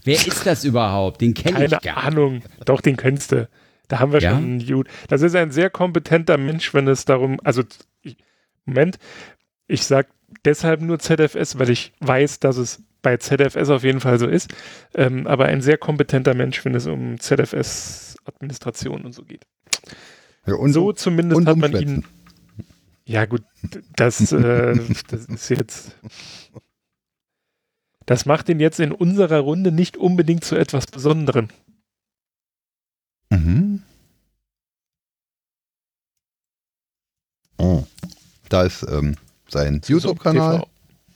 [0.04, 1.20] Wer ist das überhaupt?
[1.20, 2.42] Den kenne ich gar Keine Ahnung.
[2.64, 3.48] Doch, den kennst du.
[3.88, 4.30] Da haben wir ja?
[4.30, 7.62] schon einen Das ist ein sehr kompetenter Mensch, wenn es darum, also,
[8.64, 8.98] Moment,
[9.66, 10.08] ich sag
[10.44, 14.52] deshalb nur ZFS, weil ich weiß, dass es bei ZFS auf jeden Fall so ist.
[14.94, 19.46] Ähm, aber ein sehr kompetenter Mensch, wenn es um ZFS-Administration und so geht.
[20.46, 22.04] Ja, und, so zumindest und hat man ihn.
[23.04, 23.42] Ja, gut,
[23.96, 24.78] das, äh,
[25.08, 25.96] das ist jetzt.
[28.06, 31.48] Das macht ihn jetzt in unserer Runde nicht unbedingt zu etwas Besonderem.
[33.30, 33.82] Mhm.
[38.52, 39.16] Da ist ähm,
[39.52, 40.66] sein YouTube-Kanal.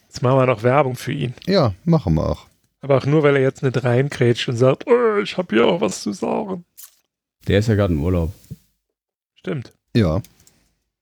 [0.09, 1.35] Jetzt machen wir noch Werbung für ihn.
[1.47, 2.47] Ja, machen wir auch.
[2.81, 5.81] Aber auch nur, weil er jetzt nicht reingrätscht und sagt, oh, ich habe hier auch
[5.81, 6.65] was zu sagen.
[7.49, 8.33] Der ist ja gerade im Urlaub.
[9.35, 9.73] Stimmt.
[9.95, 10.21] Ja.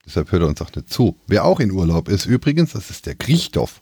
[0.06, 1.16] Deshalb hört er uns auch nicht zu.
[1.26, 3.80] Wer auch in Urlaub ist übrigens, das ist der Griechdorf.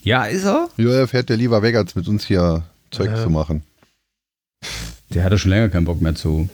[0.00, 0.68] Ja, ist er?
[0.76, 3.22] Ja, er fährt ja lieber weg, als mit uns hier Zeug ja.
[3.22, 3.62] zu machen.
[5.10, 6.48] Der hatte schon länger keinen Bock mehr zu.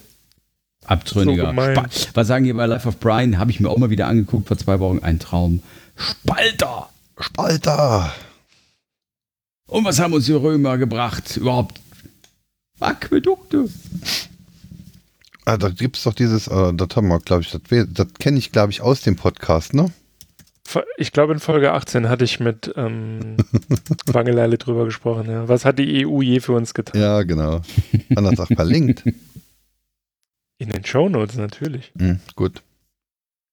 [0.89, 1.53] Abtrünniger.
[1.91, 3.39] So Was sagen die bei Life of Brian?
[3.39, 5.01] Habe ich mir auch mal wieder angeguckt vor zwei Wochen.
[5.01, 5.63] Ein Traum.
[5.97, 6.89] Spalter!
[7.19, 8.13] Spalter!
[9.67, 11.37] Und was haben uns die Römer gebracht?
[11.37, 11.79] Überhaupt
[12.81, 13.69] Aquädukte.
[15.45, 17.61] Ah, da gibt es doch dieses, äh, das haben wir, glaube ich, das,
[17.93, 19.91] das kenne ich, glaube ich, aus dem Podcast, ne?
[20.99, 23.37] Ich glaube, in Folge 18 hatte ich mit ähm,
[24.07, 25.31] Wangeleile drüber gesprochen.
[25.31, 25.49] Ja.
[25.49, 27.01] Was hat die EU je für uns getan?
[27.01, 27.63] Ja, genau.
[28.11, 29.05] Man hat auch verlinkt.
[30.59, 31.93] In den Shownotes natürlich.
[31.95, 32.63] Mhm, gut.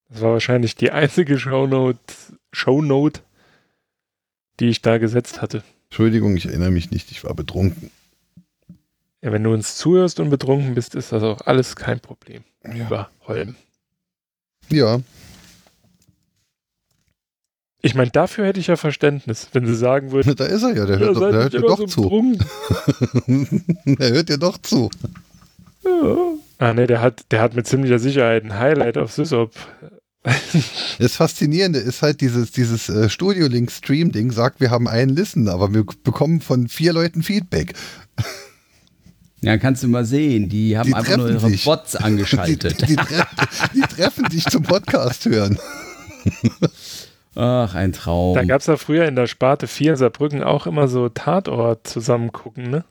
[0.10, 2.00] Das war wahrscheinlich die einzige Shownote,
[2.52, 3.22] Shownote,
[4.60, 5.64] die ich da gesetzt hatte.
[5.86, 7.92] Entschuldigung, ich erinnere mich nicht, ich war betrunken.
[9.22, 12.44] Ja, wenn du uns zuhörst und betrunken bist, ist das auch alles kein Problem.
[12.64, 12.74] Ja.
[12.74, 13.56] Über Holm.
[14.70, 15.00] Ja.
[17.82, 20.36] Ich meine, dafür hätte ich ja Verständnis, wenn sie sagen würden.
[20.38, 22.38] Da ist er ja, der hört, der hört dir doch so zu.
[23.86, 24.90] der hört dir doch zu.
[25.84, 26.34] Ja.
[26.58, 29.54] Ah ne, der hat, der hat mit ziemlicher Sicherheit ein Highlight auf Sysop.
[30.98, 35.84] Das Faszinierende ist halt dieses, dieses äh, Studio-Link-Stream-Ding sagt, wir haben einen Listen, aber wir
[36.04, 37.74] bekommen von vier Leuten Feedback.
[39.42, 41.66] Ja, kannst du mal sehen, die haben die einfach nur ihre sich.
[41.66, 42.82] Bots angeschaltet.
[42.82, 45.60] Die, die, treffen, die treffen sich zum Podcast hören.
[47.36, 48.36] Ach, ein Traum.
[48.36, 52.72] Da gab es ja früher in der Sparte 4 Saarbrücken auch immer so Tatort zusammengucken,
[52.72, 52.86] ne?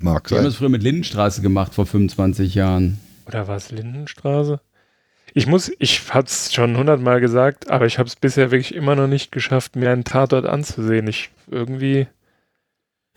[0.00, 0.36] Mag sein.
[0.36, 2.98] Wir haben es früher mit Lindenstraße gemacht vor 25 Jahren.
[3.26, 4.60] Oder war es Lindenstraße?
[5.34, 9.06] Ich muss, ich hab's schon hundertmal gesagt, aber ich habe es bisher wirklich immer noch
[9.06, 11.06] nicht geschafft, mir einen Tatort anzusehen.
[11.06, 12.06] Ich irgendwie.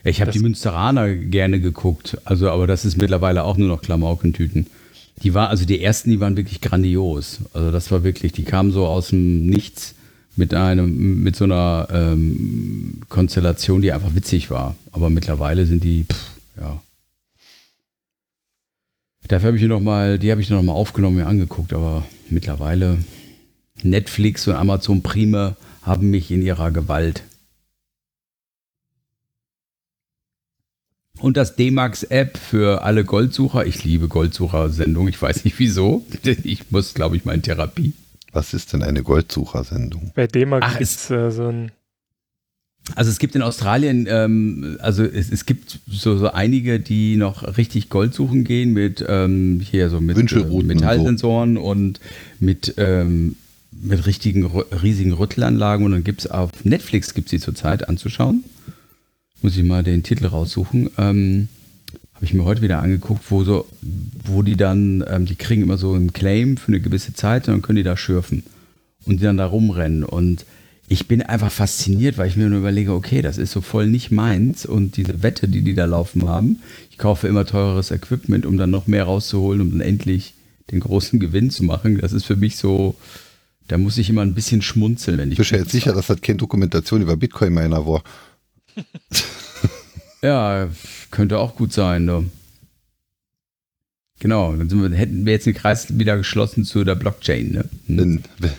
[0.03, 4.67] Ich habe die Münsteraner gerne geguckt, also aber das ist mittlerweile auch nur noch Klamaukentüten.
[5.23, 7.39] Die war, also die ersten, die waren wirklich grandios.
[7.53, 9.95] Also das war wirklich, die kamen so aus dem Nichts
[10.35, 14.75] mit einem, mit so einer ähm, Konstellation, die einfach witzig war.
[14.91, 16.81] Aber mittlerweile sind die, pff, ja.
[19.27, 22.97] Dafür habe ich noch mal, die habe ich noch mal aufgenommen, mir angeguckt, aber mittlerweile
[23.81, 27.23] Netflix und Amazon Prime haben mich in ihrer Gewalt.
[31.19, 33.65] Und das D-Max-App für alle Goldsucher.
[33.65, 35.07] Ich liebe Goldsucher-Sendungen.
[35.09, 36.05] Ich weiß nicht wieso.
[36.43, 37.93] Ich muss, glaube ich, mal in Therapie.
[38.33, 40.11] Was ist denn eine Goldsucher-Sendung?
[40.15, 41.71] Bei D-Max ist äh, so ein
[42.95, 47.57] also es gibt in Australien, ähm, also es, es gibt so, so einige, die noch
[47.57, 51.69] richtig Gold suchen gehen mit ähm, hier so mit äh, Metallsensoren und, so.
[51.69, 51.99] und
[52.39, 53.37] mit, ähm,
[53.71, 55.85] mit richtigen riesigen Rüttelanlagen.
[55.85, 58.43] Und dann gibt es auf Netflix gibt sie zurzeit anzuschauen.
[59.41, 60.89] Muss ich mal den Titel raussuchen.
[60.97, 61.47] Ähm,
[62.15, 63.65] Habe ich mir heute wieder angeguckt, wo so,
[64.25, 67.53] wo die dann, ähm, die kriegen immer so einen Claim für eine gewisse Zeit und
[67.53, 68.43] dann können die da schürfen
[69.05, 70.45] und die dann da rumrennen und
[70.87, 74.11] ich bin einfach fasziniert, weil ich mir nur überlege, okay, das ist so voll nicht
[74.11, 76.61] meins und diese Wette, die die da laufen haben,
[76.91, 80.33] ich kaufe immer teureres Equipment, um dann noch mehr rauszuholen, um dann endlich
[80.71, 81.99] den großen Gewinn zu machen.
[81.99, 82.95] Das ist für mich so,
[83.67, 85.37] da muss ich immer ein bisschen schmunzeln, wenn ich.
[85.37, 88.03] Bist du jetzt sicher, dass das keine Dokumentation über Bitcoin-Miner war?
[90.21, 90.67] ja,
[91.11, 92.05] könnte auch gut sein.
[92.05, 92.29] Ne?
[94.19, 97.51] Genau, dann wir, hätten wir jetzt den Kreis wieder geschlossen zu der Blockchain.
[97.51, 97.69] Ne?
[97.87, 98.23] Hm.
[98.39, 98.51] Wenn,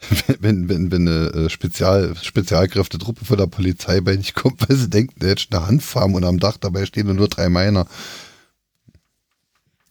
[0.40, 4.88] wenn, wenn, wenn eine äh, Spezial, Spezialkräftetruppe von der Polizei bei dich kommt, weil sie
[4.88, 7.86] denken, der hätte eine Handfarm und am Dach dabei stehen nur drei Miner.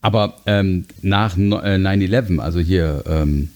[0.02, 3.50] Aber ähm, nach 9-11, äh, also hier ähm,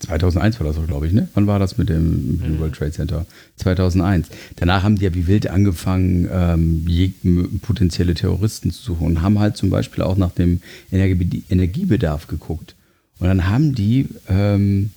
[0.00, 1.28] 2001 war das so, glaube ich, ne?
[1.34, 2.58] Wann war das mit dem, mit dem.
[2.58, 3.26] World Trade Center?
[3.56, 4.28] 2001.
[4.56, 9.56] Danach haben die ja wie wild angefangen, ähm, potenzielle Terroristen zu suchen und haben halt
[9.56, 12.74] zum Beispiel auch nach dem Energie Energiebedarf geguckt.
[13.20, 14.90] Und dann haben die ähm,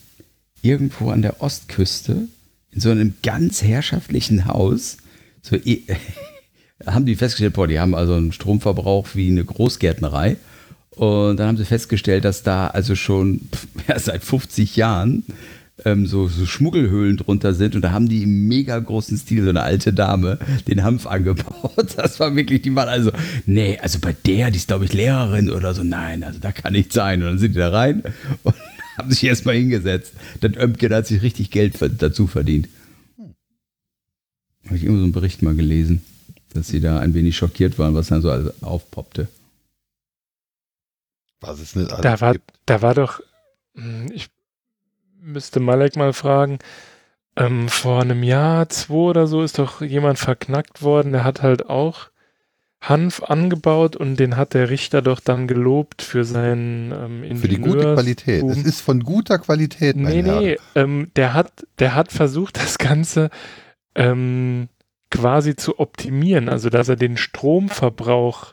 [0.62, 2.28] irgendwo an der Ostküste
[2.72, 4.98] in so einem ganz herrschaftlichen Haus,
[5.41, 5.58] so
[6.86, 10.38] haben die festgestellt, boah, die haben also einen Stromverbrauch wie eine Großgärtnerei.
[10.91, 13.41] Und dann haben sie festgestellt, dass da also schon
[13.88, 15.24] ja, seit 50 Jahren
[15.85, 19.49] ähm, so, so Schmuggelhöhlen drunter sind und da haben die im mega großen Stil so
[19.49, 21.73] eine alte Dame den Hanf angebaut.
[21.95, 23.11] Das war wirklich, die waren also,
[23.45, 26.73] nee, also bei der, die ist glaube ich Lehrerin oder so, nein, also da kann
[26.73, 27.22] nicht sein.
[27.22, 28.03] Und dann sind die da rein
[28.43, 28.55] und
[28.97, 30.14] haben sich erstmal hingesetzt.
[30.41, 32.68] Dann Ömken hat sich richtig Geld dazu verdient.
[34.65, 36.03] Habe ich irgendwo so einen Bericht mal gelesen,
[36.53, 38.31] dass sie da ein wenig schockiert waren, was dann so
[38.61, 39.27] aufpoppte.
[41.41, 42.51] Was es nicht alles da war, gibt.
[42.65, 43.22] Da war doch
[43.76, 44.30] Hm, ich
[45.24, 46.60] müsste Malek mal fragen.
[47.36, 51.14] Ähm, vor einem Jahr, zwei oder so, ist doch jemand verknackt worden.
[51.14, 52.10] Der hat halt auch
[52.82, 57.58] Hanf angebaut und den hat der Richter doch dann gelobt für seinen ähm, Für die
[57.58, 58.44] gute Qualität.
[58.44, 59.95] Es ist von guter Qualität.
[59.95, 63.30] Nee, nee, ähm, der, hat, der hat versucht, das Ganze
[63.95, 64.68] ähm,
[65.10, 68.52] quasi zu optimieren, also dass er den Stromverbrauch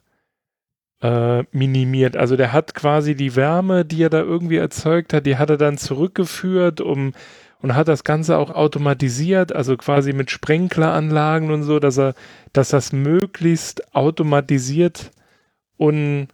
[1.02, 2.16] äh, minimiert.
[2.16, 5.56] Also der hat quasi die Wärme, die er da irgendwie erzeugt hat, die hat er
[5.56, 7.12] dann zurückgeführt, um
[7.62, 12.14] und hat das Ganze auch automatisiert, also quasi mit Sprenkleranlagen und so, dass er,
[12.52, 15.10] dass das möglichst automatisiert
[15.76, 16.28] und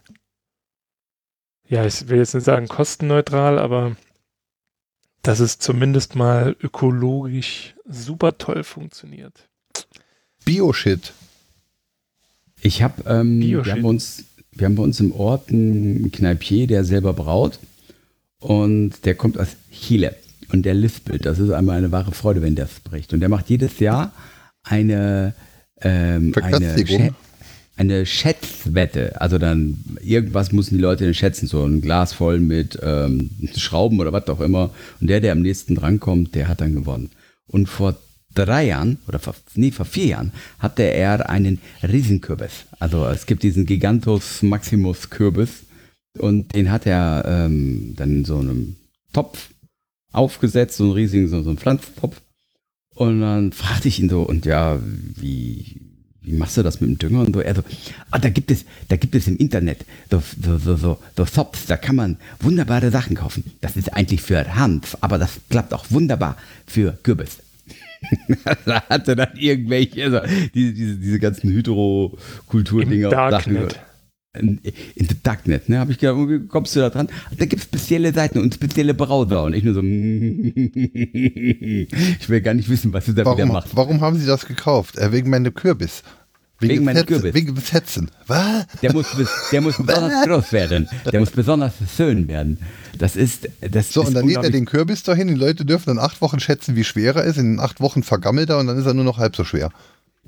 [1.67, 3.97] ja, ich will jetzt nicht sagen kostenneutral, aber
[5.21, 9.49] dass es zumindest mal ökologisch super toll funktioniert.
[10.45, 11.11] Bio-Shit.
[12.61, 14.23] Ich habe, ähm, wir haben uns,
[14.57, 17.59] wir haben bei uns im Ort einen Kneipier, der selber braut
[18.39, 20.15] und der kommt aus Chile
[20.51, 21.25] und der lispelt.
[21.25, 23.13] Das ist einmal eine wahre Freude, wenn der spricht.
[23.13, 24.13] Und der macht jedes Jahr
[24.63, 25.33] eine,
[25.81, 27.15] ähm, eine,
[27.75, 29.19] eine Schätzwette.
[29.21, 34.13] Also dann irgendwas müssen die Leute schätzen, so ein Glas voll mit ähm, Schrauben oder
[34.13, 34.71] was auch immer.
[34.99, 37.11] Und der, der am nächsten drankommt, der hat dann gewonnen.
[37.47, 37.95] Und vor
[38.37, 42.65] drei Jahren oder vor, nee, vor vier Jahren hatte er einen Riesenkürbis.
[42.79, 45.65] Also es gibt diesen Gigantus Maximus Kürbis
[46.17, 48.75] und den hat er ähm, dann in so einem
[49.13, 49.49] Topf
[50.11, 52.21] aufgesetzt, so einen riesigen, so, so einen Pflanztopf.
[52.95, 55.81] Und dann fragte ich ihn so, und ja, wie,
[56.21, 57.41] wie machst du das mit dem Dünger und so?
[57.41, 57.63] Er so,
[58.09, 61.67] ah, da gibt es, da gibt es im Internet so, so, so, so, so Shops,
[61.67, 63.43] da kann man wunderbare Sachen kaufen.
[63.61, 67.37] Das ist eigentlich für Hanf, aber das klappt auch wunderbar für Kürbis.
[68.65, 70.19] da hatte dann irgendwelche, also
[70.53, 73.09] diese, diese, diese ganzen Hydrokulturdinger.
[73.09, 73.79] Gehört
[74.39, 74.59] in,
[74.95, 75.79] in the Darknet, ne?
[75.79, 77.07] Habe ich gedacht, wie kommst du da dran?
[77.37, 79.43] Da gibt es spezielle Seiten und spezielle Browser.
[79.43, 79.89] Und ich nur so, ich
[82.29, 83.75] will gar nicht wissen, was du da warum, wieder machst.
[83.75, 84.97] Warum haben sie das gekauft?
[84.97, 86.03] Äh, wegen meiner Kürbis.
[86.59, 87.33] Wegen, wegen meiner Kürbis.
[87.35, 88.09] Wegen des Hetzen.
[88.25, 88.65] Was?
[88.81, 89.05] Der muss,
[89.51, 90.89] der muss besonders groß werden.
[91.11, 92.57] Der muss besonders schön werden.
[92.97, 95.27] Das ist, das So, ist und dann lädt er den Kürbis dahin.
[95.27, 97.37] Die Leute dürfen dann acht Wochen schätzen, wie schwer er ist.
[97.37, 99.69] In acht Wochen vergammelt er und dann ist er nur noch halb so schwer.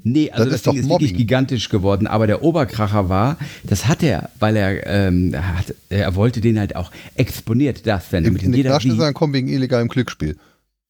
[0.03, 2.07] Nee, also das, das Ding ist, ist wirklich gigantisch geworden.
[2.07, 6.75] Aber der Oberkracher war, das hat er, weil er, ähm, hat, er wollte den halt
[6.75, 10.37] auch exponiert das Im, in den Taschen kommen wegen illegalem Glücksspiel.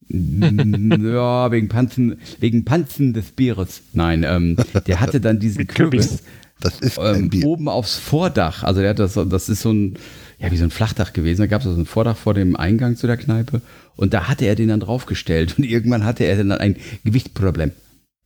[0.10, 3.82] Ja, wegen Panzen, wegen Panzen des Bieres.
[3.94, 4.58] Nein, ähm,
[4.88, 6.24] der hatte dann diesen Kürbis
[6.62, 8.64] das ist ähm, oben aufs Vordach.
[8.64, 9.98] Also der hat das, das ist so ein,
[10.40, 11.42] ja, wie so ein Flachdach gewesen.
[11.42, 13.62] Da gab es so ein Vordach vor dem Eingang zu der Kneipe.
[13.96, 15.58] Und da hatte er den dann draufgestellt.
[15.58, 17.72] Und irgendwann hatte er dann ein Gewichtsproblem.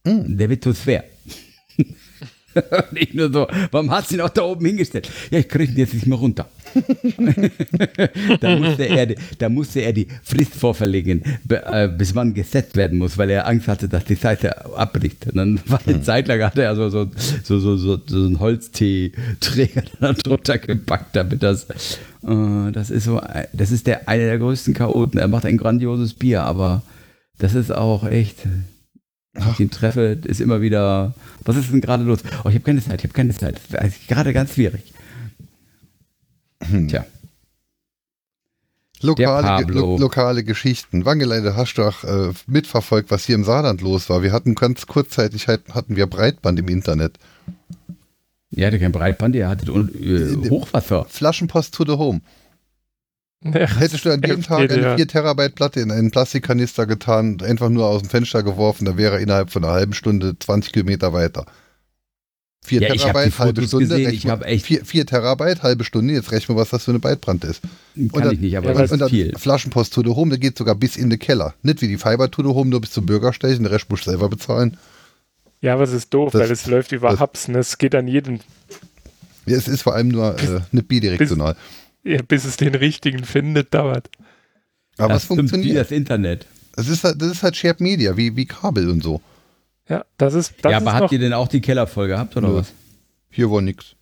[0.03, 0.37] Mm.
[0.37, 1.03] Der wird zu schwer.
[2.91, 5.09] nicht nur so, warum hast du ihn auch da oben hingestellt?
[5.31, 6.47] Ja, ich kriege ihn jetzt nicht mehr runter.
[8.39, 13.17] da, musste er, da musste er die Frist vorverlegen, äh, bis wann gesetzt werden muss,
[13.17, 15.27] weil er Angst hatte, dass die Seite abbricht.
[15.27, 16.03] Und dann war eine hm.
[16.03, 17.07] Zeit lang hatte er so, so,
[17.43, 19.83] so, so, so, so einen Holztee-Träger
[20.23, 21.65] drunter gepackt, damit das,
[22.23, 23.21] äh, das ist so,
[23.53, 25.19] das ist der, einer der größten Chaoten.
[25.19, 26.83] Er macht ein grandioses Bier, aber
[27.37, 28.37] das ist auch echt,
[29.33, 32.19] ich ihn treffe, ist immer wieder, was ist denn gerade los?
[32.43, 33.59] Oh, ich habe keine Zeit, ich habe keine Zeit.
[33.69, 34.93] Das ist gerade ganz schwierig.
[36.61, 36.87] Hm.
[36.87, 37.05] Tja.
[39.01, 41.03] Lokale, lo lokale Geschichten.
[41.03, 44.23] Wangeleide hast du auch äh, mitverfolgt, was hier im Saarland los war.
[44.23, 47.17] Wir hatten ganz kurzzeitig hatten wir Breitband im Internet.
[48.55, 51.05] Er hatte kein Breitband, er hatte äh, Hochwasser.
[51.09, 52.21] Flaschenpost to the home.
[53.43, 57.69] Ja, Hättest du an dem Tag eine 4 Terabyte Platte in einen Plastikkanister getan, einfach
[57.69, 61.13] nur aus dem Fenster geworfen, da wäre er innerhalb von einer halben Stunde 20 Kilometer
[61.13, 61.45] weiter.
[62.65, 63.87] 4 ja, Terabyte, halbe Stunde.
[63.87, 66.13] Gesehen, ich habe echt 4, 4 Terabyte, halbe Stunde.
[66.13, 67.61] Jetzt rechnen wir, was das für eine Bytebrand ist.
[67.61, 69.33] Kann und dann, ich nicht, aber ja, das ist viel.
[69.37, 71.53] Flaschenpost to the Home, der geht sogar bis in den Keller.
[71.61, 73.57] Nicht wie die Fiber to the Home, nur bis zum Bürgersteig.
[73.57, 74.77] Den Rest musst du selber bezahlen.
[75.59, 78.07] Ja, aber es ist doof, das, weil es läuft über Hubs und es geht an
[78.07, 78.39] jeden.
[79.45, 81.53] Ja, es ist vor allem nur äh, nicht bidirektional.
[81.53, 84.09] Bis, ja, bis es den richtigen findet, dauert.
[84.97, 85.69] Aber das es funktioniert.
[85.69, 86.45] Wie das Internet.
[86.75, 89.21] Das ist, halt, das ist halt Shared Media, wie, wie Kabel und so.
[89.87, 90.53] Ja, das ist.
[90.61, 92.55] Das ja, aber habt ihr denn auch die Kellerfolge gehabt oder Nö.
[92.55, 92.73] was?
[93.29, 93.95] Hier war nix.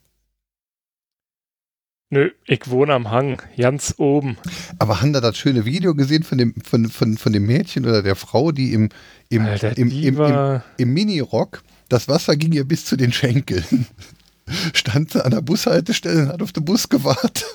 [2.14, 4.38] Nö, ich wohne am Hang, ganz oben.
[4.80, 8.04] Aber haben da das schöne Video gesehen von dem, von, von, von dem Mädchen oder
[8.04, 8.90] der Frau, die im,
[9.30, 13.88] im, Alter, im, im, im, im Minirock, das Wasser ging ihr bis zu den Schenkeln.
[14.74, 17.46] Stand sie an der Bushaltestelle und hat auf den Bus gewartet.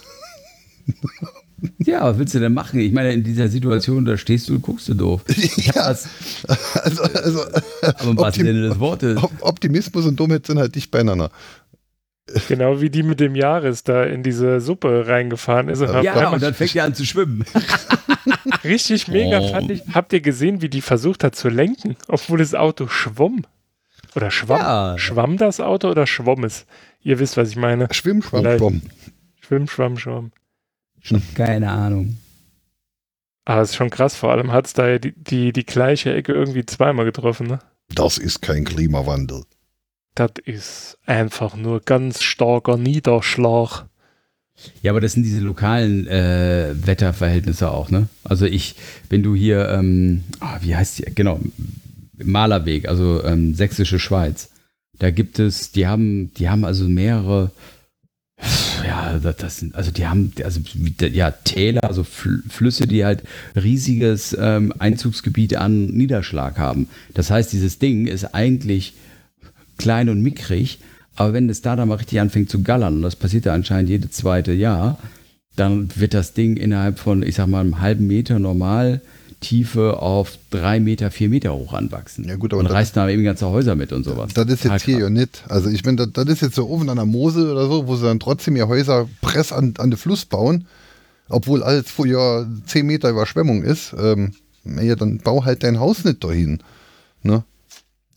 [1.79, 2.81] Ja, was willst du denn machen?
[2.81, 5.23] Ich meine, in dieser Situation, da stehst du und guckst du doof.
[5.57, 6.09] Ja, das,
[6.75, 7.45] also, also,
[7.83, 9.19] aber im wahrsten Sinne des Wortes.
[9.41, 11.31] Optimismus und Dummheit sind halt dicht beieinander.
[12.49, 15.81] Genau wie die mit dem Jahres da in diese Suppe reingefahren ist.
[15.81, 17.45] Und ja, und dann fängt er an zu schwimmen.
[18.65, 19.49] Richtig mega oh.
[19.49, 19.83] fand ich.
[19.95, 23.45] Habt ihr gesehen, wie die versucht hat zu lenken, obwohl das Auto schwamm?
[24.17, 24.61] Oder schwamm?
[24.61, 24.99] Ja.
[24.99, 26.67] Schwamm das Auto oder schwamm es?
[27.03, 27.87] Ihr wisst, was ich meine.
[27.93, 28.83] Schwimm, schwamm, schwamm.
[29.41, 30.33] Schwimm, schwamm, schwamm.
[31.35, 32.17] Keine Ahnung.
[33.45, 36.33] Aber es ist schon krass, vor allem hat es da die, die, die gleiche Ecke
[36.33, 37.61] irgendwie zweimal getroffen, ne?
[37.95, 39.45] Das ist kein Klimawandel.
[40.17, 43.85] Das ist einfach nur ganz starker Niederschlag.
[44.83, 48.09] Ja, aber das sind diese lokalen äh, Wetterverhältnisse auch, ne?
[48.25, 48.75] Also ich,
[49.11, 51.39] wenn du hier, ähm, oh, wie heißt die, genau,
[52.17, 54.51] Malerweg, also ähm, sächsische Schweiz,
[54.99, 57.51] da gibt es, die haben, die haben also mehrere
[58.87, 60.61] ja, das sind, also die haben, also
[61.01, 63.23] ja, Täler, also Flüsse, die halt
[63.55, 66.89] riesiges ähm, Einzugsgebiet an Niederschlag haben.
[67.15, 68.95] Das heißt, dieses Ding ist eigentlich
[69.79, 70.79] klein und mickrig,
[71.17, 73.89] aber wenn es da dann mal richtig anfängt zu gallern, und das passiert ja anscheinend
[73.89, 74.99] jedes zweite Jahr,
[75.57, 79.01] dann wird das Ding innerhalb von, ich sag mal, einem halben Meter normal
[79.47, 82.25] Tiefe auf drei Meter, vier Meter hoch anwachsen.
[82.25, 84.35] Ja gut, aber und reißt da eben ganze Häuser mit und sowas.
[84.35, 85.45] Das ist jetzt hier ja nicht.
[85.49, 87.95] Also ich meine, das, das, ist jetzt so oben an der Mose oder so, wo
[87.95, 90.67] sie dann trotzdem ihr Häuser press an, an den Fluss bauen,
[91.29, 93.95] obwohl alles vorher zehn Meter Überschwemmung ist.
[93.97, 94.33] Ähm,
[94.65, 96.59] ja, dann bau halt dein Haus nicht dahin.
[97.23, 97.45] Ne?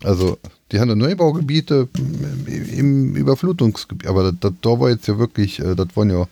[0.03, 0.39] Also
[0.72, 1.89] die haben Neubaugebiete
[2.76, 6.26] im Überflutungsgebiet, aber das, das, da war jetzt ja wirklich, äh, das waren ja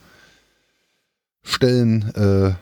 [1.44, 2.56] Stellen, äh,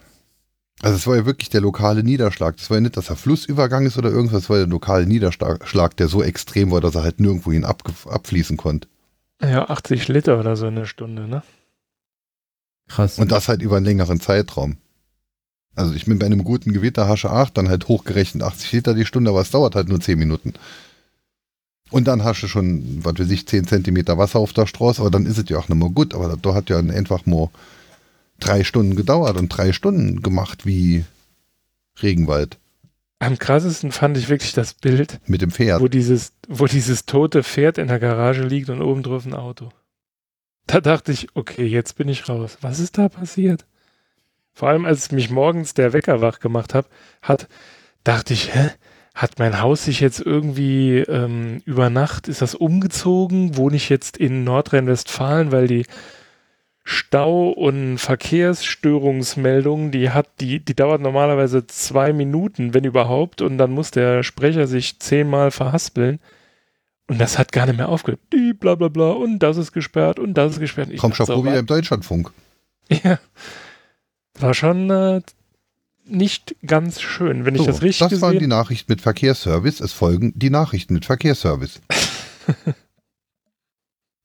[0.82, 2.58] also es war ja wirklich der lokale Niederschlag.
[2.58, 5.98] Das war ja nicht, dass er Flussübergang ist oder irgendwas, das war der lokale Niederschlag,
[5.98, 8.88] der so extrem war, dass er halt nirgendwo hin ab, abfließen konnte.
[9.42, 11.44] Ja, 80 Liter oder so in der Stunde, ne?
[12.88, 13.20] Krass.
[13.20, 14.78] Und das halt über einen längeren Zeitraum.
[15.76, 19.06] Also ich bin bei einem guten Gewitter Hasche 8, dann halt hochgerechnet 80 Liter die
[19.06, 20.54] Stunde, aber es dauert halt nur 10 Minuten.
[21.92, 25.12] Und dann hast du schon, was weiß ich, 10 Zentimeter Wasser auf der Straße, aber
[25.12, 26.14] dann ist es ja auch nicht mehr gut.
[26.14, 27.52] Aber da hat ja einfach nur
[28.40, 31.06] drei Stunden gedauert und drei Stunden gemacht wie
[32.02, 32.57] Regenwald.
[33.20, 35.20] Am krassesten fand ich wirklich das Bild.
[35.26, 35.82] Mit dem Pferd.
[35.82, 39.70] Wo dieses, wo dieses tote Pferd in der Garage liegt und oben drauf ein Auto.
[40.68, 42.57] Da dachte ich, okay, jetzt bin ich raus.
[42.62, 43.66] Was ist da passiert?
[44.52, 46.90] Vor allem, als mich morgens der Wecker wach gemacht hab,
[47.22, 47.48] hat,
[48.03, 48.72] dachte ich, hä?
[49.14, 53.56] Hat mein Haus sich jetzt irgendwie ähm, über Nacht, ist das umgezogen?
[53.56, 55.86] Wohne ich jetzt in Nordrhein-Westfalen, weil die
[56.88, 63.72] Stau- und Verkehrsstörungsmeldung, die hat, die, die dauert normalerweise zwei Minuten, wenn überhaupt, und dann
[63.72, 66.20] muss der Sprecher sich zehnmal verhaspeln.
[67.07, 68.22] Und das hat gar nicht mehr aufgehört.
[68.32, 70.90] Die bla bla bla und das ist gesperrt und das ist gesperrt.
[70.91, 72.32] Ich Komm schon so, wieder im Deutschlandfunk.
[72.90, 73.20] Ja.
[74.40, 75.22] War schon äh,
[76.06, 79.80] nicht ganz schön, wenn so, ich das richtig Das waren die Nachrichten mit Verkehrsservice.
[79.80, 81.82] Es folgen die Nachrichten mit Verkehrsservice.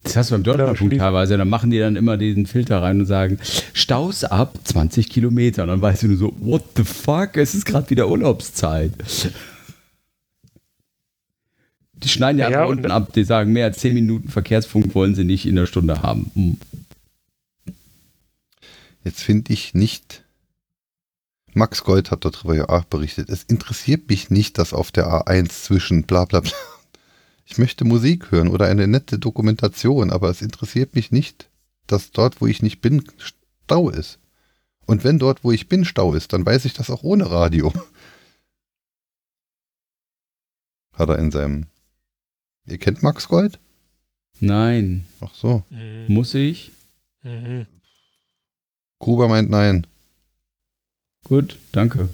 [0.02, 3.06] Das hast du beim Deutschlandfunk teilweise, dann machen die dann immer diesen Filter rein und
[3.06, 3.38] sagen,
[3.74, 5.64] Staus ab 20 Kilometer.
[5.64, 8.92] Und dann weißt du nur so, what the fuck, es ist gerade wieder Urlaubszeit.
[11.92, 15.24] Die schneiden ja, ja unten ab, die sagen, mehr als 10 Minuten Verkehrsfunk wollen sie
[15.24, 16.30] nicht in der Stunde haben.
[16.34, 16.56] Hm.
[19.04, 20.24] Jetzt finde ich nicht,
[21.52, 25.48] Max Gold hat darüber ja auch berichtet, es interessiert mich nicht, dass auf der A1
[25.48, 26.52] zwischen bla bla bla
[27.50, 31.50] ich möchte Musik hören oder eine nette Dokumentation, aber es interessiert mich nicht,
[31.88, 34.20] dass dort, wo ich nicht bin, Stau ist.
[34.86, 37.72] Und wenn dort, wo ich bin, Stau ist, dann weiß ich das auch ohne Radio.
[40.92, 41.66] Hat er in seinem.
[42.66, 43.58] Ihr kennt Max Gold?
[44.38, 45.06] Nein.
[45.20, 45.64] Ach so.
[45.70, 46.04] Mhm.
[46.06, 46.70] Muss ich?
[47.24, 47.66] Mhm.
[49.00, 49.88] Gruber meint nein.
[51.24, 52.10] Gut, danke.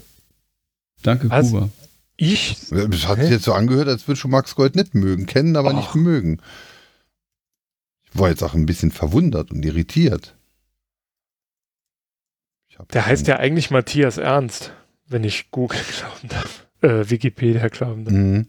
[1.03, 1.51] Danke, Was?
[1.51, 1.69] Gruber.
[2.17, 2.57] Ich?
[2.71, 5.27] Das hat sich jetzt so angehört, als würde schon Max Gold nicht mögen.
[5.27, 5.75] Kennen, aber Och.
[5.75, 6.41] nicht mögen.
[8.03, 10.35] Ich war jetzt auch ein bisschen verwundert und irritiert.
[12.93, 14.71] Der heißt ja eigentlich Matthias Ernst,
[15.07, 16.67] wenn ich Google glauben darf.
[16.81, 18.13] Äh, Wikipedia glauben darf.
[18.13, 18.47] Mhm.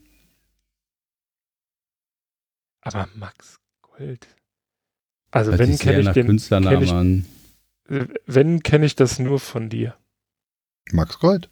[2.81, 4.27] Aber Max Gold.
[5.31, 9.95] Also Hört wenn kenne ich den kenn ich, Wenn kenne ich das nur von dir.
[10.93, 11.51] Max Gold?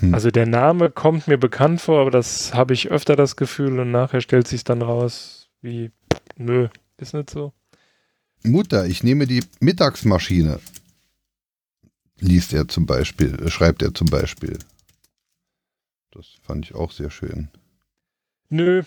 [0.00, 0.14] Hm.
[0.14, 3.90] Also der Name kommt mir bekannt vor, aber das habe ich öfter das Gefühl und
[3.90, 5.90] nachher stellt sich dann raus, wie,
[6.36, 6.68] nö,
[6.98, 7.52] ist nicht so.
[8.42, 10.60] Mutter, ich nehme die Mittagsmaschine.
[12.18, 14.58] Liest er zum Beispiel, äh, schreibt er zum Beispiel.
[16.12, 17.48] Das fand ich auch sehr schön.
[18.48, 18.82] Nö,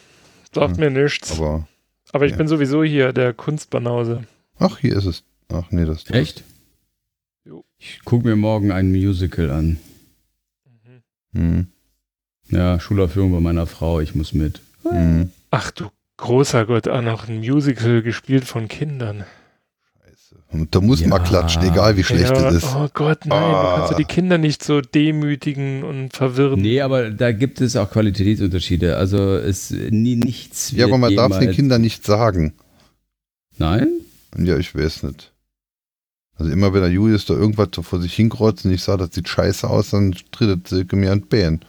[0.53, 0.79] sagt hm.
[0.79, 1.31] mir nichts.
[1.33, 1.67] Aber,
[2.11, 2.37] aber ich ja.
[2.37, 4.23] bin sowieso hier der Kunstbanause.
[4.57, 5.23] Ach, hier ist es.
[5.51, 6.09] Ach nee, das.
[6.09, 6.43] Echt?
[7.43, 7.65] Jo.
[7.77, 9.79] Ich gucke mir morgen ein Musical an.
[11.31, 11.67] Mhm.
[12.49, 14.61] Ja, Schulaufführung bei meiner Frau, ich muss mit.
[14.83, 15.29] Mhm.
[15.51, 15.89] Ach du
[16.19, 19.23] Großer Gott, auch noch ein Musical gespielt von Kindern.
[20.51, 21.07] Und da muss ja.
[21.07, 22.75] man klatschen, egal wie schlecht ja, es ist.
[22.75, 23.51] Oh Gott, nein, ah.
[23.51, 26.59] du kannst ja die Kinder nicht so demütigen und verwirren.
[26.59, 28.97] Nee, aber da gibt es auch Qualitätsunterschiede.
[28.97, 30.71] Also es nie nichts.
[30.71, 32.53] Ja, aber man darf es den Kindern nicht sagen.
[33.57, 33.87] Nein?
[34.37, 35.31] Ja, ich weiß nicht.
[36.39, 39.13] Also immer wenn der Julius da irgendwas so vor sich hinkreuzt und ich sage, das
[39.13, 41.59] sieht scheiße aus, dann tritt Silke mir an Bären.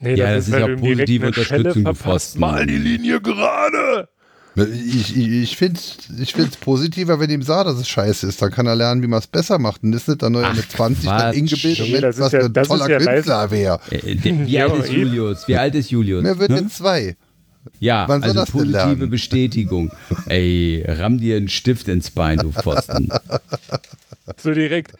[0.00, 2.38] Nee, ja, das, ist ja positive Unterstützung gefasst.
[2.38, 4.08] Mal die Linie gerade!
[4.56, 8.42] Ich, ich, ich finde es ich find's positiver, wenn ihm sah, dass es scheiße ist.
[8.42, 9.84] Dann kann er lernen, wie man es besser macht.
[9.84, 12.90] Und das ist nicht dann neu mit 20 dann ingebildet, nee, was ja, ein toller
[12.90, 13.80] ja Künstler wäre.
[13.90, 15.48] Äh, wie alt ist Julius?
[15.48, 16.22] Wie alt ist Julius?
[16.22, 16.58] Mir wird ne?
[16.58, 17.16] in zwei.
[17.78, 19.90] Ja, Wann also positive Bestätigung.
[20.26, 23.08] Ey, ramm dir einen Stift ins Bein, du Pfosten.
[24.36, 24.92] So direkt.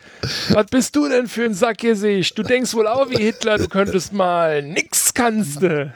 [0.48, 2.36] Was bist du denn für ein Sackgesicht?
[2.36, 4.60] Du denkst wohl auch wie Hitler, du könntest mal.
[4.60, 5.94] Nix kannst du.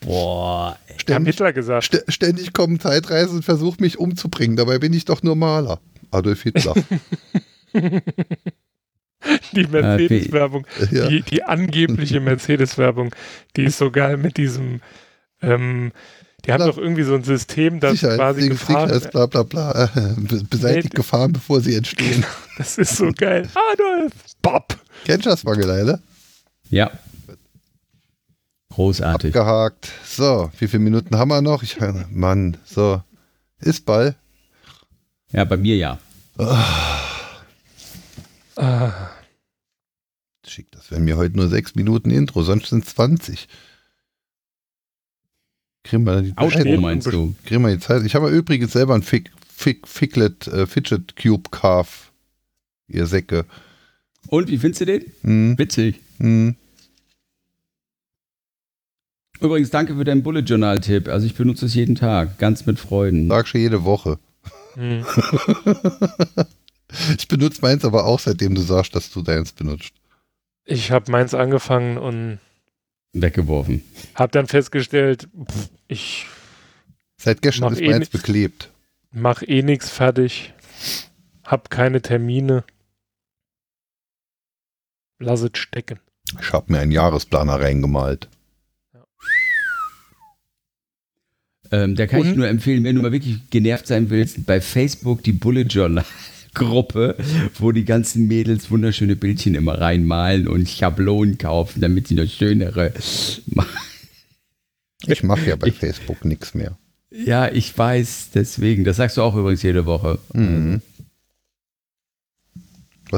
[0.00, 1.86] Boah, ständig, Hitler gesagt.
[1.86, 4.56] St ständig kommen Zeitreisen und versuchen mich umzubringen.
[4.56, 5.80] Dabei bin ich doch nur Maler.
[6.10, 6.74] Adolf Hitler.
[9.52, 11.08] die Mercedes-Werbung, ja.
[11.08, 13.14] die, die, angebliche Mercedes-Werbung,
[13.56, 14.80] die ist so geil mit diesem,
[15.40, 15.92] ähm,
[16.44, 18.88] die haben doch irgendwie so ein System, das Sicherheit, quasi Gefahren...
[18.88, 20.14] Sicherheit, bla bla bla, äh,
[20.50, 22.24] beseitigt nee, Gefahren, bevor sie entstehen.
[22.58, 23.48] das ist so geil.
[23.72, 24.12] Adolf!
[24.42, 24.76] Bob!
[25.04, 26.00] Kennst du das, Mageleile?
[26.68, 26.90] Ja.
[28.70, 29.36] Großartig.
[29.36, 29.92] Abgehakt.
[30.04, 31.62] So, wie viele Minuten haben wir noch?
[31.62, 31.76] Ich,
[32.10, 33.02] Mann, so.
[33.60, 34.16] Ist Ball?
[35.30, 35.98] Ja, bei mir ja.
[36.38, 36.56] Oh.
[38.56, 39.10] Ah.
[40.46, 43.48] Schick, das wären mir heute nur sechs Minuten Intro, sonst sind es 20.
[45.84, 46.80] Kriegen wir die Zeit?
[46.80, 47.34] meinst du?
[47.44, 48.04] Kriegen wir die Zeit?
[48.04, 52.12] Ich habe übrigens selber ein Fick, Fick, Ficklet äh, Fidget Cube Calf.
[52.88, 53.46] Ihr Säcke.
[54.28, 55.04] Und wie findest du den?
[55.22, 55.58] Hm.
[55.58, 56.00] Witzig.
[56.18, 56.56] Hm.
[59.40, 61.08] Übrigens, danke für deinen Bullet Journal-Tipp.
[61.08, 63.28] Also ich benutze es jeden Tag, ganz mit Freuden.
[63.28, 64.18] Sagst du jede Woche.
[64.74, 65.04] Hm.
[67.16, 69.92] ich benutze meins aber auch, seitdem du sagst, dass du deins benutzt.
[70.64, 72.38] Ich habe meins angefangen und
[73.12, 73.82] weggeworfen.
[74.14, 76.26] Hab dann festgestellt, pff, ich
[77.16, 78.70] Seit gestern ist eh meins beklebt.
[79.12, 80.52] Mach eh nichts fertig.
[81.44, 82.64] Hab keine Termine.
[85.20, 86.00] Lass es stecken.
[86.40, 88.28] Ich habe mir einen Jahresplaner reingemalt.
[91.70, 92.30] Ähm, da kann Und?
[92.30, 96.04] ich nur empfehlen, wenn du mal wirklich genervt sein willst, bei Facebook die Bullet Journal.
[96.54, 97.16] Gruppe,
[97.58, 102.92] wo die ganzen Mädels wunderschöne Bildchen immer reinmalen und Schablonen kaufen, damit sie noch schönere
[103.46, 103.70] machen.
[105.04, 106.78] Ich mache ja bei ich, Facebook nichts mehr.
[107.10, 108.84] Ja, ich weiß, deswegen.
[108.84, 110.20] Das sagst du auch übrigens jede Woche.
[110.32, 110.80] Mhm.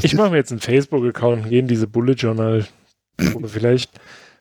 [0.03, 2.67] ich mache mir jetzt einen Facebook-Account und gehe in diese Bullet Journal.
[3.35, 3.91] Oder vielleicht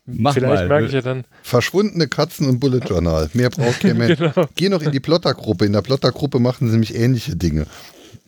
[0.06, 0.68] Mach Vielleicht mal.
[0.68, 1.24] merke ich ja dann.
[1.44, 3.30] Verschwundene Katzen und Bullet Journal.
[3.34, 4.20] Mehr braucht kein Mensch.
[4.20, 4.48] genau.
[4.56, 5.65] Geh noch in die Plotter-Gruppe.
[5.65, 7.68] In der Plotter-Gruppe machen sie nämlich ähnliche Dinge.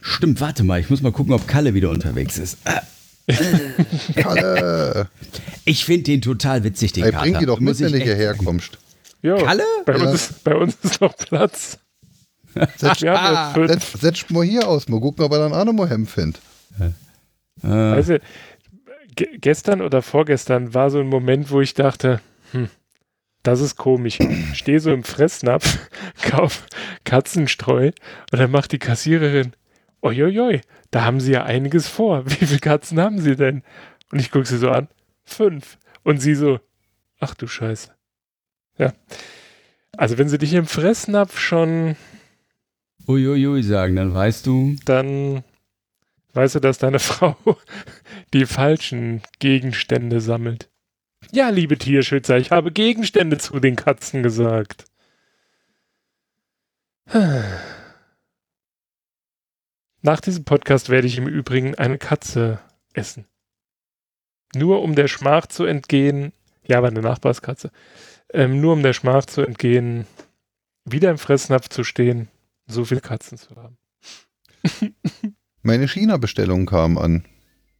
[0.07, 0.79] Stimmt, warte mal.
[0.79, 2.59] Ich muss mal gucken, ob Kalle wieder unterwegs ist.
[4.15, 5.09] Kalle!
[5.65, 7.23] Ich finde den total witzig, den hey, Kater.
[7.23, 8.77] Bring die doch mit, wenn du hierher kommst.
[9.23, 9.63] Jo, Kalle?
[9.83, 10.03] Bei, ja.
[10.03, 11.79] uns ist, bei uns ist noch Platz.
[12.77, 14.87] Setz, ah, setz, setz mal hier aus.
[14.87, 16.39] Mal gucken, ob er dann auch noch mal Hemd findet.
[17.63, 18.17] Also,
[19.15, 22.21] gestern oder vorgestern war so ein Moment, wo ich dachte,
[22.51, 22.69] hm,
[23.41, 24.19] das ist komisch.
[24.19, 25.79] Ich stehe so im Fressnapf,
[26.21, 26.67] kauf
[27.05, 27.87] Katzenstreu
[28.31, 29.53] und dann macht die Kassiererin,
[30.05, 30.61] oi,
[30.91, 32.25] da haben sie ja einiges vor.
[32.29, 33.63] Wie viele Katzen haben sie denn?
[34.11, 34.87] Und ich gucke sie so an,
[35.23, 35.77] fünf.
[36.03, 36.59] Und sie so,
[37.19, 37.91] ach du Scheiße.
[38.77, 38.93] Ja.
[39.97, 41.95] Also wenn sie dich im Fressnapf schon
[43.07, 44.75] Uiuiui sagen, dann weißt du.
[44.85, 45.43] Dann
[46.33, 47.35] weißt du, dass deine Frau
[48.33, 50.69] die falschen Gegenstände sammelt.
[51.31, 54.85] Ja, liebe Tierschützer, ich habe Gegenstände zu den Katzen gesagt.
[60.05, 62.59] Nach diesem Podcast werde ich im Übrigen eine Katze
[62.93, 63.25] essen.
[64.53, 66.31] Nur um der Schmach zu entgehen,
[66.63, 67.71] ja, war eine Nachbarskatze,
[68.31, 70.05] ähm, nur um der Schmach zu entgehen,
[70.83, 72.27] wieder im Fressnapf zu stehen,
[72.67, 73.79] so viele Katzen zu haben.
[75.63, 77.25] Meine China-Bestellung kam an.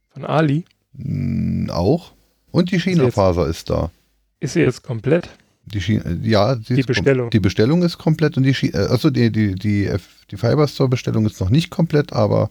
[0.08, 0.64] Von Ali?
[0.94, 2.12] Mm, auch.
[2.50, 3.92] Und die China-Faser ist da.
[4.40, 5.28] Ist sie jetzt komplett?
[5.66, 7.30] Die China, ja, die Bestellung.
[7.30, 9.90] Die Bestellung ist komplett und die China, äh, also die, die, die,
[10.30, 12.50] die Fiberstore-Bestellung ist noch nicht komplett, aber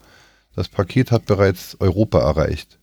[0.55, 2.77] das Paket hat bereits Europa erreicht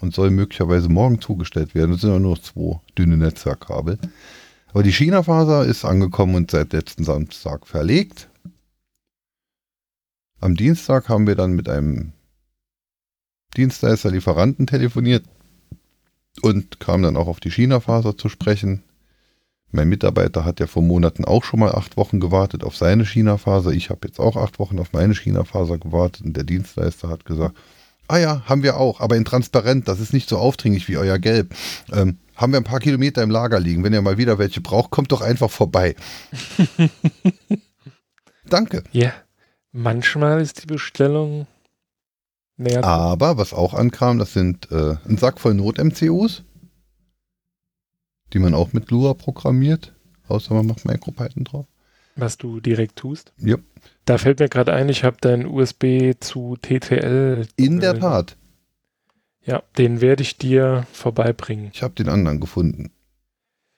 [0.00, 1.94] und soll möglicherweise morgen zugestellt werden.
[1.94, 3.98] Es sind ja nur noch zwei dünne Netzwerkkabel.
[4.68, 8.28] Aber die China-Faser ist angekommen und seit letzten Samstag verlegt.
[10.40, 12.12] Am Dienstag haben wir dann mit einem
[13.56, 15.24] Dienstleister Lieferanten telefoniert
[16.42, 18.82] und kamen dann auch auf die China-Faser zu sprechen.
[19.76, 23.72] Mein Mitarbeiter hat ja vor Monaten auch schon mal acht Wochen gewartet auf seine China-Faser.
[23.72, 27.54] Ich habe jetzt auch acht Wochen auf meine China-Faser gewartet und der Dienstleister hat gesagt,
[28.08, 31.18] ah ja, haben wir auch, aber in transparent, das ist nicht so aufdringlich wie euer
[31.18, 31.54] Gelb.
[31.92, 33.84] Ähm, haben wir ein paar Kilometer im Lager liegen.
[33.84, 35.94] Wenn ihr mal wieder welche braucht, kommt doch einfach vorbei.
[38.48, 38.82] Danke.
[38.92, 39.12] Ja,
[39.72, 41.46] manchmal ist die Bestellung
[42.56, 42.82] näher.
[42.82, 46.44] Aber was auch ankam, das sind äh, ein Sack voll Not-MCUs
[48.32, 49.92] die man auch mit Lua programmiert,
[50.28, 51.66] außer man macht MicroPython drauf.
[52.16, 53.32] Was du direkt tust?
[53.38, 53.56] Ja.
[54.06, 57.46] Da fällt mir gerade ein, ich habe dein USB zu TTL.
[57.56, 58.36] In der Tat.
[59.44, 61.70] Ja, den werde ich dir vorbeibringen.
[61.72, 62.90] Ich habe den anderen gefunden.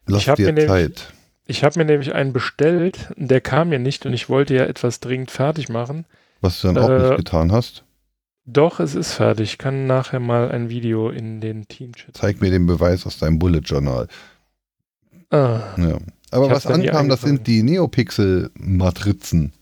[0.07, 0.57] Lass ich dir Zeit.
[0.57, 1.07] Nämlich,
[1.47, 5.01] ich habe mir nämlich einen bestellt, der kam mir nicht und ich wollte ja etwas
[5.01, 6.07] dringend fertig machen.
[6.41, 7.85] Was du dann auch nicht äh, getan hast?
[8.45, 9.53] Doch, es ist fertig.
[9.53, 12.17] Ich kann nachher mal ein Video in den Team-Chat.
[12.17, 14.09] Zeig mir den Beweis aus deinem Bullet Journal.
[15.31, 15.61] Ah.
[15.77, 15.99] Ja.
[16.31, 19.53] Aber was ankam, das sind die Neopixel-Matrizen.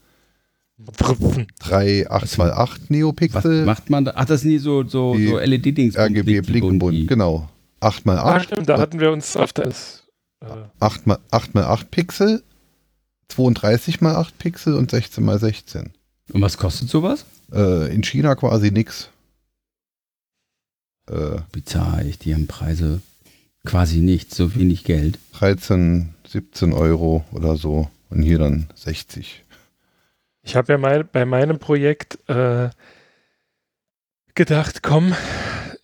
[0.77, 1.47] Matrizen.
[1.61, 3.61] 3 8x8 Neopixel.
[3.61, 4.13] Was macht man da?
[4.17, 5.97] Ach, das sind die so, so, so LED-Dings.
[5.97, 7.49] RGB Blinkenbunt, genau.
[7.81, 8.17] 8x8.
[8.19, 10.05] Ah, stimmt, da hatten wir uns auf das.
[10.41, 10.47] Äh
[10.81, 12.43] 8x8 Pixel,
[13.31, 15.91] 32x8 Pixel und 16x16.
[16.33, 17.25] Und was kostet sowas?
[17.53, 19.09] Äh, in China quasi nix.
[21.09, 23.01] Äh, Bizarr, ich, die haben Preise
[23.67, 25.19] quasi nichts, so wenig Geld.
[25.33, 29.45] 13, 17 Euro oder so und hier dann 60.
[30.43, 32.71] Ich habe ja mein, bei meinem Projekt äh,
[34.35, 35.15] gedacht, komm,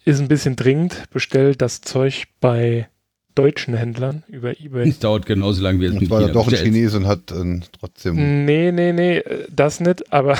[0.05, 2.89] ist ein bisschen dringend, bestell das Zeug bei
[3.35, 4.89] deutschen Händlern über Ebay.
[4.89, 7.61] Es dauert genauso lange wie es mit war ja doch ein Chinese und hat äh,
[7.79, 8.45] trotzdem.
[8.45, 10.39] Nee, nee, nee, das nicht, aber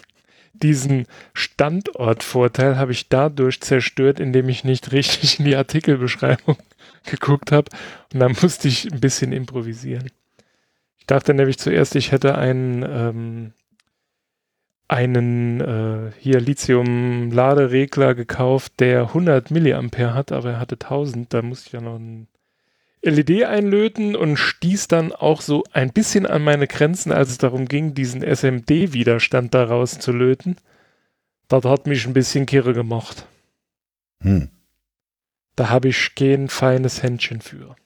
[0.54, 6.56] diesen Standortvorteil habe ich dadurch zerstört, indem ich nicht richtig in die Artikelbeschreibung
[7.04, 7.70] geguckt habe.
[8.12, 10.10] Und dann musste ich ein bisschen improvisieren.
[10.98, 13.52] Ich dachte nämlich zuerst, ich hätte einen, ähm,
[14.88, 21.32] einen äh, hier Lithium-Laderegler gekauft, der 100 Milliampere hat, aber er hatte 1000.
[21.32, 22.28] Da musste ich ja noch ein
[23.02, 27.66] LED einlöten und stieß dann auch so ein bisschen an meine Grenzen, als es darum
[27.66, 30.56] ging, diesen SMD-Widerstand daraus zu löten.
[31.48, 33.26] Das hat mich ein bisschen kirre gemacht.
[34.20, 34.50] Hm.
[35.56, 37.76] Da habe ich kein feines Händchen für.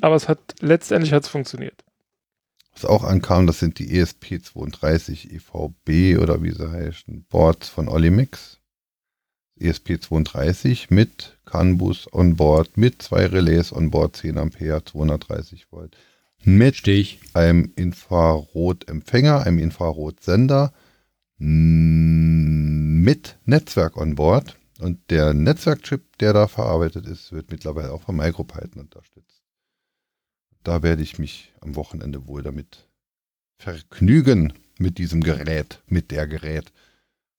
[0.00, 1.84] Aber es hat letztendlich hat es funktioniert.
[2.72, 8.58] Was auch ankam, das sind die ESP32 EVB oder wie sie heißen, Boards von Olimix.
[9.60, 15.96] ESP32 mit CAN-Bus on Board, mit zwei Relais on Board, 10 Ampere, 230 Volt.
[16.42, 17.20] Mit Stich.
[17.32, 20.72] einem Infrarotempfänger, einem Infrarotsender,
[21.38, 28.16] mit Netzwerk on Board und der Netzwerkchip, der da verarbeitet ist, wird mittlerweile auch von
[28.16, 29.42] MicroPython unterstützt.
[30.62, 32.86] Da werde ich mich am Wochenende wohl damit
[33.58, 36.70] vergnügen, mit diesem Gerät, mit der Gerät.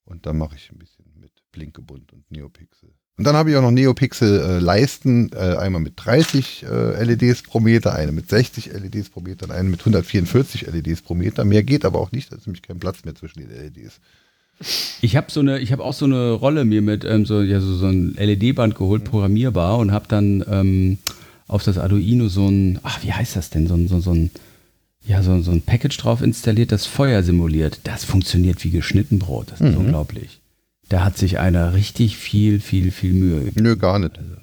[0.06, 2.94] Und dann mache ich ein bisschen mit Blinkebund und Neopixel.
[3.18, 7.60] Und dann habe ich auch noch Neopixel-Leisten, äh, äh, einmal mit 30 äh, LEDs pro
[7.60, 11.46] Meter, eine mit 60 LEDs pro Meter und eine mit 144 LEDs pro Meter.
[11.46, 14.02] Mehr geht aber auch nicht, da ist nämlich kein Platz mehr zwischen den LEDs.
[15.02, 17.60] Ich habe so eine, ich habe auch so eine Rolle mir mit ähm, so, ja,
[17.60, 20.98] so, so ein LED-Band geholt, programmierbar und habe dann ähm,
[21.48, 24.32] auf das Arduino so ein, ach, wie heißt das denn, so ein, so, so ein,
[25.06, 27.82] ja, so, so ein Package drauf installiert, das Feuer simuliert.
[27.84, 29.52] Das funktioniert wie geschnitten Brot.
[29.52, 29.86] Das ist mhm.
[29.86, 30.40] unglaublich.
[30.90, 33.64] Da hat sich einer richtig viel, viel, viel Mühe gegeben.
[33.64, 34.18] Nö, gar nicht.
[34.18, 34.36] Also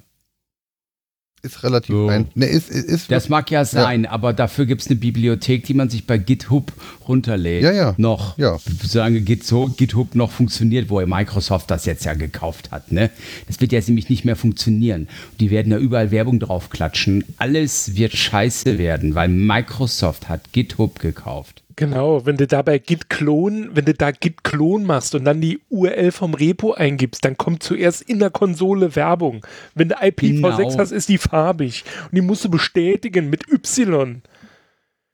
[1.42, 2.08] ist relativ so.
[2.08, 2.28] ein.
[2.34, 4.10] Ne, ist, ist, ist das mag ja sein, ja.
[4.10, 6.72] aber dafür gibt es eine Bibliothek, die man sich bei GitHub
[7.08, 7.64] runterlädt.
[7.64, 7.94] Ja, ja.
[7.96, 8.38] Noch.
[8.38, 8.58] Ja.
[8.82, 12.92] Solange Git so, GitHub noch funktioniert, wo Microsoft das jetzt ja gekauft hat.
[12.92, 13.10] Ne?
[13.48, 15.08] Das wird jetzt nämlich nicht mehr funktionieren.
[15.40, 17.24] Die werden ja überall Werbung drauf klatschen.
[17.38, 21.61] Alles wird scheiße werden, weil Microsoft hat GitHub gekauft.
[21.76, 25.60] Genau, wenn du dabei Git Clone, wenn du da Git Clone machst und dann die
[25.70, 29.44] URL vom Repo eingibst, dann kommt zuerst in der Konsole Werbung.
[29.74, 30.78] Wenn du IPv6 genau.
[30.78, 34.22] hast, ist die farbig und die musst du bestätigen mit Y.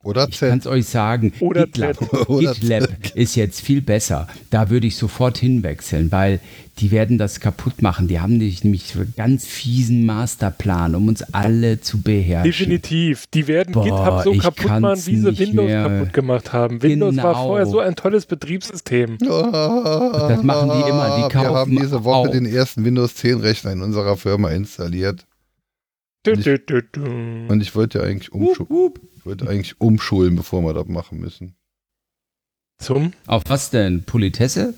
[0.04, 1.98] Oder Ich kann es euch sagen, Oder GitLab,
[2.28, 4.28] GitLab ist jetzt viel besser.
[4.50, 6.38] Da würde ich sofort hinwechseln, weil
[6.78, 8.06] die werden das kaputt machen.
[8.06, 12.52] Die haben nämlich einen ganz fiesen Masterplan, um uns alle zu beherrschen.
[12.52, 13.26] Definitiv.
[13.34, 15.82] Die werden Boah, GitHub so kaputt machen, wie sie Windows mehr.
[15.88, 16.80] kaputt gemacht haben.
[16.80, 17.24] Windows genau.
[17.24, 19.18] war vorher so ein tolles Betriebssystem.
[19.18, 21.28] das machen die immer.
[21.28, 22.30] Die Wir haben diese Woche auch.
[22.30, 25.26] den ersten Windows 10 Rechner in unserer Firma installiert.
[26.26, 28.92] Und ich, und ich wollte ja eigentlich umschulen.
[29.18, 31.56] Ich wollte eigentlich umschulen, bevor wir das machen müssen.
[32.78, 33.12] Zum?
[33.26, 34.04] Auf was denn?
[34.04, 34.74] Politesse?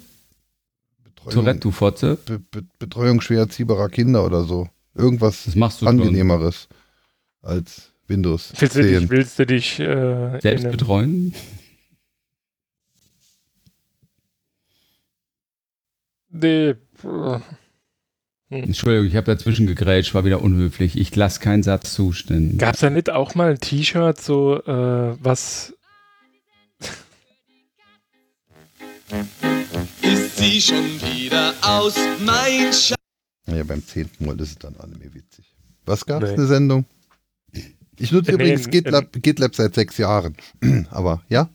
[1.04, 2.16] Betreuung, Tourette, du Fotze?
[2.24, 4.68] Be Be Betreuung schwer erziehbarer Kinder oder so.
[4.94, 6.68] Irgendwas das machst du Angenehmeres
[7.42, 7.50] schon.
[7.50, 8.82] als Windows willst 10.
[8.82, 11.34] Du dich, willst du dich äh, selbst betreuen?
[16.30, 16.74] Nee.
[18.50, 18.64] Hm.
[18.64, 20.98] Entschuldigung, ich habe dazwischen gegrätscht, war wieder unhöflich.
[20.98, 22.58] Ich lasse keinen Satz zustimmen.
[22.58, 25.72] Gab es da nicht auch mal ein T-Shirt, so äh, was.
[30.02, 31.94] Ist sie schon wieder aus,
[32.24, 32.96] mein Schatz?
[33.46, 35.44] Ja, beim zehnten Mal ist es dann alle mehr witzig.
[35.86, 36.36] Was gab es Nee.
[36.36, 36.84] eine Sendung?
[37.98, 40.36] Ich nutze Nee, übrigens nee, GitLab, GitLab seit sechs Jahren.
[40.90, 41.48] Aber ja,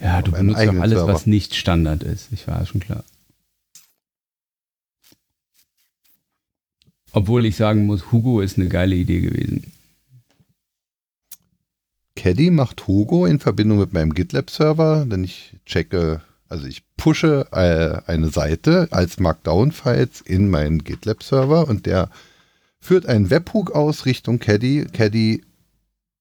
[0.00, 1.12] Ja, du benutzt doch alles, Server.
[1.12, 2.28] was nicht Standard ist.
[2.32, 3.04] Ich war schon klar.
[7.16, 9.72] Obwohl ich sagen muss, Hugo ist eine geile Idee gewesen.
[12.16, 18.10] Caddy macht Hugo in Verbindung mit meinem GitLab-Server, denn ich checke, also ich pushe äh,
[18.10, 22.10] eine Seite als Markdown-Files in meinen GitLab-Server und der
[22.80, 24.86] führt einen Webhook aus Richtung Caddy.
[24.92, 25.44] Caddy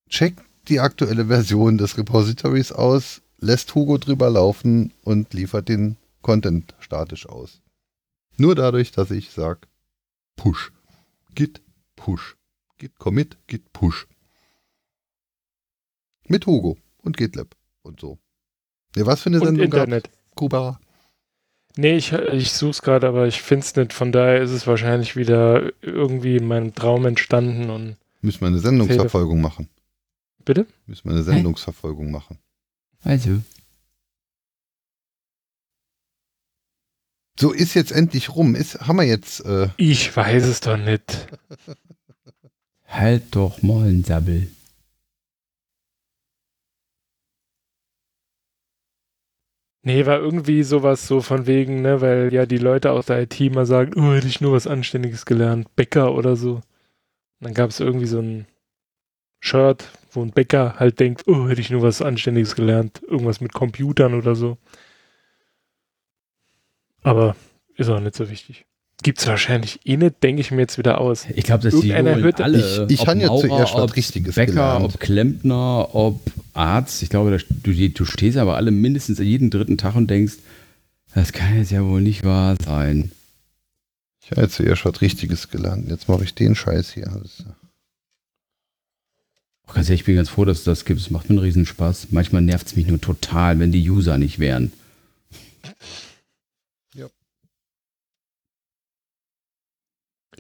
[0.09, 6.75] checkt die aktuelle Version des Repositories aus, lässt Hugo drüber laufen und liefert den Content
[6.79, 7.61] statisch aus.
[8.37, 9.61] Nur dadurch, dass ich sage,
[10.35, 10.71] push,
[11.35, 11.61] git
[11.95, 12.35] push,
[12.77, 14.07] git commit, git push.
[16.27, 18.18] Mit Hugo und GitLab und so.
[18.95, 19.84] Ja, was für eine Und Sendung gab's?
[19.84, 20.10] Internet.
[20.35, 20.80] Kuba.
[21.76, 23.93] Nee, ich, ich suche es gerade, aber ich finde es nicht.
[23.93, 27.97] Von daher ist es wahrscheinlich wieder irgendwie in meinem Traum entstanden und.
[28.22, 29.69] Müssen wir eine Sendungsverfolgung machen.
[30.45, 30.68] Bitte?
[30.85, 32.38] Müssen wir eine Sendungsverfolgung machen.
[33.01, 33.41] Also,
[37.39, 38.55] So ist jetzt endlich rum.
[38.55, 41.27] Ist, haben wir jetzt, äh, Ich weiß es doch nicht.
[42.88, 44.47] halt doch mal einen Sabbel.
[49.85, 53.38] Nee, war irgendwie sowas so von wegen, ne, weil ja die Leute aus der IT
[53.53, 56.55] mal sagen, oh, hätte ich nur was Anständiges gelernt, Bäcker oder so.
[56.55, 56.64] Und
[57.41, 58.45] dann gab es irgendwie so ein
[59.41, 63.51] Shirt, wo ein Bäcker halt denkt, oh, hätte ich nur was Anständiges gelernt, irgendwas mit
[63.53, 64.57] Computern oder so.
[67.03, 67.35] Aber
[67.75, 68.65] ist auch nicht so wichtig.
[69.01, 71.25] Gibt's wahrscheinlich eh nicht, denke ich mir jetzt wieder aus.
[71.35, 72.85] Ich glaube, dass die hört- alle.
[72.88, 74.85] Ich- ich ob kann ja zuerst was ob Richtiges Bäcker, gelernt.
[74.85, 76.21] ob Klempner, ob
[76.53, 77.03] Arzt.
[77.03, 80.35] Ich glaube, du, du stehst aber alle mindestens jeden dritten Tag und denkst,
[81.13, 83.11] das kann jetzt ja wohl nicht wahr sein.
[84.23, 85.89] ich habe jetzt zuerst was Richtiges gelernt.
[85.89, 87.11] Jetzt mache ich den Scheiß hier.
[89.67, 91.01] Auch ganz ehrlich, ich bin ganz froh, dass es das gibt.
[91.01, 92.07] Es macht mir einen Riesenspaß.
[92.11, 94.71] Manchmal nervt es mich nur total, wenn die User nicht wären.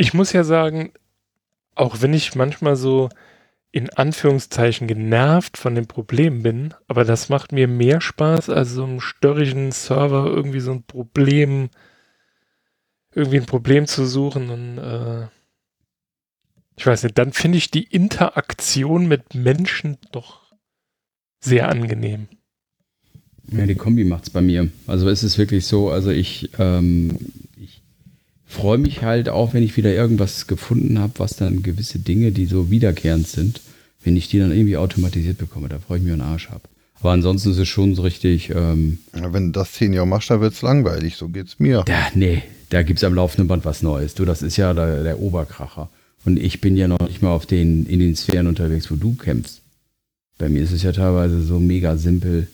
[0.03, 0.91] Ich muss ja sagen,
[1.75, 3.07] auch wenn ich manchmal so
[3.71, 8.83] in Anführungszeichen genervt von dem Problem bin, aber das macht mir mehr Spaß, als so
[8.83, 11.69] einem störrigen Server irgendwie so ein Problem,
[13.15, 15.27] irgendwie ein Problem zu suchen und äh,
[16.75, 20.53] ich weiß nicht, dann finde ich die Interaktion mit Menschen doch
[21.39, 22.27] sehr angenehm.
[23.53, 24.69] Ja, die Kombi macht's bei mir.
[24.85, 27.17] Also es ist wirklich so, also ich, ähm,
[27.52, 27.52] ich
[28.53, 32.45] freue mich halt auch, wenn ich wieder irgendwas gefunden habe, was dann gewisse Dinge, die
[32.45, 33.61] so wiederkehrend sind,
[34.03, 36.63] wenn ich die dann irgendwie automatisiert bekomme, da freue ich mich einen Arsch ab.
[36.99, 40.39] Aber ansonsten ist es schon so richtig, ähm, wenn du das zehn Jahre machst, dann
[40.39, 41.17] wird es langweilig.
[41.17, 41.83] So geht's mir.
[41.85, 44.13] da, nee, da gibt's am laufenden Band was Neues.
[44.13, 45.89] Du, das ist ja der, der Oberkracher.
[46.25, 49.15] Und ich bin ja noch nicht mal auf den, in den Sphären unterwegs, wo du
[49.15, 49.61] kämpfst.
[50.37, 52.47] Bei mir ist es ja teilweise so mega simpel.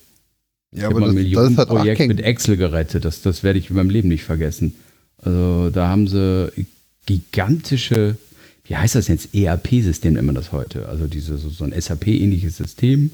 [0.72, 2.22] Ja, Ich habe mal ein das, das ist halt Millionenprojekt mit.
[2.22, 3.06] Excel gerettet.
[3.06, 4.76] Das, das werde ich in meinem Leben nicht vergessen.
[5.24, 6.52] Also da haben sie
[7.06, 8.18] gigantische,
[8.66, 10.88] wie heißt das jetzt, ERP-System nennt man das heute.
[10.88, 13.12] Also diese, so, so ein SAP-ähnliches System.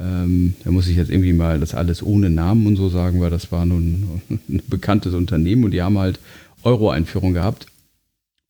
[0.00, 3.30] Ähm, da muss ich jetzt irgendwie mal das alles ohne Namen und so sagen, weil
[3.30, 6.20] das war nun ein bekanntes Unternehmen und die haben halt
[6.62, 7.66] Euro-Einführung gehabt.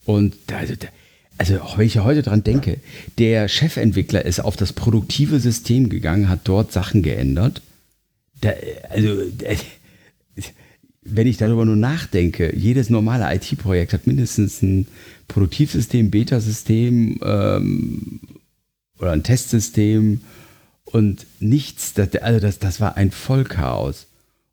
[0.04, 0.88] Und da, also, da-
[1.38, 2.78] also wenn ich heute dran denke,
[3.18, 7.62] der Chefentwickler ist auf das produktive System gegangen, hat dort Sachen geändert.
[8.40, 8.50] Da,
[8.90, 9.56] also, äh,
[11.10, 14.86] wenn ich darüber nur nachdenke, jedes normale IT-Projekt hat mindestens ein
[15.28, 18.20] Produktivsystem, Betasystem ähm,
[18.98, 20.20] oder ein Testsystem
[20.84, 21.94] und nichts.
[21.94, 24.06] Das, also das, das war ein Vollchaos.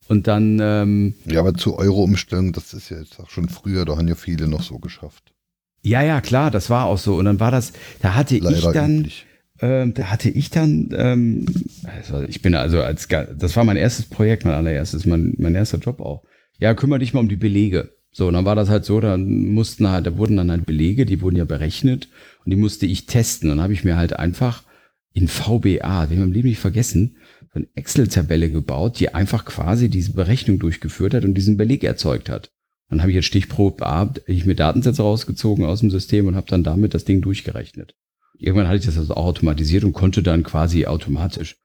[0.07, 3.97] Und dann, ähm, Ja, aber zu Euro-Umstellung, das ist ja jetzt auch schon früher, da
[3.97, 5.33] haben ja viele noch so geschafft.
[5.81, 7.15] ja, ja, klar, das war auch so.
[7.15, 9.25] Und dann war das, da hatte ich Leider dann, üblich.
[9.61, 11.45] ähm, da hatte ich dann, ähm,
[11.83, 15.79] also ich bin also als, das war mein erstes Projekt, mein allererstes, mein, mein erster
[15.79, 16.23] Job auch.
[16.59, 17.95] Ja, kümmere dich mal um die Belege.
[18.11, 21.05] So, und dann war das halt so, dann mussten halt, da wurden dann halt Belege,
[21.05, 22.07] die wurden ja berechnet
[22.45, 23.49] und die musste ich testen.
[23.49, 24.63] Dann habe ich mir halt einfach
[25.11, 27.17] in VBA, den wir im Leben nicht vergessen,
[27.53, 32.29] so eine Excel-Tabelle gebaut, die einfach quasi diese Berechnung durchgeführt hat und diesen Beleg erzeugt
[32.29, 32.51] hat.
[32.89, 36.47] Dann habe ich jetzt Stichprobe A, ich mir Datensätze rausgezogen aus dem System und habe
[36.47, 37.95] dann damit das Ding durchgerechnet.
[38.37, 41.55] Irgendwann hatte ich das also auch automatisiert und konnte dann quasi automatisch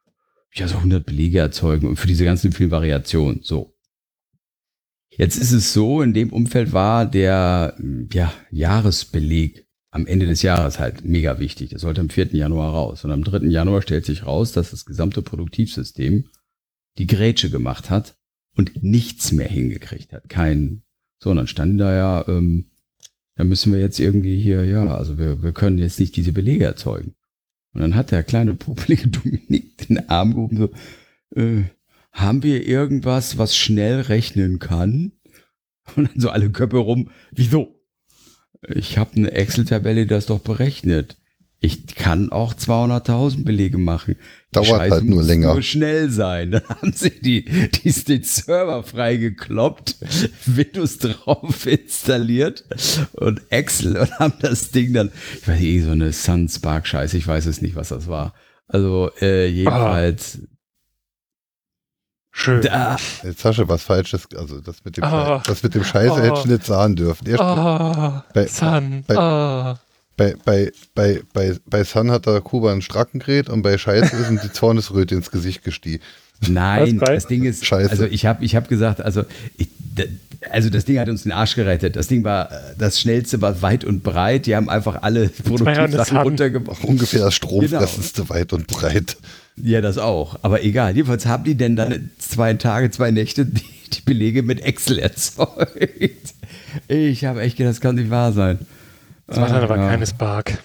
[0.54, 3.40] ja so 100 Belege erzeugen und für diese ganzen vielen Variationen.
[3.42, 3.74] So.
[5.20, 7.76] Jetzt ist es so, in dem Umfeld war der
[8.10, 11.68] ja, Jahresbeleg am Ende des Jahres halt mega wichtig.
[11.68, 12.34] Das sollte am 4.
[12.34, 13.04] Januar raus.
[13.04, 13.48] Und am 3.
[13.48, 16.30] Januar stellt sich raus, dass das gesamte Produktivsystem
[16.96, 18.16] die Grätsche gemacht hat
[18.56, 20.30] und nichts mehr hingekriegt hat.
[20.30, 20.84] Kein,
[21.18, 22.70] so, und dann standen da ja, ähm,
[23.34, 26.64] da müssen wir jetzt irgendwie hier, ja, also wir, wir können jetzt nicht diese Belege
[26.64, 27.14] erzeugen.
[27.74, 30.70] Und dann hat der kleine popelige Dominik den Arm gehoben, so,
[31.38, 31.64] äh,
[32.12, 35.12] haben wir irgendwas, was schnell rechnen kann?
[35.96, 37.80] Und dann so alle Köpfe rum, wieso?
[38.68, 41.16] Ich habe eine Excel-Tabelle, die das doch berechnet.
[41.62, 44.16] Ich kann auch 200.000 Belege machen.
[44.50, 45.52] Dauert Scheiße halt nur länger.
[45.52, 46.50] Nur schnell sein.
[46.52, 49.96] Dann haben sie die, die, den Server freigekloppt,
[50.46, 52.64] Windows drauf installiert
[53.12, 57.18] und Excel und haben das Ding dann, ich weiß nicht, so eine Sun Spark Scheiße,
[57.18, 58.34] ich weiß es nicht, was das war.
[58.66, 60.46] Also äh, jedenfalls ah.
[62.32, 62.62] Schön.
[62.62, 62.96] Da.
[63.22, 65.40] Jetzt hast du was Falsches, also das mit dem, oh.
[65.44, 66.18] das mit dem Scheiße oh.
[66.18, 67.26] hätte ich nicht sagen dürfen.
[67.26, 68.22] Erst oh.
[68.32, 69.04] bei, Sun.
[69.06, 69.78] Bei, oh.
[70.16, 74.14] bei, bei, bei, bei, bei Sun hat der Kuba einen Stracken gerät und bei Scheiße
[74.16, 76.02] ist ihm die Zornesröte ins Gesicht gestiegen.
[76.48, 77.90] Nein, das Ding ist, Scheiße.
[77.90, 79.24] also ich habe ich hab gesagt, also
[79.58, 79.68] ich,
[80.48, 81.96] also das Ding hat uns den Arsch gerettet.
[81.96, 84.46] Das Ding war, das schnellste war weit und breit.
[84.46, 86.84] Die haben einfach alle Produktivsachen runtergebracht.
[86.84, 88.34] Ungefähr das stromfressendste genau.
[88.34, 89.16] weit und breit.
[89.56, 90.38] Ja, das auch.
[90.42, 90.96] Aber egal.
[90.96, 93.62] Jedenfalls haben die denn dann zwei Tage, zwei Nächte die,
[93.92, 96.34] die Belege mit Excel erzeugt.
[96.88, 98.60] Ich habe echt gedacht, das kann nicht wahr sein.
[99.26, 99.88] Das war dann aber ja.
[99.88, 100.58] keine Spark.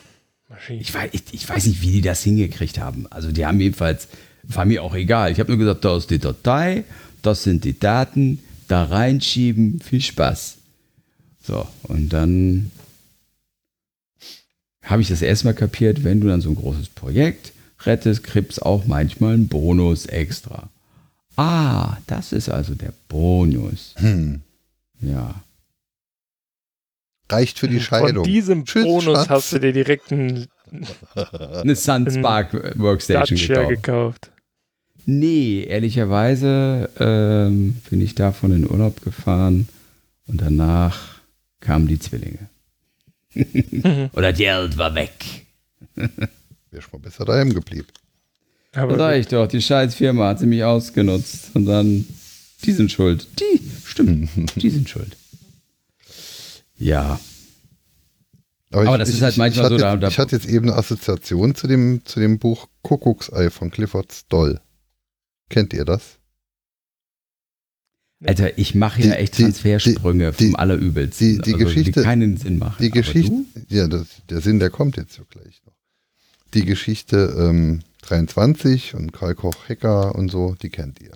[0.69, 3.07] Ich weiß, ich, ich weiß nicht, wie die das hingekriegt haben.
[3.09, 4.07] Also die haben jedenfalls,
[4.43, 5.31] war mir auch egal.
[5.31, 6.85] Ich habe nur gesagt, da ist die Datei,
[7.21, 10.57] das sind die Daten, da reinschieben, viel Spaß.
[11.41, 12.71] So, und dann
[14.83, 18.85] habe ich das erstmal kapiert, wenn du dann so ein großes Projekt rettest, kriegst auch
[18.85, 20.69] manchmal einen Bonus extra.
[21.35, 23.93] Ah, das ist also der Bonus.
[23.97, 24.41] Hm.
[25.01, 25.35] Ja.
[27.29, 28.23] Reicht für die Scheidung.
[28.23, 29.29] Von diesem Tschüss, Bonus Schatz.
[29.29, 30.47] hast du dir direkt ein,
[31.31, 33.69] eine Sunspark Workstation gekauft.
[33.69, 34.31] gekauft.
[35.05, 39.67] Nee, ehrlicherweise ähm, bin ich davon in Urlaub gefahren
[40.27, 41.19] und danach
[41.59, 42.49] kamen die Zwillinge.
[44.13, 45.45] Oder die Geld war weg.
[45.95, 47.87] Wäre schon mal besser daheim geblieben.
[48.73, 51.51] Aber da sag ich doch, die scheiß Firma hat sie mich ausgenutzt.
[51.53, 52.05] Und dann,
[52.63, 53.27] die sind schuld.
[53.39, 55.15] Die, stimmt, die sind schuld.
[56.77, 57.19] Ja.
[58.71, 59.75] Aber, Aber ich, das ich, ist halt manchmal so.
[59.75, 63.71] Jetzt, da, ich hatte jetzt eben eine Assoziation zu dem, zu dem Buch Kuckucksei von
[63.71, 64.59] Clifford Stoll.
[65.49, 66.17] Kennt ihr das?
[68.23, 71.27] Alter, ich mache ja echt Transfersprünge die, die, vom Allerübelsten.
[71.27, 72.81] Die, die also, Geschichte, die keinen Sinn machen.
[72.81, 75.75] Die Geschichte, ja, das, der Sinn, der kommt jetzt so gleich noch
[76.55, 81.11] die Geschichte ähm, 23 und Karl Koch Hacker und so, die kennt ihr.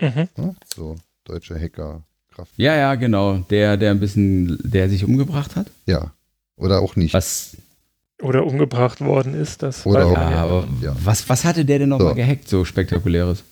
[0.00, 0.28] Mhm.
[0.36, 2.02] Ja, so, deutsche Hacker.
[2.28, 2.52] Kraft.
[2.56, 3.38] Ja, ja, genau.
[3.48, 5.70] Der, der ein bisschen, der sich umgebracht hat?
[5.86, 6.12] Ja.
[6.56, 7.14] Oder auch nicht.
[7.14, 7.56] Was?
[8.22, 10.96] Oder umgebracht worden ist, das Oder auch, ja, aber ja.
[11.04, 12.14] Was, was hatte der denn noch so.
[12.14, 13.44] gehackt, so spektakuläres?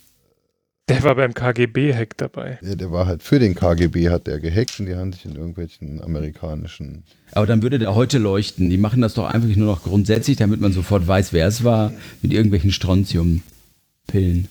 [0.88, 2.58] Der war beim KGB-Hack dabei.
[2.60, 5.34] Ja, der war halt für den KGB, hat der gehackt und die haben sich in
[5.34, 7.04] irgendwelchen amerikanischen.
[7.32, 8.68] Aber dann würde der heute leuchten.
[8.68, 11.92] Die machen das doch einfach nur noch grundsätzlich, damit man sofort weiß, wer es war,
[12.20, 14.48] mit irgendwelchen Strontium-Pillen.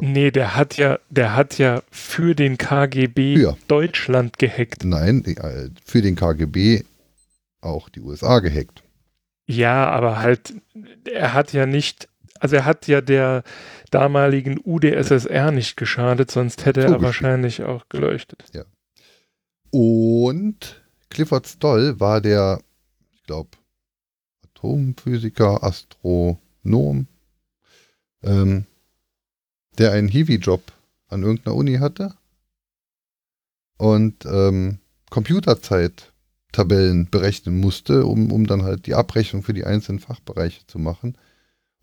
[0.00, 3.56] Nee, der hat ja, der hat ja für den KGB für.
[3.68, 4.84] Deutschland gehackt.
[4.84, 6.84] Nein, äh, für den KGB
[7.60, 8.82] auch die USA gehackt.
[9.46, 10.54] Ja, aber halt,
[11.04, 12.08] er hat ja nicht,
[12.40, 13.42] also er hat ja der
[13.90, 18.44] damaligen UdSSR nicht geschadet, sonst hätte er wahrscheinlich auch geleuchtet.
[18.52, 18.64] Ja.
[19.70, 22.60] Und Clifford Stoll war der,
[23.12, 23.50] ich glaube,
[24.44, 27.06] Atomphysiker, Astronom,
[28.22, 28.66] ähm,
[29.78, 30.72] der einen Hiwi-Job
[31.08, 32.14] an irgendeiner Uni hatte
[33.78, 34.78] und ähm,
[35.10, 36.12] Computerzeit
[36.52, 41.16] Tabellen berechnen musste, um, um dann halt die Abrechnung für die einzelnen Fachbereiche zu machen.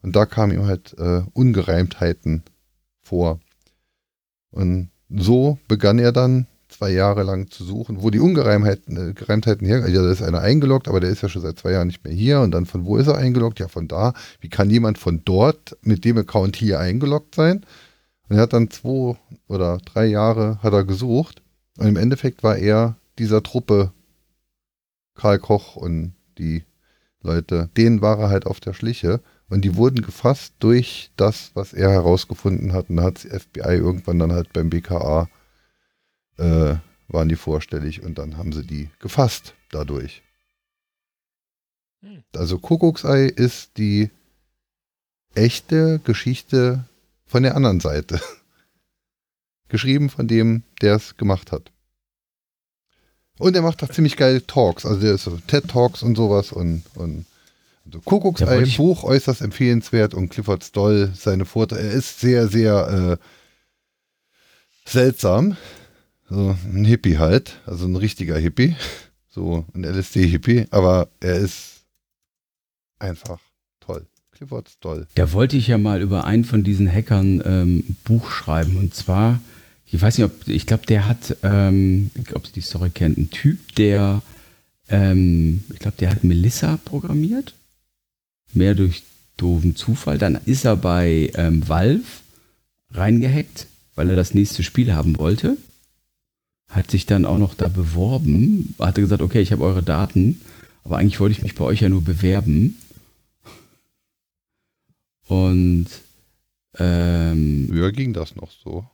[0.02, 2.44] Und da kamen ihm halt äh, Ungereimtheiten
[3.02, 3.40] vor.
[4.52, 9.90] Und so begann er dann zwei Jahre lang zu suchen, wo die Ungereimtheiten äh, her.
[9.90, 12.14] Ja, da ist einer eingeloggt, aber der ist ja schon seit zwei Jahren nicht mehr
[12.14, 12.42] hier.
[12.42, 13.60] Und dann von wo ist er eingeloggt?
[13.60, 14.14] Ja, von da.
[14.40, 17.66] Wie kann jemand von dort mit dem Account hier eingeloggt sein?
[18.30, 19.18] Und er hat dann zwei
[19.48, 21.42] oder drei Jahre hat er gesucht.
[21.78, 23.92] Und im Endeffekt war er dieser Truppe
[25.16, 26.64] Karl Koch und die
[27.22, 29.20] Leute, denen war er halt auf der Schliche
[29.50, 32.90] und die wurden gefasst durch das, was er herausgefunden hat.
[32.90, 35.28] Und da hat das FBI irgendwann dann halt beim BKA
[36.40, 40.24] äh, waren die vorstellig und dann haben sie die gefasst dadurch.
[42.02, 42.24] Hm.
[42.36, 44.10] Also Kuckucksei ist die
[45.36, 46.86] echte Geschichte
[47.26, 48.20] von der anderen Seite.
[49.70, 51.72] Geschrieben von dem, der es gemacht hat.
[53.38, 54.86] Und er macht da ziemlich geile Talks.
[54.86, 57.26] Also der ist so TED Talks und sowas und, und
[57.86, 61.88] also Kuckucksei, Buch äußerst empfehlenswert und Clifford Stoll, seine Vorträge.
[61.88, 65.58] Er ist sehr, sehr äh, seltsam.
[66.30, 67.60] So ein Hippie halt.
[67.66, 68.76] Also ein richtiger Hippie.
[69.30, 70.68] So ein LSD-Hippie.
[70.72, 71.84] Aber er ist
[73.00, 73.40] einfach
[73.80, 74.06] toll.
[74.32, 75.08] Clifford Stoll.
[75.16, 78.78] Da wollte ich ja mal über einen von diesen Hackern ähm, Buch schreiben.
[78.78, 79.40] Und zwar
[79.92, 83.32] ich weiß nicht, ob, ich glaube, der hat, ähm, ob Sie die Story kennt, ein
[83.32, 84.22] Typ, der,
[84.88, 87.56] ähm, ich glaube, der hat Melissa programmiert.
[88.54, 89.04] Mehr durch
[89.38, 90.18] doofen Zufall.
[90.18, 92.04] Dann ist er bei ähm, Valve
[92.92, 95.58] reingehackt, weil er das nächste Spiel haben wollte.
[96.70, 98.76] Hat sich dann auch noch da beworben.
[98.80, 100.42] Hatte gesagt, okay, ich habe eure Daten,
[100.84, 102.78] aber eigentlich wollte ich mich bei euch ja nur bewerben.
[105.28, 105.88] Und
[106.78, 108.86] ähm, Früher ging das noch so.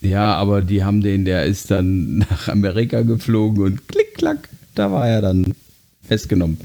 [0.00, 4.90] Ja, aber die haben den, der ist dann nach Amerika geflogen und klick, klack, da
[4.90, 5.54] war er dann
[6.02, 6.58] festgenommen.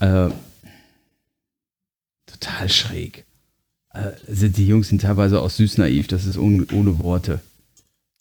[0.00, 0.30] Äh,
[2.26, 3.24] total schräg.
[3.92, 7.40] Äh, die Jungs sind teilweise auch süß naiv, das ist ohne, ohne Worte.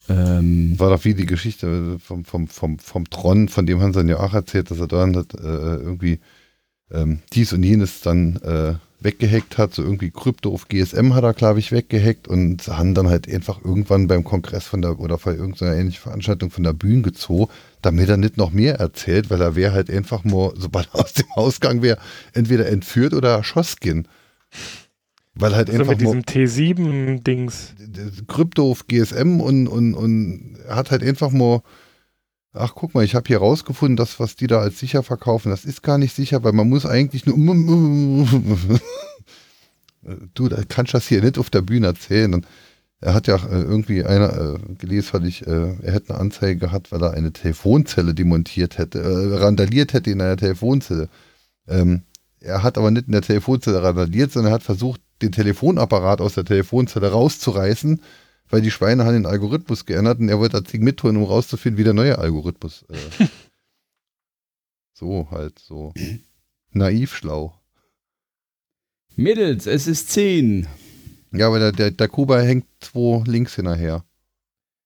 [0.10, 4.20] Ähm, war doch wie die Geschichte vom, vom, vom, vom Tron, von dem dann ja
[4.20, 6.20] auch erzählt, dass er dann äh, irgendwie
[6.92, 11.34] ähm, dies und jenes dann äh, weggehackt hat, so irgendwie Krypto auf GSM hat er,
[11.34, 15.36] glaube ich, weggehackt und haben dann halt einfach irgendwann beim Kongress von der oder bei
[15.36, 17.52] irgendeiner ähnlichen Veranstaltung von der Bühne gezogen,
[17.82, 21.14] damit er nicht noch mehr erzählt, weil er wäre halt einfach nur, sobald er aus
[21.14, 22.00] dem Ausgang wäre,
[22.34, 24.08] entweder entführt oder erschossen.
[25.40, 27.76] Weil halt also einfach mit diesem T7-Dings.
[28.28, 31.64] Krypto auf GSM und, und, und er hat halt einfach nur
[32.60, 35.66] ach guck mal, ich habe hier rausgefunden, das, was die da als sicher verkaufen, das
[35.66, 37.38] ist gar nicht sicher, weil man muss eigentlich nur...
[40.34, 42.34] du, da kannst du das hier nicht auf der Bühne erzählen.
[42.34, 42.48] Und
[43.02, 46.60] er hat ja äh, irgendwie einer äh, gelesen, hatte ich, äh, er hätte eine Anzeige
[46.60, 51.10] gehabt, weil er eine Telefonzelle demontiert hätte, äh, randaliert hätte in einer Telefonzelle.
[51.68, 52.04] Ähm,
[52.40, 56.36] er hat aber nicht in der Telefonzelle randaliert, sondern er hat versucht, den Telefonapparat aus
[56.36, 58.02] der Telefonzelle rauszureißen
[58.50, 61.78] weil die Schweine haben den Algorithmus geändert und er wollte das Ding mittun, um rauszufinden,
[61.78, 62.86] wie der neue Algorithmus.
[62.90, 63.26] Äh,
[64.94, 65.94] so halt, so.
[66.72, 67.60] Naiv schlau.
[69.16, 70.68] Mittels, es ist 10.
[71.32, 74.06] Ja, aber der, der, der Kuba hängt zwei links hinterher.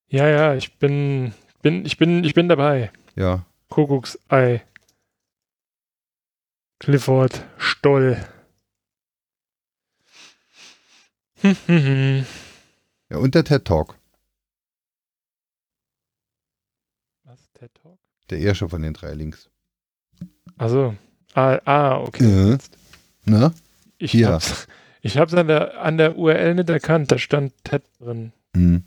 [0.07, 2.91] Ja, ja, ich bin, bin, ich bin, ich bin dabei.
[3.15, 3.45] Ja.
[3.69, 4.63] Kuckucksei.
[6.79, 8.17] Clifford Stoll.
[11.30, 11.30] Hm, hm, hm.
[13.11, 13.97] Ja, und der TED Talk.
[17.26, 17.51] Was?
[17.51, 17.99] TED Talk?
[18.30, 19.49] Der erste von den drei Links.
[20.57, 20.95] Also,
[21.34, 22.51] ah, ah okay.
[22.51, 22.57] Ja.
[23.26, 23.53] Na?
[23.97, 24.31] Ich ja.
[24.31, 24.68] hab's,
[25.01, 28.31] ich hab's an der, an der URL nicht erkannt, da stand TED drin.
[28.55, 28.84] Hm.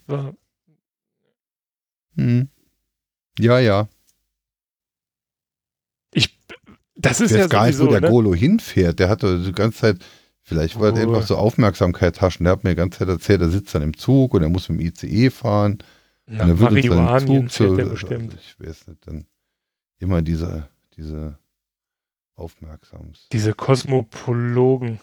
[2.17, 2.49] Hm.
[3.39, 3.89] Ja, ja.
[6.13, 6.39] Ich,
[6.97, 8.09] das ist ja gar nicht, wo der ne?
[8.09, 9.01] Golo hinfährt.
[9.01, 10.05] Der hatte die ganze Zeit
[10.47, 12.45] Vielleicht wollte er einfach so Aufmerksamkeit taschen.
[12.45, 14.69] Der hat mir die ganze Zeit erzählt, er sitzt dann im Zug und er muss
[14.69, 15.79] mit dem ICE fahren.
[16.29, 18.37] Ja, und er wird uns dann im Zug zu, bestimmt.
[18.39, 19.27] Ich weiß nicht, dann
[19.99, 21.39] immer diese, diese
[22.35, 23.29] Aufmerksams.
[23.33, 25.01] Diese Kosmopologen.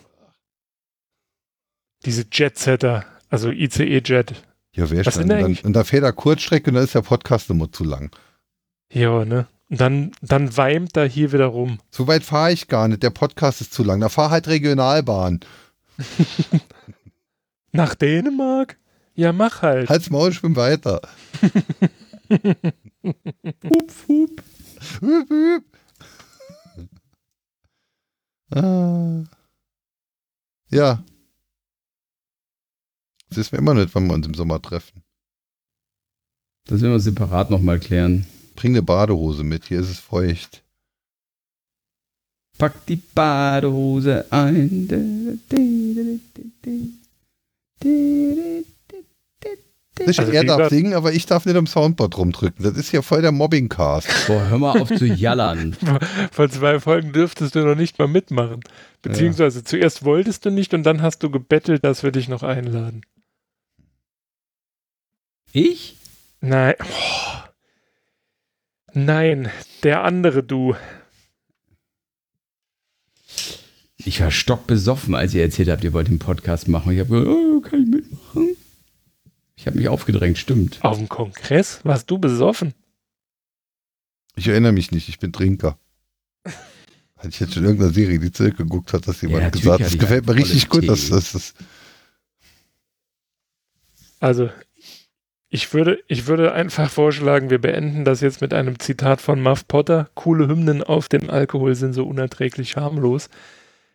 [2.05, 4.43] Diese Jetsetter, also ICE-Jet.
[4.73, 5.27] Ja, wer schon.
[5.27, 8.15] Dann, und da fährt er Kurzstrecke und dann ist der Podcast immer zu lang.
[8.91, 9.47] Ja, ne?
[9.73, 11.80] Dann, dann weimt er hier wieder rum.
[11.91, 13.03] So weit fahre ich gar nicht.
[13.03, 14.02] Der Podcast ist zu lang.
[14.02, 15.39] Da fahr halt Regionalbahn.
[17.72, 18.77] Nach Dänemark?
[19.15, 19.88] Ja, mach halt.
[19.88, 20.99] Halt's Maul, schwimm weiter.
[22.30, 24.43] hup, hup.
[25.02, 25.64] Hup, hup.
[28.53, 29.23] Ah.
[30.69, 31.02] Ja.
[33.30, 35.02] Das wissen wir immer nicht, wann wir uns im Sommer treffen.
[36.65, 38.26] Das werden wir separat nochmal klären.
[38.62, 40.62] Bring eine Badehose mit, hier ist es feucht.
[42.60, 44.88] Pack die Badehose ein.
[50.06, 52.64] Also er darf singen, aber ich darf nicht am Soundboard rumdrücken.
[52.64, 54.28] Das ist ja voll der Mobbing-Cast.
[54.28, 55.76] Boah, hör mal auf zu jallern.
[56.32, 58.60] Vor zwei Folgen dürftest du noch nicht mal mitmachen.
[59.02, 59.66] Beziehungsweise ja.
[59.66, 63.02] zuerst wolltest du nicht und dann hast du gebettelt, dass wir dich noch einladen.
[65.52, 65.98] Ich?
[66.42, 66.76] Nein.
[66.80, 67.20] Oh.
[68.93, 69.49] Nein,
[69.84, 70.76] der andere du.
[73.97, 76.91] Ich war stockbesoffen, als ihr erzählt habt, ihr wollt den Podcast machen.
[76.91, 78.57] Ich habe gesagt, oh, kann ich mitmachen?
[79.55, 80.80] Ich habe mich aufgedrängt, stimmt.
[80.84, 81.80] Auf dem Kongress?
[81.84, 82.73] Warst du besoffen?
[84.35, 85.77] Ich erinnere mich nicht, ich bin Trinker.
[87.15, 89.88] Hatte ich jetzt schon in irgendeiner Serie, die zurückgeguckt hat, dass jemand ja, gesagt hat,
[89.91, 91.53] das gefällt mir richtig gut, dass das.
[94.19, 94.49] Also,
[95.53, 99.68] ich würde, ich würde einfach vorschlagen, wir beenden das jetzt mit einem Zitat von Muff
[99.68, 100.10] Potter.
[100.15, 103.30] Coole Hymnen auf dem Alkohol sind so unerträglich harmlos.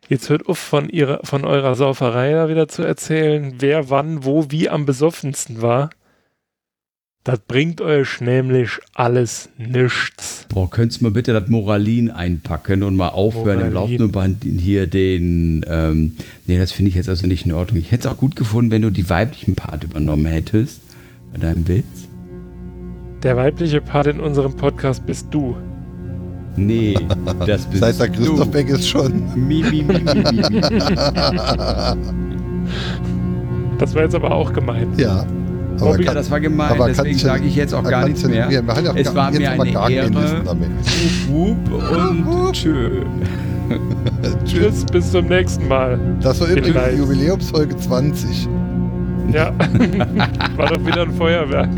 [0.07, 4.51] Jetzt hört auf, von, ihrer, von eurer Sauferei da wieder zu erzählen, wer wann, wo,
[4.51, 5.89] wie am besoffensten war.
[7.24, 10.47] Das bringt euch nämlich alles nichts.
[10.51, 13.66] Boah, könntest du mal bitte das Moralin einpacken und mal aufhören Moralin.
[13.66, 15.65] im laufenden Band hier den.
[15.66, 16.16] Ähm,
[16.47, 17.81] nee, das finde ich jetzt also nicht in Ordnung.
[17.81, 20.83] Ich hätte es auch gut gefunden, wenn du die weiblichen Part übernommen hättest
[21.37, 22.09] bei deinem Witz?
[23.23, 25.57] Der weibliche Part in unserem Podcast bist du.
[26.57, 26.97] Nee,
[27.47, 29.23] das bist Seit der Christoph Beck ist schon.
[29.35, 30.43] Mi, mi, mi, mi, mi.
[33.79, 34.89] Das war jetzt aber auch gemein.
[34.97, 35.27] Ja.
[35.79, 38.49] Aber Bobby, kann, das war gemein, deswegen sage ich jetzt auch gar nichts mehr.
[38.49, 40.43] Wir, wir es war mir eine Ehre.
[41.29, 41.59] Wup,
[42.27, 43.03] und tschö.
[44.47, 46.01] Tschüss, bis zum nächsten Mal.
[46.23, 48.49] Das war übrigens die Jubiläumsfolge 20.
[49.32, 49.53] Ja,
[50.57, 51.70] war doch wieder ein Feuerwerk.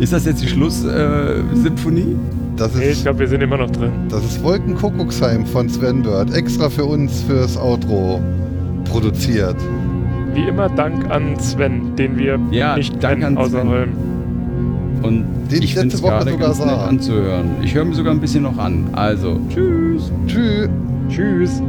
[0.00, 2.16] Ist das jetzt die Schlusssymphonie?
[2.58, 3.92] Äh, nee, ich glaube, wir sind immer noch drin.
[4.08, 8.20] Das ist Wolkenkuckucksheim von Sven Bird, extra für uns fürs Outro
[8.84, 9.56] produziert.
[10.34, 13.90] Wie immer Dank an Sven, den wir ja, nicht kennen außer Holm.
[15.02, 16.66] Und den ich es gerade ganz sah.
[16.66, 17.50] nett anzuhören.
[17.62, 18.86] Ich höre mir sogar ein bisschen noch an.
[18.92, 20.12] Also, tschüss.
[20.26, 20.68] Tschüss.
[21.08, 21.62] Tschüss.